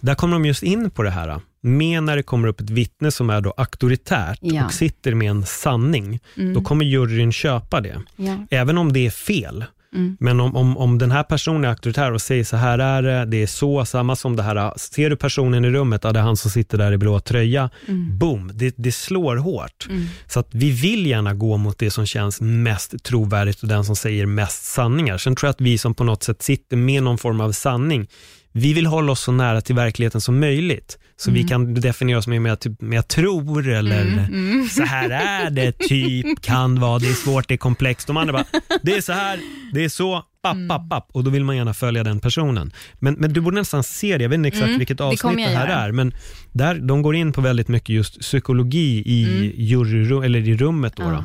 [0.00, 3.10] Där kommer de just in på det här med när det kommer upp ett vittne
[3.10, 4.52] som är då auktoritärt Ja.
[4.52, 4.64] Mm.
[4.66, 6.20] och sitter med en sanning.
[6.54, 8.00] Då kommer juryn köpa det.
[8.16, 8.46] ja.
[8.50, 9.64] Även om det är fel.
[9.94, 10.16] Mm.
[10.20, 13.24] Men om, om, om den här personen är auktoritär och säger så här är det,
[13.24, 16.22] det är så, samma som det här, ser du personen i rummet, ja, det är
[16.24, 18.18] han som sitter där i blå tröja, Mm.
[18.18, 19.88] boom, det, det slår hårt.
[20.26, 23.96] Så att vi vill gärna gå mot det som känns mest trovärdigt och den som
[23.96, 25.18] säger mest sanningar.
[25.18, 28.08] Sen tror jag att vi som på något sätt sitter med någon form av sanning,
[28.56, 30.98] vi vill hålla oss så nära till verkligheten som möjligt.
[31.16, 34.28] Så vi kan definiera oss med, med, typ, med jag tror eller
[34.68, 38.06] så här är det, typ, kan vara, det är svårt, det är komplext.
[38.06, 38.44] De andra bara,
[38.82, 39.40] det är så här,
[39.72, 41.08] det är så, papp, papp, papp.
[41.12, 42.72] Och då vill man gärna följa den personen.
[42.98, 45.42] Men, men du borde nästan se det, jag vet inte exakt vilket kommer avsnitt det,
[45.42, 45.80] jag här göra.
[45.80, 46.14] är, men
[46.52, 50.96] där, de går in på väldigt mycket just psykologi i, juryrum, eller i rummet.
[50.96, 51.24] Då, då.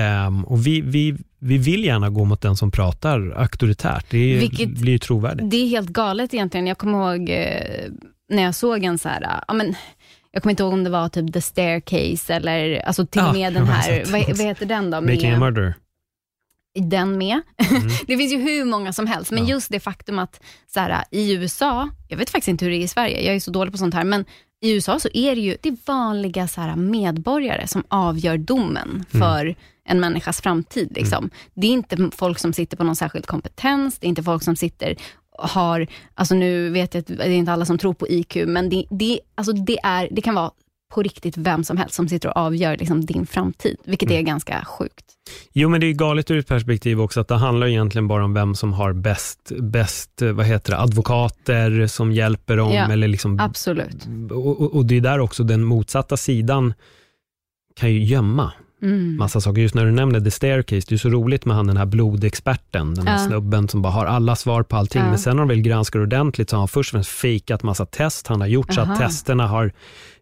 [0.00, 4.06] Ehm, och vi, vi, vi vill gärna gå mot den som pratar auktoritärt.
[4.10, 5.50] Det Vilket- blir ju trovärdigt.
[5.50, 6.66] Det är helt galet egentligen.
[6.66, 7.90] Jag kommer ihåg eh,
[8.28, 9.74] när jag såg en så här, ja, men,
[10.32, 13.54] jag kommer inte ihåg om det var typ The Staircase eller alltså till och med
[13.54, 15.00] den här, vad, vad heter den då?
[15.00, 15.74] Making a Med, murder.
[16.80, 17.40] den med.
[18.06, 19.48] det finns ju hur många som helst, men Mm.
[19.48, 19.54] Ja.
[19.54, 20.40] just det faktum att
[20.74, 23.40] så här, i USA, jag vet faktiskt inte hur det är i Sverige, jag är
[23.40, 24.24] så dålig på sånt här, men
[24.62, 29.54] i USA så är det ju det vanliga så här, medborgare som avgör domen Mm.
[29.88, 30.92] En människas framtid.
[30.94, 31.30] Liksom.
[31.54, 34.56] Det är inte folk som sitter på någon särskild kompetens, det är inte folk som
[34.56, 34.96] sitter
[35.38, 38.36] och har, alltså nu vet jag att det är inte alla som tror på IQ,
[38.46, 40.50] men det, det, alltså det, är, det kan vara
[40.94, 44.18] på riktigt vem som helst som sitter och avgör liksom, din framtid, vilket Mm.
[44.20, 45.04] är ganska sjukt.
[45.52, 48.34] Jo, men det är galet ur ett perspektiv också att det handlar egentligen bara om
[48.34, 52.72] vem som har bäst, bäst vad heter det, advokater som hjälper dem.
[52.72, 54.06] Ja, eller liksom, Absolut.
[54.30, 56.74] och, och det är där också den motsatta sidan
[57.76, 58.52] kan ju gömma
[58.82, 59.16] Mm.
[59.16, 59.62] massa saker.
[59.62, 62.94] Just när du nämnde The Staircase, det är så roligt med han den här blodexperten,
[62.94, 63.26] den här Ja.
[63.28, 65.02] snubben som bara har alla svar på allting.
[65.02, 65.08] Ja.
[65.08, 67.86] Men sen när de väl granskar ordentligt så har han först och främst fejkat massa
[67.86, 68.26] test.
[68.26, 68.92] Han har gjort så Aha.
[68.92, 69.72] att testerna har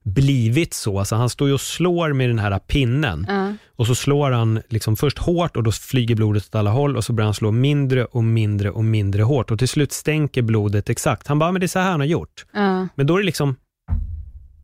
[0.04, 0.98] blivit så.
[0.98, 3.52] Alltså han står ju och slår med den här pinnen Ja.
[3.76, 7.04] och så slår han liksom först hårt och då flyger blodet åt alla håll och
[7.04, 10.90] så börjar han slå mindre och mindre och mindre hårt och till slut stänker blodet
[10.90, 11.26] exakt.
[11.26, 12.46] Han bara, men det är så här han har gjort.
[12.94, 13.56] Men då är det liksom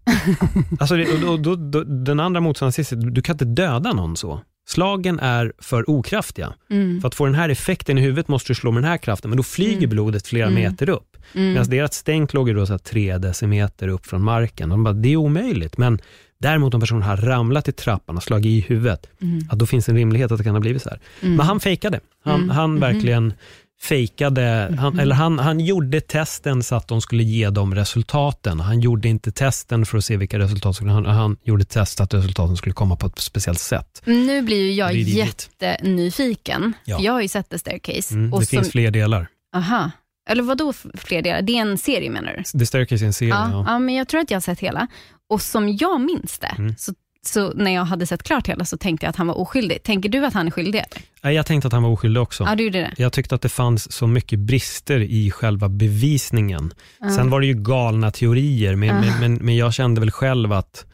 [0.80, 4.40] alltså det, och då, då, den andra motståndaren du kan inte döda någon så.
[4.68, 6.52] Slagen är för okraftiga.
[6.70, 7.00] Mm.
[7.00, 9.30] För att få den här effekten i huvudet måste du slå med den här kraften,
[9.30, 9.90] men då flyger Mm.
[9.90, 10.62] blodet flera Mm.
[10.62, 11.16] meter upp.
[11.34, 11.52] Mm.
[11.52, 14.68] Medan deras stänk låg ju då så här tre decimeter upp från marken.
[14.68, 15.78] De bara, det är omöjligt.
[15.78, 15.98] Men
[16.38, 19.38] däremot om personen har ramlat i trappan och slagit i huvudet, Mm.
[19.52, 21.00] då finns en rimlighet att det kan ha blivit så här.
[21.22, 21.36] Mm.
[21.36, 22.00] Men han fejkade.
[22.24, 22.50] Han, Mm.
[22.50, 22.80] han Mhm.
[22.80, 23.32] verkligen
[23.82, 24.98] fejkade, han, Mhm.
[25.00, 28.60] eller han, han gjorde testen så att de skulle ge dem resultaten.
[28.60, 32.14] Han gjorde inte testen för att se vilka resultat som han, han gjorde test att
[32.14, 34.02] resultaten skulle komma på ett speciellt sätt.
[34.04, 36.98] Nu blir ju jag Det jättenyfiken, Ja.
[37.00, 38.14] jag har ju sett The Staircase.
[38.14, 39.28] Mm, och det som, finns fler delar.
[39.56, 39.90] Aha.
[40.30, 41.42] Eller vad då fler delar?
[41.42, 42.58] Det är en serie menar du?
[42.58, 43.30] The Staircase är en serie.
[43.34, 43.64] Ja, Ja.
[43.68, 44.86] ja, men jag tror att jag har sett hela.
[45.30, 46.74] Och som jag minns det, Mm.
[46.78, 46.92] så,
[47.26, 49.82] så när jag hade sett klart hela så tänkte jag att han var oskyldig.
[49.82, 50.82] Tänker du att han är skyldig?
[51.22, 52.44] Nej, Jag tänkte att han var oskyldig också.
[52.44, 52.94] Ja, du gjorde det.
[52.96, 56.72] Jag tyckte att det fanns så mycket brister i själva bevisningen.
[57.00, 57.10] Ja.
[57.10, 59.00] Sen var det ju galna teorier, men, Ja.
[59.00, 60.84] men, men, men jag kände väl själv att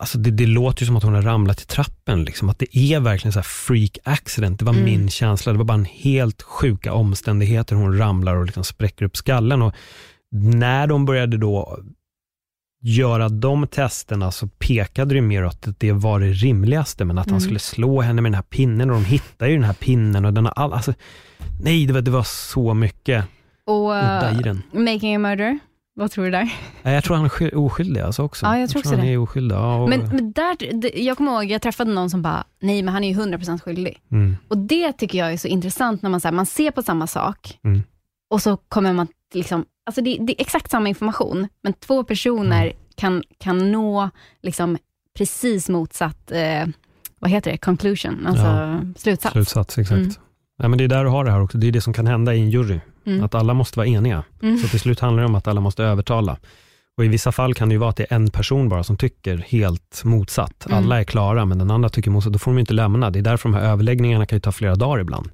[0.00, 2.48] Alltså det, det låter ju som att hon har ramlat i trappen, liksom.
[2.48, 4.58] att det är verkligen så här freak accident.
[4.58, 4.84] Det var Mm.
[4.84, 5.52] min känsla.
[5.52, 7.76] Det var bara en helt sjuka omständigheter.
[7.76, 9.62] Hon ramlar och liksom spräcker upp skallen.
[9.62, 9.74] Och
[10.32, 11.78] när de började då
[12.84, 17.26] göra de testerna så pekade det mer åt att det var det rimligaste, men att
[17.26, 17.40] han Mm.
[17.40, 20.32] skulle slå henne med den här pinnen och de hittade ju den här pinnen och
[20.32, 20.94] den har all, alltså,
[21.62, 23.24] nej, det var, det var så mycket
[23.66, 24.62] Och uh, i den.
[24.72, 25.58] Making a Murder,
[25.94, 26.52] vad tror du där?
[26.82, 28.46] Jag tror han är sky- oskyldig alltså också.
[28.46, 29.12] Ja, jag tror också han det.
[29.12, 29.56] är oskyldig.
[29.56, 30.56] Ja, och, Men, men där,
[31.00, 33.98] jag kommer ihåg, jag träffade någon som bara, nej men han är ju 100% skyldig.
[34.12, 36.82] mm, Och det tycker jag är så intressant när man, så här, man ser på
[36.82, 37.82] samma sak Mm.
[38.30, 42.62] och så kommer man liksom, alltså det, det är exakt samma information, men två personer
[42.64, 42.76] Mm.
[42.96, 44.10] kan, kan nå
[44.42, 44.78] liksom
[45.18, 46.66] precis motsatt, eh,
[47.20, 48.80] vad heter det, conclusion, alltså Ja.
[48.96, 49.32] slutsats.
[49.32, 49.98] slutsats, exakt.
[49.98, 50.12] Mm.
[50.62, 51.58] Ja, men det är där du har det här också.
[51.58, 52.80] Det är det som kan hända i en jury.
[53.06, 53.24] Mm.
[53.24, 54.24] Att alla måste vara eniga.
[54.42, 54.58] Mm.
[54.58, 56.36] Så till slut handlar det om att alla måste övertala.
[56.96, 58.96] Och I vissa fall kan det ju vara att det är en person bara som
[58.96, 60.66] tycker helt motsatt.
[60.66, 60.78] Mm.
[60.78, 62.32] Alla är klara, men den andra tycker motsatt.
[62.32, 63.10] Då får de inte lämna.
[63.10, 65.30] Det är därför de här överläggningarna kan ju ta flera dagar ibland.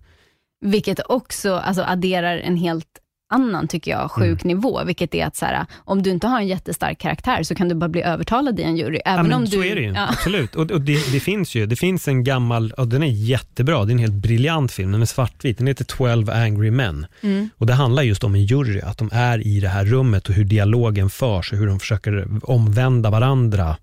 [0.65, 2.87] Vilket också alltså, adderar en helt
[3.31, 4.57] annan, tycker jag, sjuk Mm.
[4.57, 7.69] nivå, vilket är att så här, om du inte har en jättestark karaktär så kan
[7.69, 9.01] du bara bli övertalad i en jury.
[9.05, 10.09] Även ja, om så du, är det ju, Ja.
[10.11, 10.55] absolut.
[10.55, 13.91] Och, och det, det finns ju, det finns en gammal, och den är jättebra, det
[13.91, 17.07] är en helt briljant film, den är svartvit, den heter 12 Angry Men.
[17.23, 17.51] Mm.
[17.57, 20.35] Och det handlar just om en jury, att de är i det här rummet och
[20.35, 23.77] hur dialogen förs och hur de försöker omvända varandra.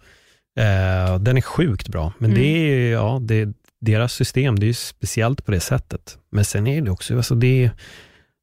[0.59, 2.41] Eh, den är sjukt bra, men Mm.
[2.43, 3.49] det är ja, det,
[3.81, 6.17] deras system, det är ju speciellt på det sättet.
[6.31, 7.71] Men sen är det också, alltså det är,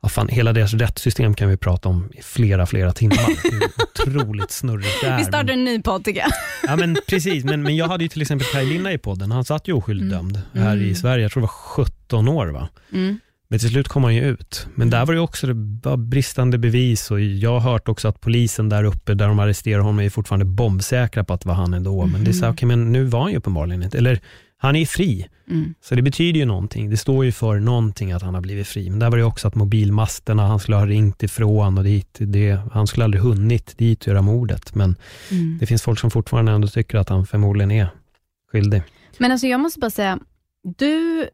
[0.02, 3.16] ja, fan, hela deras rättssystem kan vi prata om i flera, flera timmar.
[3.16, 3.70] Det är
[4.12, 5.18] otroligt snurrigt där.
[5.18, 6.30] Vi startar en ny podd tycker jag.
[6.66, 9.44] Ja men precis, men, men jag hade ju till exempel Kaj Linna i podden, han
[9.44, 10.32] satt ju oskyldigt Mm.
[10.32, 10.94] dömd här i Mm.
[10.94, 12.68] Sverige, jag tror det var 17 år va?
[12.92, 13.20] Mm.
[13.48, 14.66] Men till slut kom han ju ut.
[14.74, 18.68] Men där var det också det bristande bevis och jag har hört också att polisen
[18.68, 22.06] där uppe, där de arresterar honom, är fortfarande bombsäkra på att det var han ändå.
[22.06, 22.54] Men det är så här, Mhm.
[22.54, 24.20] okej, men nu var han ju uppenbarligen inte, eller
[24.62, 25.28] han är fri.
[25.50, 25.74] Mm.
[25.80, 26.90] Så det betyder ju någonting.
[26.90, 28.90] Det står ju för någonting att han har blivit fri.
[28.90, 32.16] Men där var det också att mobilmasterna, han skulle ha ringt ifrån och dit.
[32.20, 34.74] Det, han skulle aldrig hunnit dit och göra mordet.
[34.74, 34.96] Men
[35.30, 35.58] Mm.
[35.60, 37.88] det finns folk som fortfarande ändå tycker att han förmodligen är
[38.52, 38.82] skyldig.
[39.18, 40.18] Men alltså jag måste bara säga,
[40.78, 41.26] du,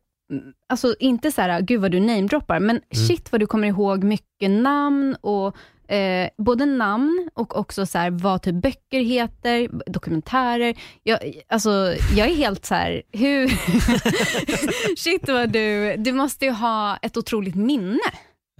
[0.69, 3.07] alltså inte så här, gud vad du namedroppar, men Mm.
[3.09, 5.57] shit vad du kommer ihåg mycket namn och
[5.89, 10.75] eh, både namn och också så här, vad typ böcker heter, dokumentärer.
[11.03, 13.49] Jag, alltså, jag är helt så här, hur...
[14.97, 17.99] shit vad du, du måste ju ha ett otroligt minne.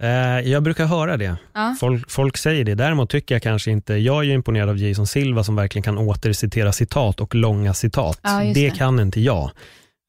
[0.01, 1.35] Eh, jag brukar höra det.
[1.53, 1.75] Ja.
[1.79, 2.75] Folk, folk säger det.
[2.75, 5.97] Däremot tycker jag kanske inte, jag är ju imponerad av Jason Silva som verkligen kan
[5.97, 8.19] återcitera citat och långa citat.
[8.23, 8.69] Ja, det det.
[8.77, 9.51] kan inte jag.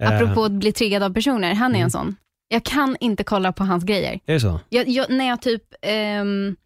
[0.03, 1.85] Eh, Apropå att bli triggad av personer, han är Mm.
[1.85, 2.17] en sån.
[2.49, 4.21] Jag kan inte kolla på hans grejer.
[4.27, 4.61] Är det så?
[4.69, 6.57] Jag, jag, när jag typ ehm,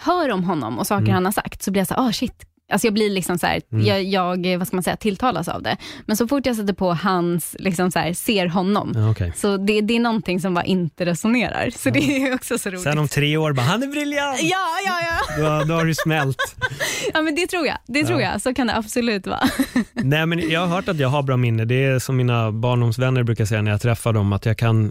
[0.00, 1.14] hör om honom och saker Mm.
[1.14, 2.44] han har sagt, så blir jag så här, oh shit.
[2.72, 3.84] Alltså jag blir liksom så här, Mm.
[3.86, 4.02] jag,
[4.44, 5.76] jag, vad ska man säga, tilltalas av det.
[6.06, 9.32] Men så fort jag sätter på hans, liksom så här, ser honom, Ja, okej.
[9.36, 11.70] så det, det är någonting som bara inte resonerar.
[11.70, 12.82] Så det är också så roligt.
[12.82, 14.42] Sen om tre år bara, han är briljant!
[14.42, 14.56] Ja,
[14.86, 15.42] ja, ja.
[15.58, 16.56] Då, då har du smält.
[17.14, 17.76] ja men det tror jag.
[17.86, 18.42] Det tror jag.
[18.42, 19.48] Så kan det absolut vara.
[19.92, 21.64] Nej, men jag har hört att jag har bra minne.
[21.64, 24.90] Det är som mina barndomsvänner brukar säga när jag träffar dem, att jag kan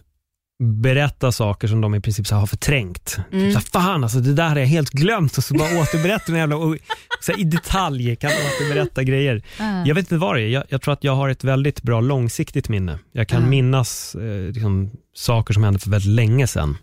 [0.59, 3.17] berätta saker som de i princip så har förträngt.
[3.31, 3.43] Mm.
[3.43, 6.34] Typ så här, fan alltså det där har jag helt glömt och så bara återberättar
[6.34, 6.77] en jävla, och,
[7.21, 9.41] så här, i detalj kan återberätta grejer.
[9.59, 9.84] Ah.
[9.85, 12.01] Jag vet inte vad det är, jag, jag tror att jag har ett väldigt bra
[12.01, 12.99] långsiktigt minne.
[13.11, 13.47] Jag kan Ah.
[13.47, 16.77] minnas eh, liksom, saker som hände för väldigt länge sedan.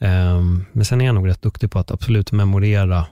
[0.00, 3.06] Ehm, men sen är jag nog rätt duktig på att absolut memorera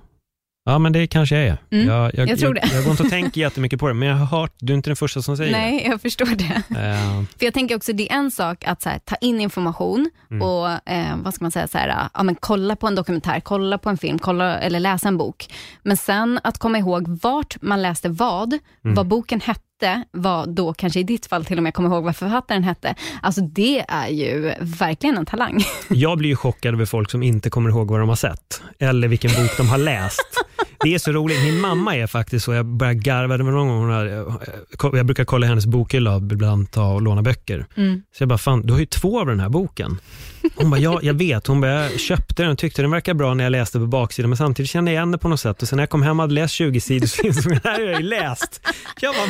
[0.68, 1.56] Ja, men det kanske jag är.
[1.70, 2.60] Mm, jag, jag, jag tror det.
[2.62, 4.76] Jag, jag går inte och tänker jättemycket på det, men jag har hört, du är
[4.76, 6.62] inte den första som säger Nej, jag förstår det.
[6.68, 6.80] det.
[6.80, 10.42] Ehm, För jag tänker också, det är en sak att här, ta in information Mm.
[10.42, 13.78] och eh, vad ska man säga, så här, ja, men kolla på en dokumentär, kolla
[13.78, 15.46] på en film, kolla, eller läsa en bok.
[15.82, 18.52] Men sen att komma ihåg vart man läste vad,
[18.84, 18.94] Mm.
[18.94, 19.60] vad boken hette,
[20.10, 22.94] vad då kanske i ditt fall till och med komma ihåg vad författaren hette.
[23.22, 25.64] Alltså det är ju verkligen en talang.
[25.88, 29.08] Jag blir ju chockad över folk som inte kommer ihåg vad de har sett, eller
[29.08, 30.44] vilken bok de har läst.
[30.84, 31.42] Det är så roligt.
[31.42, 35.06] Min mamma är faktiskt så, jag börjar garva, det var någon gång hon har, jag
[35.06, 37.66] brukar kolla hennes bokhylla och ibland ta och låna böcker.
[37.76, 38.02] Mm.
[38.16, 39.98] Så jag bara, fan du har ju två av den här boken.
[40.56, 41.46] Hon bara, ja jag vet.
[41.46, 44.30] Hon bara, jag köpte den och tyckte den verkar bra när jag läste på baksidan,
[44.30, 45.62] men samtidigt kände jag igen det på något sätt.
[45.62, 47.68] Och sen när jag kom hem och hade läst 20 sidor så insåg jag, det
[47.68, 48.60] här har jag ju läst.
[49.00, 49.26] Jag bara,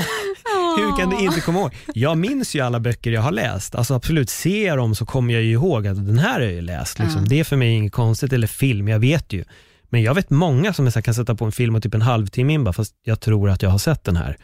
[0.77, 1.71] hur kan du inte komma ihåg?
[1.95, 3.75] Jag minns ju alla böcker jag har läst.
[3.75, 6.53] Alltså absolut, ser jag dem så kommer jag ju ihåg att den här har jag
[6.53, 6.99] ju läst.
[6.99, 7.29] Liksom.
[7.29, 9.45] Det är för mig inget konstigt, eller film, jag vet ju.
[9.91, 11.95] Men jag vet många som är så här, kan sätta på en film och typ
[11.95, 14.37] en halvtimme in bara, fast jag tror att jag har sett den här.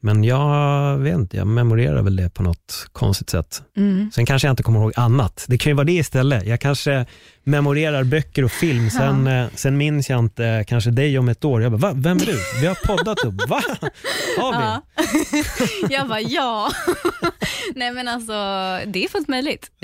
[0.00, 3.62] Men jag vet inte, jag memorerar väl det på något konstigt sätt.
[3.76, 4.10] Mm.
[4.14, 5.44] Sen kanske jag inte kommer ihåg annat.
[5.48, 6.46] Det kan ju vara det istället.
[6.46, 7.06] Jag kanske
[7.44, 11.62] memorerar böcker och film, sen, eh, sen minns jag inte kanske dig om ett år.
[11.62, 11.92] Jag bara, Va?
[11.94, 12.38] vem är du?
[12.60, 13.48] Vi har poddat upp.
[13.48, 13.62] Va?
[14.38, 14.64] Har vi?
[14.64, 14.82] Ja.
[15.90, 16.70] jag bara, ja.
[17.74, 18.32] Nej men alltså,
[18.86, 19.70] det är fullt möjligt.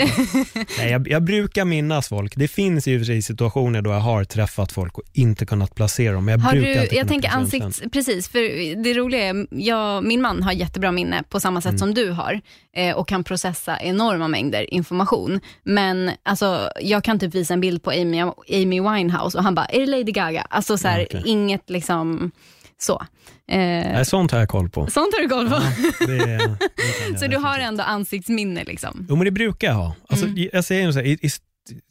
[0.78, 2.32] Nej, jag, jag brukar minnas folk.
[2.36, 6.12] Det finns och för sig situationer då jag har träffat folk och inte kunnat placera
[6.12, 6.24] dem.
[6.24, 7.90] Men jag Har brukar du, alltid jag tänker ansikts, sen.
[7.90, 8.38] precis, för
[8.82, 11.78] det roliga är, jag, min man har jättebra minne på samma sätt Mm.
[11.78, 12.40] som du har
[12.76, 15.40] eh, och kan processa enorma mängder information.
[15.64, 18.20] Men alltså, jag kan typ visa en bild på Amy,
[18.52, 20.46] Amy Winehouse och han bara, är det Lady Gaga?
[20.50, 21.22] Alltså så här, Ja, okej.
[21.26, 22.30] inget liksom
[22.78, 23.02] så.
[23.48, 24.86] Eh, Nej, sånt har jag koll på.
[24.86, 25.60] sånt har du koll på.
[26.06, 26.56] Det, det
[27.10, 29.06] jag Så du har ändå ansiktsminne liksom.
[29.08, 29.94] Jo, men det brukar jag ha.
[30.08, 30.48] Alltså, Mm.
[30.52, 31.30] Jag säger så här, i, i,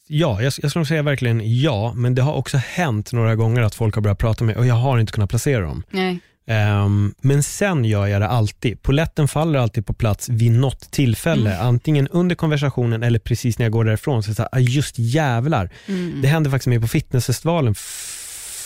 [0.07, 3.75] ja, jag, jag skulle säga verkligen ja, men det har också hänt några gånger att
[3.75, 5.83] folk har börjat prata med mig och jag har inte kunnat placera dem.
[5.91, 6.19] Nej.
[6.47, 8.81] Ehm, men sen gör jag det alltid.
[8.81, 11.53] Poletten faller alltid på plats vid något tillfälle.
[11.55, 11.67] Mm.
[11.67, 14.23] Antingen under konversationen eller precis när jag går därifrån.
[14.23, 15.69] Så det så här, "Ah, just jävlar.
[15.87, 16.21] Mm.
[16.21, 17.75] Det hände faktiskt med på fitnessfestivalen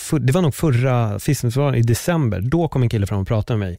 [0.06, 2.40] för, det var nog förra fitnessfestivalen i december.
[2.40, 3.78] Då kom en kille fram och pratade med mig.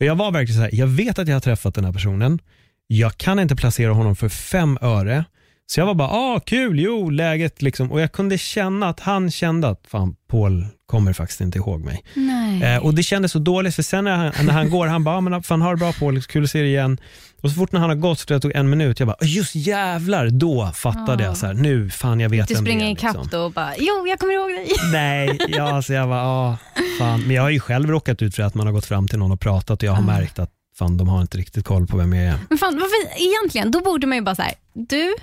[0.00, 2.38] Och jag var verkligen så här, jag vet att jag har träffat den här personen.
[2.86, 5.24] Jag kan inte placera honom för fem öre.
[5.70, 7.92] Så jag var bara, ah kul, jo läget liksom.
[7.92, 12.04] Och jag kunde känna att han kände att, fan Paul kommer faktiskt inte ihåg mig.
[12.14, 12.62] Nej.
[12.62, 15.16] Eh, och det kändes så dåligt för sen när han, när han går, han bara,
[15.16, 16.98] ah, men fan ha det bra Paul, kul att se dig igen.
[17.42, 19.54] Och så fort när han har gått, så det tog en minut, jag bara, just
[19.54, 21.26] jävlar, då fattade Ah.
[21.26, 23.28] jag så här, nu fan jag vet Du vem det är, springer ikapp liksom.
[23.30, 24.68] då och bara, jo jag kommer ihåg dig.
[24.92, 26.56] Nej, ja, alltså jag bara, ah,
[26.98, 27.20] fan.
[27.20, 29.32] Men jag har ju själv råkat ut för att man har gått fram till någon
[29.32, 30.06] och pratat och jag har Ah.
[30.06, 32.38] märkt att fan de har inte riktigt koll på vem jag är.
[32.48, 35.14] Men fan, varför, egentligen, då borde man ju bara så här, du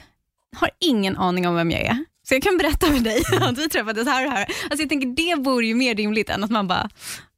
[0.56, 2.06] har ingen aning om vem jag är.
[2.28, 3.44] Så jag kan berätta för dig Mm.
[3.44, 4.46] att vi träffades här och här.
[4.70, 6.90] Alltså jag tänker det vore ju mer rimligt än att man bara,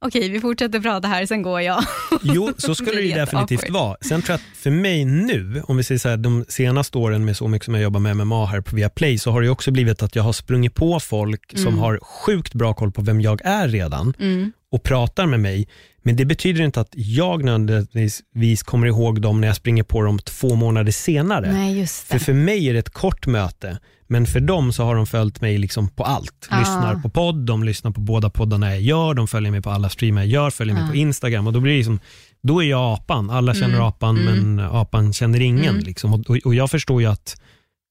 [0.04, 1.84] okej vi fortsätter prata här, sen går jag.
[2.22, 3.74] Jo, så skulle det det definitivt awkward.
[3.82, 3.96] vara.
[4.00, 7.24] Sen tror jag att för mig nu, om vi säger så här, de senaste åren
[7.24, 9.70] med så mycket som jag jobbar med MMA här på Viaplay, så har det också
[9.70, 13.40] blivit att jag har sprungit på folk som har sjukt bra koll på vem jag
[13.44, 14.52] är redan Mm.
[14.72, 15.68] och pratar med mig.
[16.08, 20.18] Men det betyder inte att jag nödvändigtvis kommer ihåg dem när jag springer på dem
[20.18, 21.52] två månader senare.
[21.52, 22.24] Nej just För det.
[22.24, 25.58] för mig är det ett kort möte, men för dem så har de följt mig
[25.58, 26.46] liksom på allt.
[26.50, 26.58] Ah.
[26.58, 29.88] Lyssnar på podd, de lyssnar på båda poddarna jag gör, de följer mig på alla
[29.88, 30.88] streamar jag gör, följer mig Ah.
[30.88, 32.00] på Instagram och då blir det liksom,
[32.42, 33.30] då är jag apan.
[33.30, 33.82] Alla känner Mm.
[33.86, 35.64] apan, men apan känner ingen.
[35.74, 35.84] Mm.
[35.84, 36.14] Liksom.
[36.14, 37.40] Och, och, och jag förstår ju att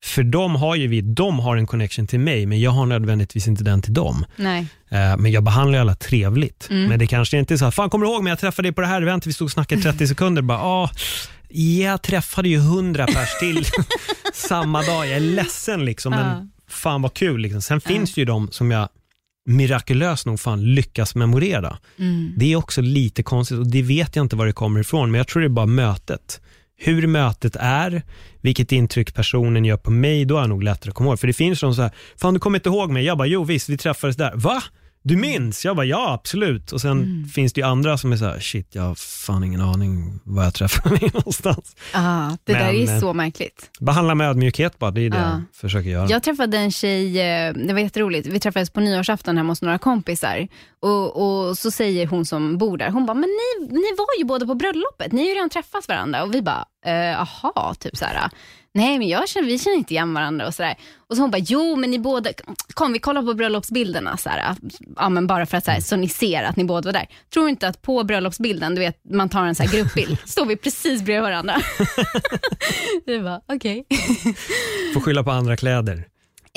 [0.06, 3.48] för dem har ju vi, de har en connection till mig, men jag har nödvändigtvis
[3.48, 4.26] inte den till dem.
[4.36, 4.68] Nej.
[4.90, 6.68] Eh, men jag behandlar alla trevligt.
[6.70, 6.90] Mm.
[6.90, 8.74] Men det kanske inte är så här, fan kommer du ihåg mig, jag träffade dig
[8.74, 10.42] på det här eventet, vi stod och snackade i 30 sekunder.
[10.42, 10.90] Bara, ah,
[11.50, 13.66] jag träffade ju 100 pers till
[14.34, 16.48] samma dag, jag är ledsen liksom, men Ja.
[16.70, 17.42] fan vad kul.
[17.42, 17.62] Liksom.
[17.62, 18.90] Sen finns det ju de som jag
[19.50, 21.78] mirakulöst nog fan lyckas memorera.
[22.00, 22.34] Mm.
[22.38, 25.18] Det är också lite konstigt och det vet jag inte var det kommer ifrån, men
[25.18, 26.42] jag tror det är bara mötet
[26.78, 28.02] hur mötet är,
[28.42, 31.20] vilket intryck personen gör på mig, då är jag nog lättare att komma ihåg.
[31.20, 33.06] För det finns de så här, fan du kommer inte ihåg mig?
[33.06, 34.32] Jag bara, jo visst, vi träffades där.
[34.36, 34.64] Va?
[35.08, 35.66] Du minns?
[35.66, 36.72] Jag bara, ja absolut.
[36.72, 39.62] Och sen finns det ju andra som är så här, shit, jag har fan ingen
[39.62, 41.76] aning var jag träffade mig någonstans.
[41.94, 43.70] Ah, det där Men, är eh, så märkligt.
[43.80, 45.24] Behandla med ödmjukhet bara, det är det Ja.
[45.24, 46.08] jag försöker göra.
[46.10, 49.78] Jag träffade en tjej, eh, det var jätteroligt, vi träffades på nyårsafton hemma hos några
[49.78, 50.48] kompisar.
[50.80, 54.24] Och, och så säger hon som bor där, hon bara, men ni, ni var ju
[54.26, 56.24] båda på bröllopet, ni har ju redan träffat varandra.
[56.24, 58.30] Och vi bara, eh, aha, typ så här.
[58.78, 60.76] Nej men jag känner, vi känner inte igen varandra och sådär.
[61.10, 62.30] Och så hon bara, jo men ni båda,
[62.74, 64.56] kom vi kollar på bröllopsbilderna så här.
[64.96, 67.08] Ja men bara för att så, här, så ni ser att ni båda var där.
[67.34, 70.56] Tror inte att på bröllopsbilden, du vet man tar en så här gruppbild, står vi
[70.56, 71.56] precis bredvid varandra.
[73.06, 73.86] vi bara, okej.
[74.94, 76.08] Får skylla på andra kläder.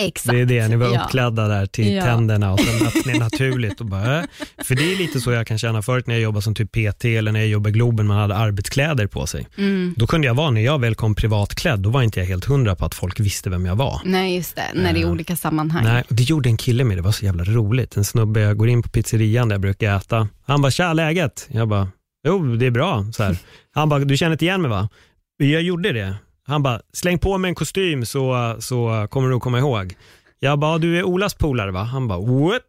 [0.06, 0.32] Exakt.
[0.34, 1.02] Det är det, ni var Ja.
[1.04, 2.02] uppklädda där till Ja.
[2.04, 3.80] tänderna och sen ni naturligt.
[3.80, 4.24] Och bara, äh.
[4.64, 7.04] För det är lite så jag kan känna förut när jag jobbade som typ PT
[7.04, 9.46] eller när jag jobbade i Globen, man hade arbetskläder på sig.
[9.58, 9.94] Mm.
[9.96, 12.76] Då kunde jag vara, när jag väl kom privatklädd, då var inte jag helt hundra
[12.76, 14.00] på att folk visste vem jag var.
[14.04, 15.84] Nej just det, när det är Eh, olika sammanhang.
[15.84, 17.96] Nej, det gjorde en kille med, det var så jävla roligt.
[17.96, 20.28] En snubbe, jag går in på pizzerian där jag brukar äta.
[20.46, 21.48] Han bara, tja läget?
[21.50, 21.88] Jag bara,
[22.28, 23.06] jo det är bra.
[23.12, 23.36] Så här.
[23.74, 24.88] Han bara, du känner inte igen mig va?
[25.36, 26.14] Jag gjorde det.
[26.50, 29.94] Han bara, släng på mig en kostym så, så kommer du att komma ihåg.
[30.38, 31.82] Jag bara, du är Olas polare va?
[31.82, 32.62] Han bara, what?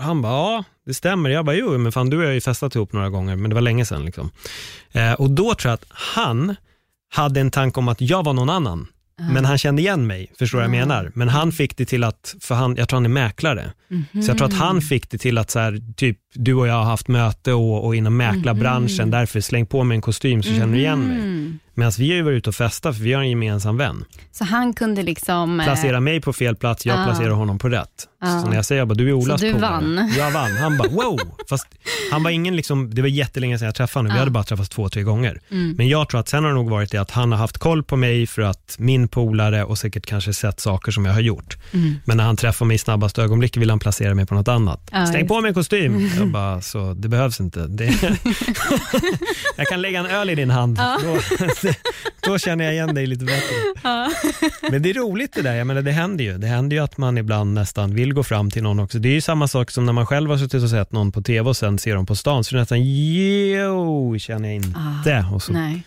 [0.00, 1.30] Han bara, ja det stämmer.
[1.30, 3.50] Jag bara, jo men fan du och jag har ju festat ihop några gånger, men
[3.50, 4.04] det var länge sedan.
[4.04, 4.30] Liksom.
[4.92, 6.56] Eh, och då tror jag att han
[7.12, 8.86] hade en tanke om att jag var någon annan.
[9.32, 11.12] Men han kände igen mig, förstår vad jag menar?
[11.14, 13.72] Men han fick det till att, för han, jag tror han är mäklare,
[14.12, 16.74] så jag tror att han fick det till att så här, typ, du och jag
[16.74, 20.72] har haft möte och, och inom mäklarbranschen, därför släng på mig en kostym så känner
[20.72, 21.58] du igen mig.
[21.74, 24.04] Medan vi har ju varit ute och festat för vi har en gemensam vän.
[24.32, 25.60] Så han kunde liksom...
[25.60, 27.04] eh, Placera mig på fel plats, jag Ah.
[27.04, 27.88] placerar honom på rätt.
[28.22, 28.40] Ah.
[28.40, 29.70] Så när jag säger bara, du är Olas Så du polare.
[29.70, 30.12] vann.
[30.18, 30.56] Jag vann.
[30.56, 31.20] Han bara, wow.
[31.48, 31.66] Fast
[32.12, 34.20] han var ingen, liksom, det var jättelänge sedan jag träffade honom, vi Ah.
[34.20, 35.40] hade bara träffats två, tre gånger.
[35.50, 35.74] Mm.
[35.78, 37.82] Men jag tror att sen har det nog varit det att han har haft koll
[37.82, 41.56] på mig för att min polare och säkert kanske sett saker som jag har gjort.
[42.04, 44.88] Men när han träffar mig i snabbaste ögonblick vill han placera mig på något annat.
[44.88, 46.10] Släng just på mig en kostym.
[46.18, 47.66] Jag bara, så det behövs inte.
[47.66, 47.84] Det...
[49.56, 50.76] jag kan lägga en öl i din hand.
[51.04, 51.18] Då,
[52.20, 53.54] då känner jag igen dig lite bättre.
[54.70, 56.38] Men det är roligt det där, jag menar det händer ju.
[56.38, 58.98] Det händer ju att man ibland nästan vill gå fram till någon också.
[58.98, 61.22] Det är ju samma sak som när man själv har suttit och sett någon på
[61.22, 65.26] tv och sen ser dem på stan, så det är nästan jo, känner jag inte.
[65.34, 65.82] Och så Nej.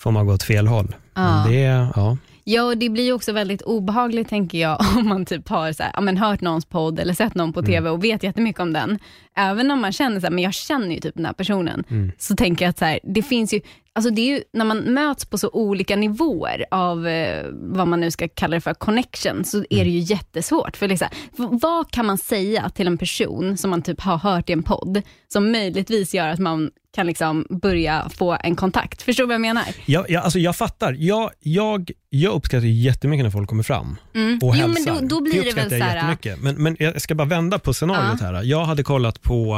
[0.00, 0.94] får man gå åt fel håll.
[1.14, 1.44] Ja.
[1.44, 1.58] Men det,
[1.96, 2.16] ja.
[2.44, 5.82] Ja, och det blir ju också väldigt obehagligt tänker jag om man typ har så
[5.82, 8.72] här, ja, men hört någons podd eller sett någon på TV och vet jättemycket om
[8.72, 8.98] den.
[9.36, 11.84] Även om man känner så här, men jag känner ju typ den här personen,
[12.18, 13.60] så tänker jag att så här, det finns ju,
[13.92, 18.00] alltså det är ju när man möts på så olika nivåer av eh, vad man
[18.00, 20.76] nu ska kalla det för connection, så är det ju jättesvårt.
[20.76, 24.52] För liksom, vad kan man säga till en person som man typ har hört i
[24.52, 25.02] en podd,
[25.32, 29.02] som möjligtvis gör att man kan liksom börja få en kontakt?
[29.02, 29.64] Förstår du vad jag menar?
[29.86, 30.96] Jag, jag, alltså jag fattar.
[30.98, 34.38] Jag, jag, jag uppskattar jättemycket när folk kommer fram och Mm.
[34.42, 34.92] Jo, men hälsar.
[35.00, 36.36] då- då blir det väl uppskattar så här-.
[36.42, 38.42] Men, men jag ska bara vända på scenariot här.
[38.42, 39.56] Jag hade kollat på,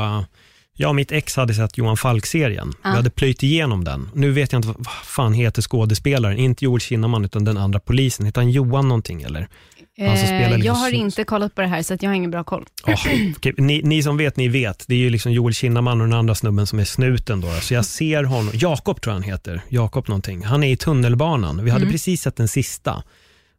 [0.77, 2.73] jag och mitt ex hade sett Johan Falk-serien.
[2.83, 4.11] Vi hade plöjt igenom den.
[4.15, 8.27] Nu vet jag inte vad, fan heter skådespelaren, inte Joel Kinnaman utan den andra polisen.
[8.27, 9.49] Heter han Johan någonting eller?
[9.97, 12.45] Eh, liksom jag har inte kollat på det här, så att jag har ingen bra
[12.45, 12.65] koll.
[12.87, 12.97] Ja,
[13.37, 14.85] okej, ni, ni som vet, ni vet.
[14.89, 17.51] Det är ju liksom Joel Kinnaman och den andra snubben som är snuten då.
[17.51, 20.45] Så jag ser honom, Jakob tror jag han heter, Jakob någonting.
[20.45, 21.65] Han är i tunnelbanan.
[21.65, 23.03] Vi hade precis sett den sista.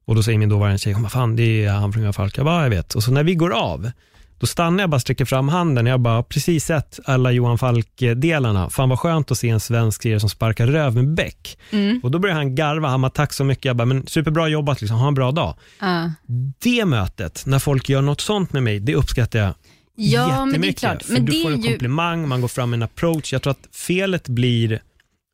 [0.05, 2.37] Och då säger min dåvarande tjej, vad fan det är han från Falk.
[2.37, 2.95] Jag bara, jag vet.
[2.95, 3.91] Och så när vi går av,
[4.39, 5.85] då stannar jag bara sträcker fram handen.
[5.85, 8.69] Jag bara, precis sett alla Johan Falk-delarna.
[8.69, 11.57] Fan vad skönt att se en svensk serie som sparkar röv med Beck.
[12.03, 13.65] Och då börjar han garva, han bara, tack så mycket.
[13.65, 14.97] Jag bara, men superbra jobbat, liksom.
[14.97, 15.55] ha en bra dag.
[15.81, 16.11] Ja.
[16.61, 19.53] Det mötet, när folk gör något sånt med mig, det uppskattar jag
[19.97, 21.03] Ja, men det är klart.
[21.03, 23.33] För Men du får en ju- komplimang, man går fram med en approach.
[23.33, 24.81] Jag tror att felet blir,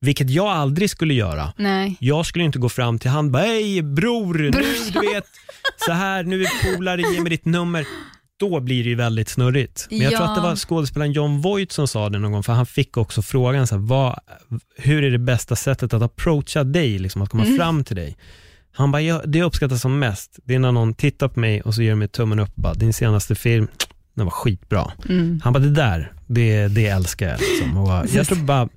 [0.01, 1.95] vilket jag aldrig skulle göra, Nej.
[1.99, 4.51] jag skulle inte gå fram till han bara, hej bror, nu
[4.93, 5.25] du vet,
[5.85, 7.85] så här, nu är vi polare, ge mig ditt nummer.
[8.41, 9.87] Då blir det ju väldigt snurrigt.
[9.89, 10.29] Men jag tror Ja.
[10.29, 13.21] att det var skådespelaren John Voight som sa det någon gång, för han fick också
[13.21, 14.19] frågan, så här, vad,
[14.77, 17.57] hur är det bästa sättet att approacha dig, liksom, att komma Mm.
[17.57, 18.17] fram till dig?
[18.73, 21.61] Han bara, ja, det jag uppskattar som mest, det är när någon tittar på mig
[21.61, 23.67] och så ger mig tummen upp och bara, din senaste film,
[24.15, 24.91] den var skitbra.
[25.09, 25.41] Mm.
[25.43, 27.39] Han bara, det där, det, det älskar jag.
[27.39, 27.77] Liksom.
[27.77, 28.69] Och jag tror bara,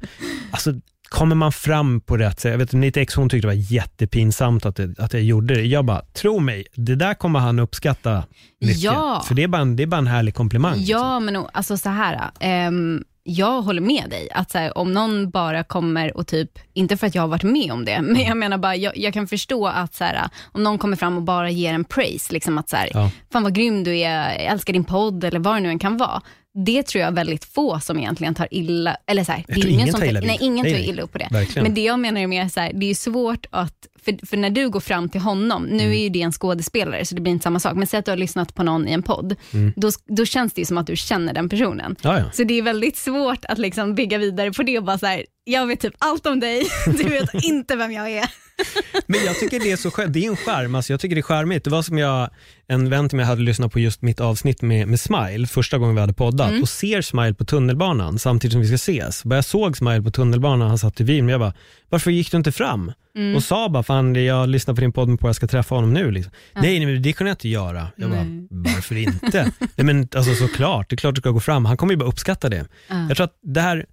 [0.50, 0.72] alltså,
[1.14, 4.66] kommer man fram på rätt sätt, jag vet mitt ex hon tyckte det var jättepinsamt
[4.66, 5.62] att, det, att jag gjorde det.
[5.62, 8.24] Jag bara, tro mig, det där kommer han uppskatta
[8.60, 8.82] mycket.
[8.82, 9.24] Ja.
[9.28, 10.76] För det är, bara en, det är bara en härlig komplimang.
[10.76, 10.98] liksom.
[10.98, 12.20] Ja, men o- alltså så här.
[12.40, 14.28] ehm, jag håller med dig.
[14.34, 17.42] Att så här, om någon bara kommer och typ, inte för att jag har varit
[17.42, 20.62] med om det, men jag menar bara, jag, jag kan förstå att så här, om
[20.62, 23.10] någon kommer fram och bara ger en praise, liksom att så här, Ja.
[23.32, 25.96] fan vad grym du är, jag älskar din podd eller vad det nu än kan
[25.96, 26.22] vara.
[26.66, 29.70] Det tror jag väldigt få som egentligen tar illa, eller så här, det är ingen
[29.70, 31.28] ingen som tar illa nej, ingen tar illa upp på det.
[31.30, 31.62] Verkligen.
[31.62, 34.50] Men det jag menar är mer så här, det är svårt att, för, för när
[34.50, 35.92] du går fram till honom, nu Mm.
[35.92, 38.10] är ju det en skådespelare så det blir inte samma sak, men säg att du
[38.12, 39.72] har lyssnat på någon i en podd, Mm.
[39.76, 41.96] då, då känns det ju som att du känner den personen.
[42.02, 42.24] Ja, ja.
[42.32, 45.24] Så det är väldigt svårt att liksom bygga vidare på det och bara så här,
[45.44, 48.24] jag vet typ allt om dig, du vet inte vem jag är.
[49.06, 51.20] Men jag tycker det är så skär- det är en skärm, alltså jag tycker det
[51.20, 51.64] är charmigt.
[51.64, 52.30] Det var som jag,
[52.66, 55.94] en vän till mig hade lyssnat på just mitt avsnitt med, med Smile, första gången
[55.94, 56.62] vi hade poddat, Mm.
[56.62, 59.24] och ser Smile på tunnelbanan samtidigt som vi ska ses.
[59.24, 61.54] Bara jag såg Smile på tunnelbanan, han satt i bilen, men jag bara,
[61.88, 62.92] varför gick du inte fram?
[63.16, 63.36] Mm.
[63.36, 66.10] Och sa bara, fan jag lyssnar på din podd på jag ska träffa honom nu.
[66.10, 66.32] Liksom.
[66.54, 67.88] Nej, nej, men det kunde jag inte göra.
[67.96, 69.52] Jag bara, varför inte?
[69.76, 71.64] nej, men alltså såklart, det är klart du ska gå fram.
[71.64, 72.64] Han kommer ju bara uppskatta det.
[73.08, 73.86] Jag tror att det här,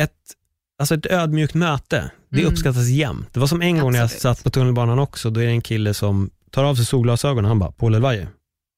[0.00, 0.12] ett,
[0.78, 2.52] alltså ett ödmjukt möte, det Mm.
[2.52, 3.28] uppskattas jämt.
[3.32, 4.22] Det var som en gång när jag Absolut.
[4.22, 7.48] satt på tunnelbanan också, då är det en kille som tar av sig solglasögonen och
[7.48, 8.28] han bara, Paul Elvaje.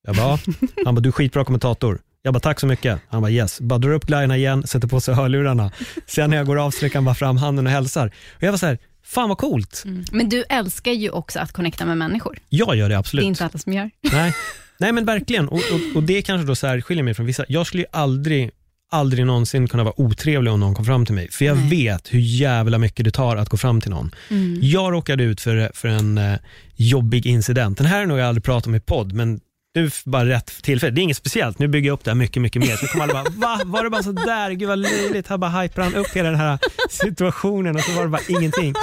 [0.06, 0.52] Jag bara, ja.
[0.84, 2.00] Han bara, du är skitbra kommentator.
[2.22, 3.00] Jag bara, tack så mycket.
[3.08, 3.60] Han bara, yes.
[3.60, 5.70] Bara drar upp glajjorna igen, sätter på sig hörlurarna.
[6.06, 8.06] Sen när jag går av sträcker han bara fram handen och hälsar.
[8.36, 9.82] Och jag var så här, fan vad coolt.
[10.12, 12.38] Men du älskar ju också att connecta med människor.
[12.48, 13.22] Jag gör det Det absolut.
[13.24, 13.90] är inte alla som gör.
[14.12, 14.34] Nej.
[14.78, 17.44] Nej men verkligen, och, och, och det kanske då särskiljer mig från vissa.
[17.48, 18.50] Jag skulle ju aldrig,
[18.90, 21.70] aldrig någonsin kunna vara otrevlig om någon kom fram till mig, för jag Nej.
[21.70, 24.14] vet hur jävla mycket det tar att gå fram till någon.
[24.60, 26.38] Jag råkade ut för, för en eh,
[26.76, 27.78] jobbig incident.
[27.78, 29.40] Den här har nog jag aldrig pratat om i podd, men
[29.74, 30.92] nu bara rätt tillfälle.
[30.92, 32.76] Det är inget speciellt, nu bygger jag upp det här mycket, mycket mer.
[32.76, 33.60] Så kommer alla bara, va?
[33.64, 34.50] Var det bara så där?
[34.50, 35.28] Gud vad löjligt.
[35.28, 36.58] Här bara hypar han upp hela den här
[36.90, 38.74] situationen och så var det bara ingenting.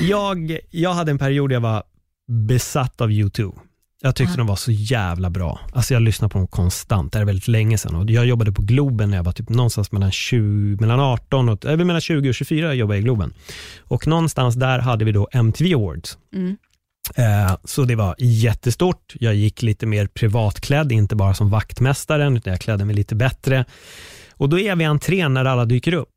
[0.00, 1.82] Jag, jag hade en period där jag var
[2.28, 3.58] besatt av U2.
[4.02, 5.60] Jag tyckte de var så jävla bra.
[5.72, 7.94] Alltså jag lyssnade på dem konstant, det är väldigt länge sedan.
[7.94, 11.64] Och jag jobbade på Globen när jag var typ någonstans mellan, 20, mellan 18 och,
[11.64, 13.34] eller mellan 20 och 24 jobbade jag i Globen.
[13.78, 16.18] Och någonstans där hade vi då MTV Awards.
[16.34, 16.56] Mm.
[17.14, 19.14] Eh, så det var jättestort.
[19.20, 23.64] Jag gick lite mer privatklädd, inte bara som vaktmästaren, utan jag klädde mig lite bättre.
[24.32, 26.08] Och då är vi i entrén när alla dyker upp.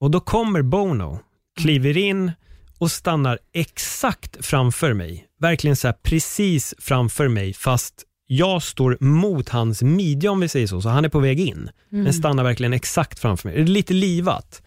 [0.00, 1.20] Och då kommer Bono,
[1.60, 2.32] kliver in
[2.78, 5.26] och stannar exakt framför mig.
[5.42, 7.94] Verkligen så precis framför mig, fast
[8.26, 11.70] jag står mot hans midja om vi säger så, så han är på väg in.
[11.90, 13.56] Men stannar verkligen exakt framför mig.
[13.56, 14.62] Det är lite livat.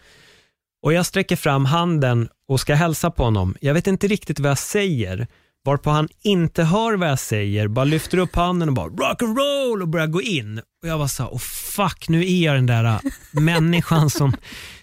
[0.83, 3.55] Och jag sträcker fram handen och ska hälsa på honom.
[3.61, 5.27] Jag vet inte riktigt vad jag säger,
[5.65, 9.37] varpå han inte hör vad jag säger, bara lyfter upp handen och bara rock and
[9.37, 10.57] roll och börjar gå in.
[10.57, 11.39] Och jag var så här, oh
[11.75, 12.99] fuck, nu är jag den där äh,
[13.31, 14.33] människan som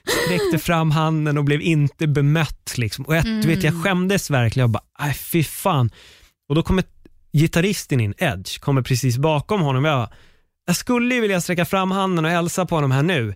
[0.09, 2.75] sträckte fram handen och blev inte bemött.
[2.77, 3.05] Liksom.
[3.05, 4.65] Och jag, du vet, jag skämdes verkligen.
[4.65, 5.91] Jag bara, nej fy fan.
[6.49, 6.85] Och då kommer
[7.33, 9.85] gitarristen in, Edge, kommer precis bakom honom.
[9.85, 10.09] Jag,
[10.67, 13.35] jag skulle ju vilja sträcka fram handen och hälsa på honom här nu.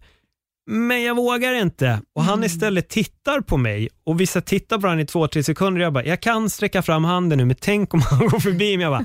[0.70, 2.01] Men jag vågar inte.
[2.14, 5.80] Och han istället tittar på mig och vissa tittar på honom i två, tre sekunder.
[5.80, 8.84] Jag bara, jag kan sträcka fram handen nu, men tänk om han går förbi mig.
[8.84, 9.05] Jag bara,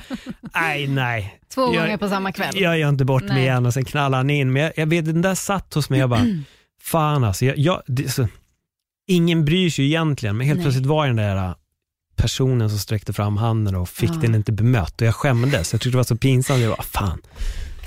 [0.55, 1.39] nej, nej.
[1.53, 2.59] Två Jag- gånger på samma kväll.
[2.61, 3.43] Jag gör inte bort mig Nej.
[3.43, 4.51] igen och sen knallar han in.
[4.53, 5.99] Men jag, jag vet, den där satt hos mig.
[5.99, 6.25] Jag bara,
[6.83, 7.45] fan alltså.
[7.45, 8.27] Jag, jag, det, så,
[9.07, 10.63] ingen bryr sig egentligen, men helt Nej.
[10.65, 11.53] plötsligt var jag den där äh,
[12.15, 14.15] personen som sträckte fram handen och fick Ja.
[14.21, 15.71] den inte bemött och jag skämdes.
[15.73, 16.59] Jag tyckte det var så pinsamt.
[16.61, 17.21] Jag bara, fan.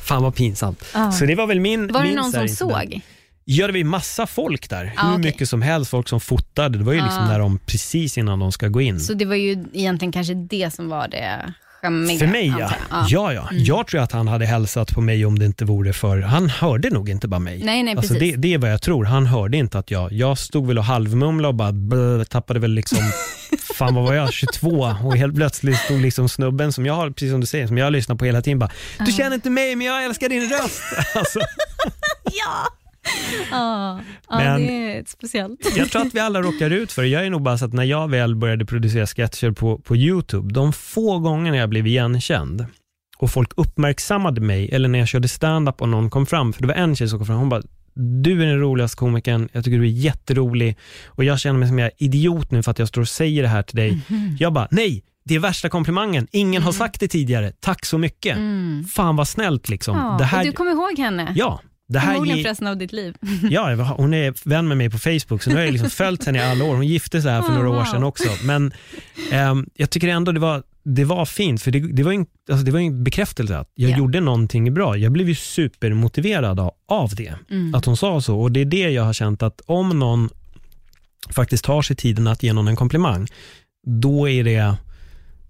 [0.03, 0.85] Fan vad pinsamt.
[0.95, 1.13] Ja.
[1.13, 3.01] Så det var väl min Var det min någon som såg?
[3.45, 4.93] Ja, det var ju massa folk där.
[4.97, 5.25] Ah, Hur okej.
[5.25, 5.91] mycket som helst.
[5.91, 6.79] Folk som fotade.
[6.79, 7.29] Det var ju liksom Ah.
[7.29, 9.01] när de, precis innan de ska gå in.
[9.01, 11.53] Så det var ju egentligen kanske det som var det
[11.85, 12.19] skämmiga.
[12.19, 12.73] För mig ja.
[12.91, 13.07] ja.
[13.09, 13.65] Ja, Mm.
[13.65, 16.21] Jag tror att han hade hälsat på mig om det inte vore för...
[16.21, 17.65] Han hörde nog inte bara mig.
[17.65, 18.37] Nej, nej, alltså, det, precis.
[18.39, 19.05] det är vad jag tror.
[19.05, 20.13] Han hörde inte att jag...
[20.13, 22.99] Jag stod väl och halvmumlade och bara blö, tappade väl liksom...
[23.79, 24.33] fan vad var jag?
[24.33, 24.69] 22
[25.05, 27.87] och helt plötsligt stod liksom snubben som jag har, precis som du säger, som jag
[27.87, 28.71] har lyssnat på hela tiden bara
[29.07, 30.83] Du känner inte mig men jag älskar din röst.
[31.15, 31.39] alltså,
[32.25, 32.69] Ja,
[33.51, 34.01] ja
[34.31, 35.77] Men- det är speciellt.
[35.77, 37.09] jag tror att vi alla råkar ut för det.
[37.09, 40.55] Jag är nog bara så att när jag väl började producera sketcher på, på YouTube,
[40.55, 42.67] de få gångerna jag blev igenkänd
[43.19, 46.69] och folk uppmärksammade mig, eller när jag körde stand-up och någon kom fram, för det
[46.69, 47.63] var en tjej som kom fram, hon bara
[47.97, 51.79] du är den roligaste komikern, jag tycker du är jätterolig och jag känner mig som
[51.79, 54.01] jag är idiot nu för att jag står och säger det här till dig.
[54.39, 56.27] Jag bara, nej, det är värsta komplimangen.
[56.33, 57.53] Ingen har sagt det tidigare.
[57.61, 58.39] Tack så mycket.
[58.95, 59.97] Fan vad snällt liksom.
[59.97, 61.33] Ja, här, du kommer ihåg henne?
[61.37, 63.15] ja, det här Förmodligen för resten av ditt liv.
[63.51, 66.39] Ja, hon är vän med mig på Facebook, så nu har jag liksom följt henne
[66.39, 66.75] i alla år.
[66.75, 68.29] Hon gifte sig här för Oh, några år sedan också.
[68.45, 68.73] Men
[69.33, 72.65] ehm, jag tycker ändå det var, det var fint, för det, det, var en, alltså
[72.67, 73.99] det var en bekräftelse att jag Ja.
[73.99, 74.97] gjorde någonting bra.
[74.97, 77.75] Jag blev ju supermotiverad av, av det, Mm.
[77.75, 78.41] att hon sa så.
[78.41, 80.29] Och det är det jag har känt att om någon
[81.31, 83.27] faktiskt tar sig tiden att ge någon en komplimang,
[83.87, 84.77] då är det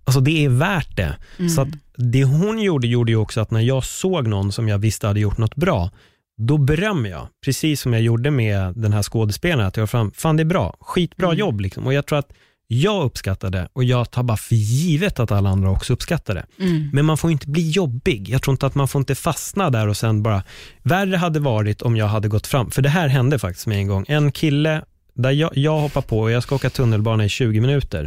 [0.07, 1.17] Alltså det är värt det.
[1.39, 1.49] Mm.
[1.51, 4.79] Så att det hon gjorde, gjorde ju också att när jag såg någon som jag
[4.79, 5.91] visste hade gjort något bra,
[6.37, 10.37] då berömmer jag, precis som jag gjorde med den här skådespelaren, att jag fram, fan
[10.37, 11.39] det är bra, skitbra Mm.
[11.39, 11.87] jobb liksom.
[11.87, 12.33] Och jag tror att
[12.67, 16.47] Jag uppskattar det och jag tar bara för givet att alla andra också uppskattar det.
[16.93, 18.29] Men man får inte bli jobbig.
[18.29, 20.43] Jag tror inte att man får inte fastna där och sen bara...
[20.83, 23.87] Värre hade varit om jag hade gått fram, för det här hände faktiskt med en
[23.89, 24.05] gång.
[24.09, 24.83] En kille,
[25.15, 28.05] där jag, jag hoppar på och jag ska åka tunnelbana i 20 minuter.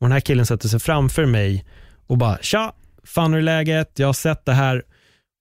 [0.00, 1.64] Och den här killen sätter sig framför mig
[2.06, 2.72] och bara, tja,
[3.04, 3.98] fan hur är läget?
[3.98, 4.82] Jag har sett det här.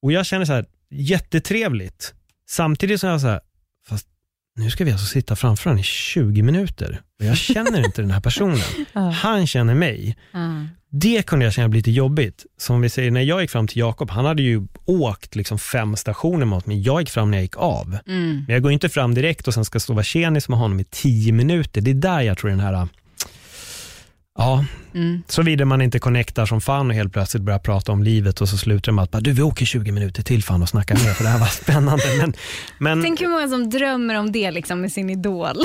[0.04, 2.14] Och jag känner så här, jättetrevligt.
[2.50, 3.40] Samtidigt som jag så här,
[3.88, 4.08] fast
[4.56, 7.02] nu ska vi alltså sitta framför honom i 20 minuter.
[7.20, 8.60] Och jag känner inte den här personen.
[9.14, 10.18] Han känner mig.
[10.90, 12.46] Det kunde jag känna bli lite jobbigt.
[12.58, 15.96] Som vi säger, när jag gick fram till Jakob, han hade ju åkt liksom fem
[15.96, 16.82] stationer mot mig.
[16.82, 17.98] Jag gick fram när jag gick av.
[18.46, 20.80] Men jag går inte fram direkt och sen ska stå och vara tjenis med honom
[20.80, 21.82] i tio minuter.
[21.82, 22.88] Det är där jag tror den här
[24.38, 24.66] Ja,
[25.28, 28.58] såvida man inte connectar som fan och helt plötsligt börjar prata om livet och så
[28.58, 31.24] slutar det med att du vi åker 20 minuter till fan och snackar mer för
[31.24, 32.04] det här var spännande.
[32.18, 32.34] Men,
[32.78, 35.58] men, Tänk hur många som drömmer om det liksom med sin idol.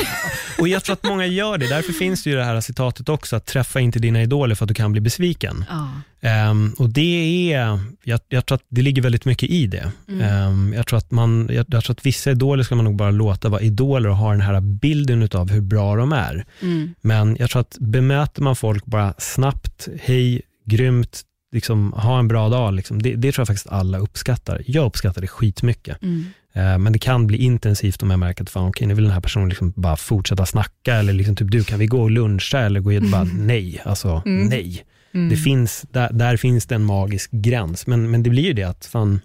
[0.58, 3.36] och jag tror att många gör det, därför finns det ju det här citatet också,
[3.36, 5.64] att träffa inte dina idoler för att du kan bli besviken.
[5.68, 5.90] Ja.
[6.20, 9.92] Ehm, och det är, jag, jag tror att det ligger väldigt mycket i det.
[10.22, 13.10] Ehm, jag, tror att man, jag, jag tror att vissa idoler ska man nog bara
[13.10, 16.44] låta vara idoler och ha den här bilden av hur bra de är.
[17.00, 21.22] Men jag tror att bemöter man folk bara snabbt, hej, grymt,
[21.52, 24.62] liksom, ha en bra dag, liksom, det, det tror jag faktiskt alla uppskattar.
[24.66, 26.02] Jag uppskattar det skitmycket.
[26.52, 29.12] Eh, Men det kan bli intensivt om jag märker att fan, okej, nu vill den
[29.12, 32.58] här personen liksom bara fortsätta snacka eller liksom typ, du kan vi gå och luncha
[32.58, 34.84] eller gå och bara nej, alltså nej.
[35.30, 38.62] Det finns, där, där finns det en magisk gräns, men, men det blir ju det
[38.62, 39.20] att fan,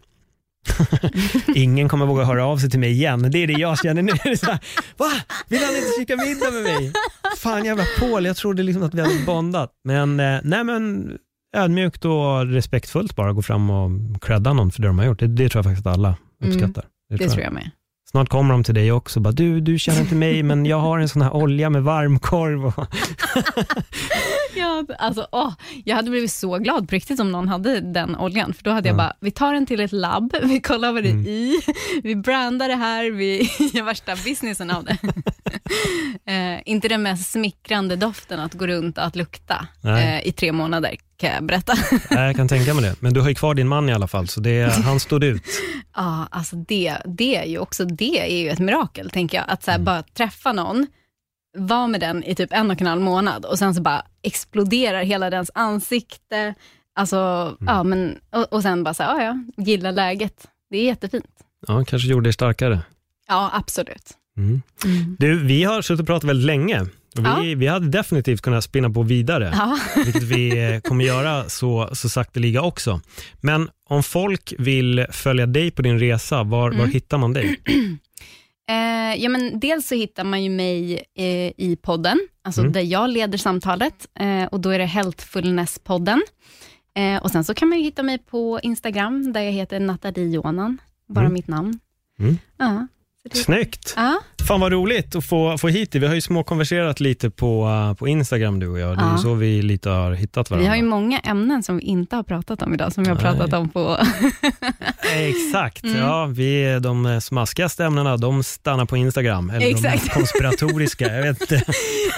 [1.56, 3.32] ingen kommer våga höra av sig till mig igen.
[3.32, 4.12] Det är det jag känner nu.
[4.24, 4.60] Det så här,
[4.98, 5.12] Va?
[5.48, 6.94] Vill han inte käka middag med mig?
[7.38, 9.72] Fan jävla Paul, jag trodde liksom att vi hade bondat.
[9.84, 11.12] Men, eh, nej men
[11.56, 13.92] ödmjukt och respektfullt bara gå fram och
[14.22, 15.20] credda någon för det de har gjort.
[15.20, 16.86] Det, det tror jag faktiskt att alla uppskattar.
[17.10, 17.72] Det tror jag med.
[18.16, 19.20] Snart kommer de till dig också.
[19.20, 22.66] Bara, du, du känner inte mig, men jag har en sån här olja med varmkorv.
[22.66, 22.74] Och,
[24.56, 25.54] Ja, alltså, åh,
[25.86, 28.54] jag hade blivit så glad på riktigt om någon hade den oljan.
[28.54, 31.10] För då hade jag bara, vi tar den till ett labb, vi kollar vad det
[31.10, 31.62] är i,
[32.04, 33.38] vi brandar det här, vi
[33.74, 34.98] gör värsta businessen av det.
[36.32, 40.52] eh, inte den mest smickrande doften att gå runt och att lukta eh, i tre
[40.52, 41.74] månader, kan jag berätta.
[42.10, 42.96] Jag kan tänka mig det.
[43.00, 45.44] Men du har ju kvar din man i alla fall, så det, han stod ut.
[45.96, 49.46] Ja, alltså det, det är ju också det är ju ett mirakel, tänker jag.
[49.48, 50.88] Att så här, bara träffa någon,
[51.58, 55.04] vara med den i typ en och en halv månad och sen så bara exploderar
[55.04, 56.54] hela dens ansikte.
[56.96, 57.18] Alltså,
[57.60, 60.48] ja, men, och, och sen bara så här, ja, ja, gilla läget.
[60.70, 61.26] Det är jättefint.
[61.68, 62.80] Ja, kanske gjorde dig starkare.
[63.28, 64.18] Ja, absolut.
[65.18, 66.86] Du, vi har suttit och pratat väldigt länge.
[67.42, 69.80] Vi, vi hade definitivt kunnat spinna på vidare, Ja.
[70.06, 73.02] vilket vi eh, kommer göra så, så sakteliga också.
[73.42, 77.60] Men om folk vill följa dig på din resa, var, var hittar man dig?
[78.70, 81.26] Eh, ja, men dels så hittar man ju mig eh,
[81.58, 82.74] i podden, alltså Mm.
[82.74, 86.22] där jag leder samtalet eh, och då är det Healthfulness-podden.
[86.96, 90.30] Eh, och sen så kan man ju hitta mig på Instagram där jag heter Nathalie
[90.30, 90.78] Jonan,
[91.08, 91.80] bara mitt namn.
[92.20, 92.38] Mm.
[92.58, 92.88] Ja,
[93.32, 93.94] det, Snyggt!
[93.96, 96.02] ja, Fan vad roligt att få, få hit dig.
[96.02, 98.98] Vi har ju småkonverserat lite på, uh, på Instagram du och jag.
[98.98, 99.18] Det är Ja.
[99.18, 100.64] så vi lite har hittat varandra.
[100.64, 103.18] vi har ju många ämnen som vi inte har pratat om idag, som vi har
[103.18, 103.98] pratat om på...
[105.16, 105.98] Exakt, Mm.
[106.00, 109.50] ja, vi, de smaskigaste ämnena de stannar på Instagram.
[109.50, 110.10] Eller de Exakt.
[110.14, 111.64] konspiratoriska, jag vet inte.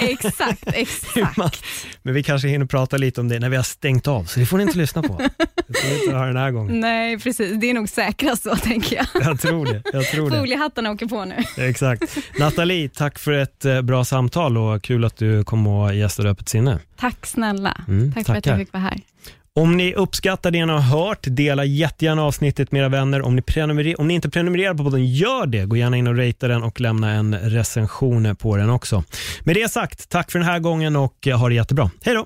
[0.01, 1.63] exakt, exakt.
[2.01, 4.45] Men vi kanske hinner prata lite om det när vi har stängt av, så det
[4.45, 5.21] får ni inte lyssna på.
[5.67, 6.79] Det får ni inte höra den här gången.
[6.79, 7.59] Nej, precis.
[7.61, 9.05] Det är nog säkrast så, tänker jag.
[9.25, 9.81] Jag tror det.
[9.93, 10.37] Jag tror det.
[10.39, 11.35] Foliehattarna åker på nu.
[11.69, 12.17] Exakt.
[12.39, 16.49] Nathalie, tack för ett eh, bra samtal och kul att du kom och gästade Öppet
[16.49, 16.79] sinne.
[16.99, 17.81] Tack snälla.
[17.87, 18.51] Mm, Tack för att tackar.
[18.51, 18.97] jag fick vara här.
[19.57, 23.21] Om ni uppskattar det ni har hört, dela jättegärna avsnittet med era vänner.
[23.21, 25.65] Om ni, prenumerer- om ni inte prenumererar på podden, gör det.
[25.65, 29.03] Gå gärna in och ratea den och lämna en recension på den också.
[29.43, 31.91] Med det sagt, tack för den här gången och eh, ha det jättebra.
[32.03, 32.25] Hej då!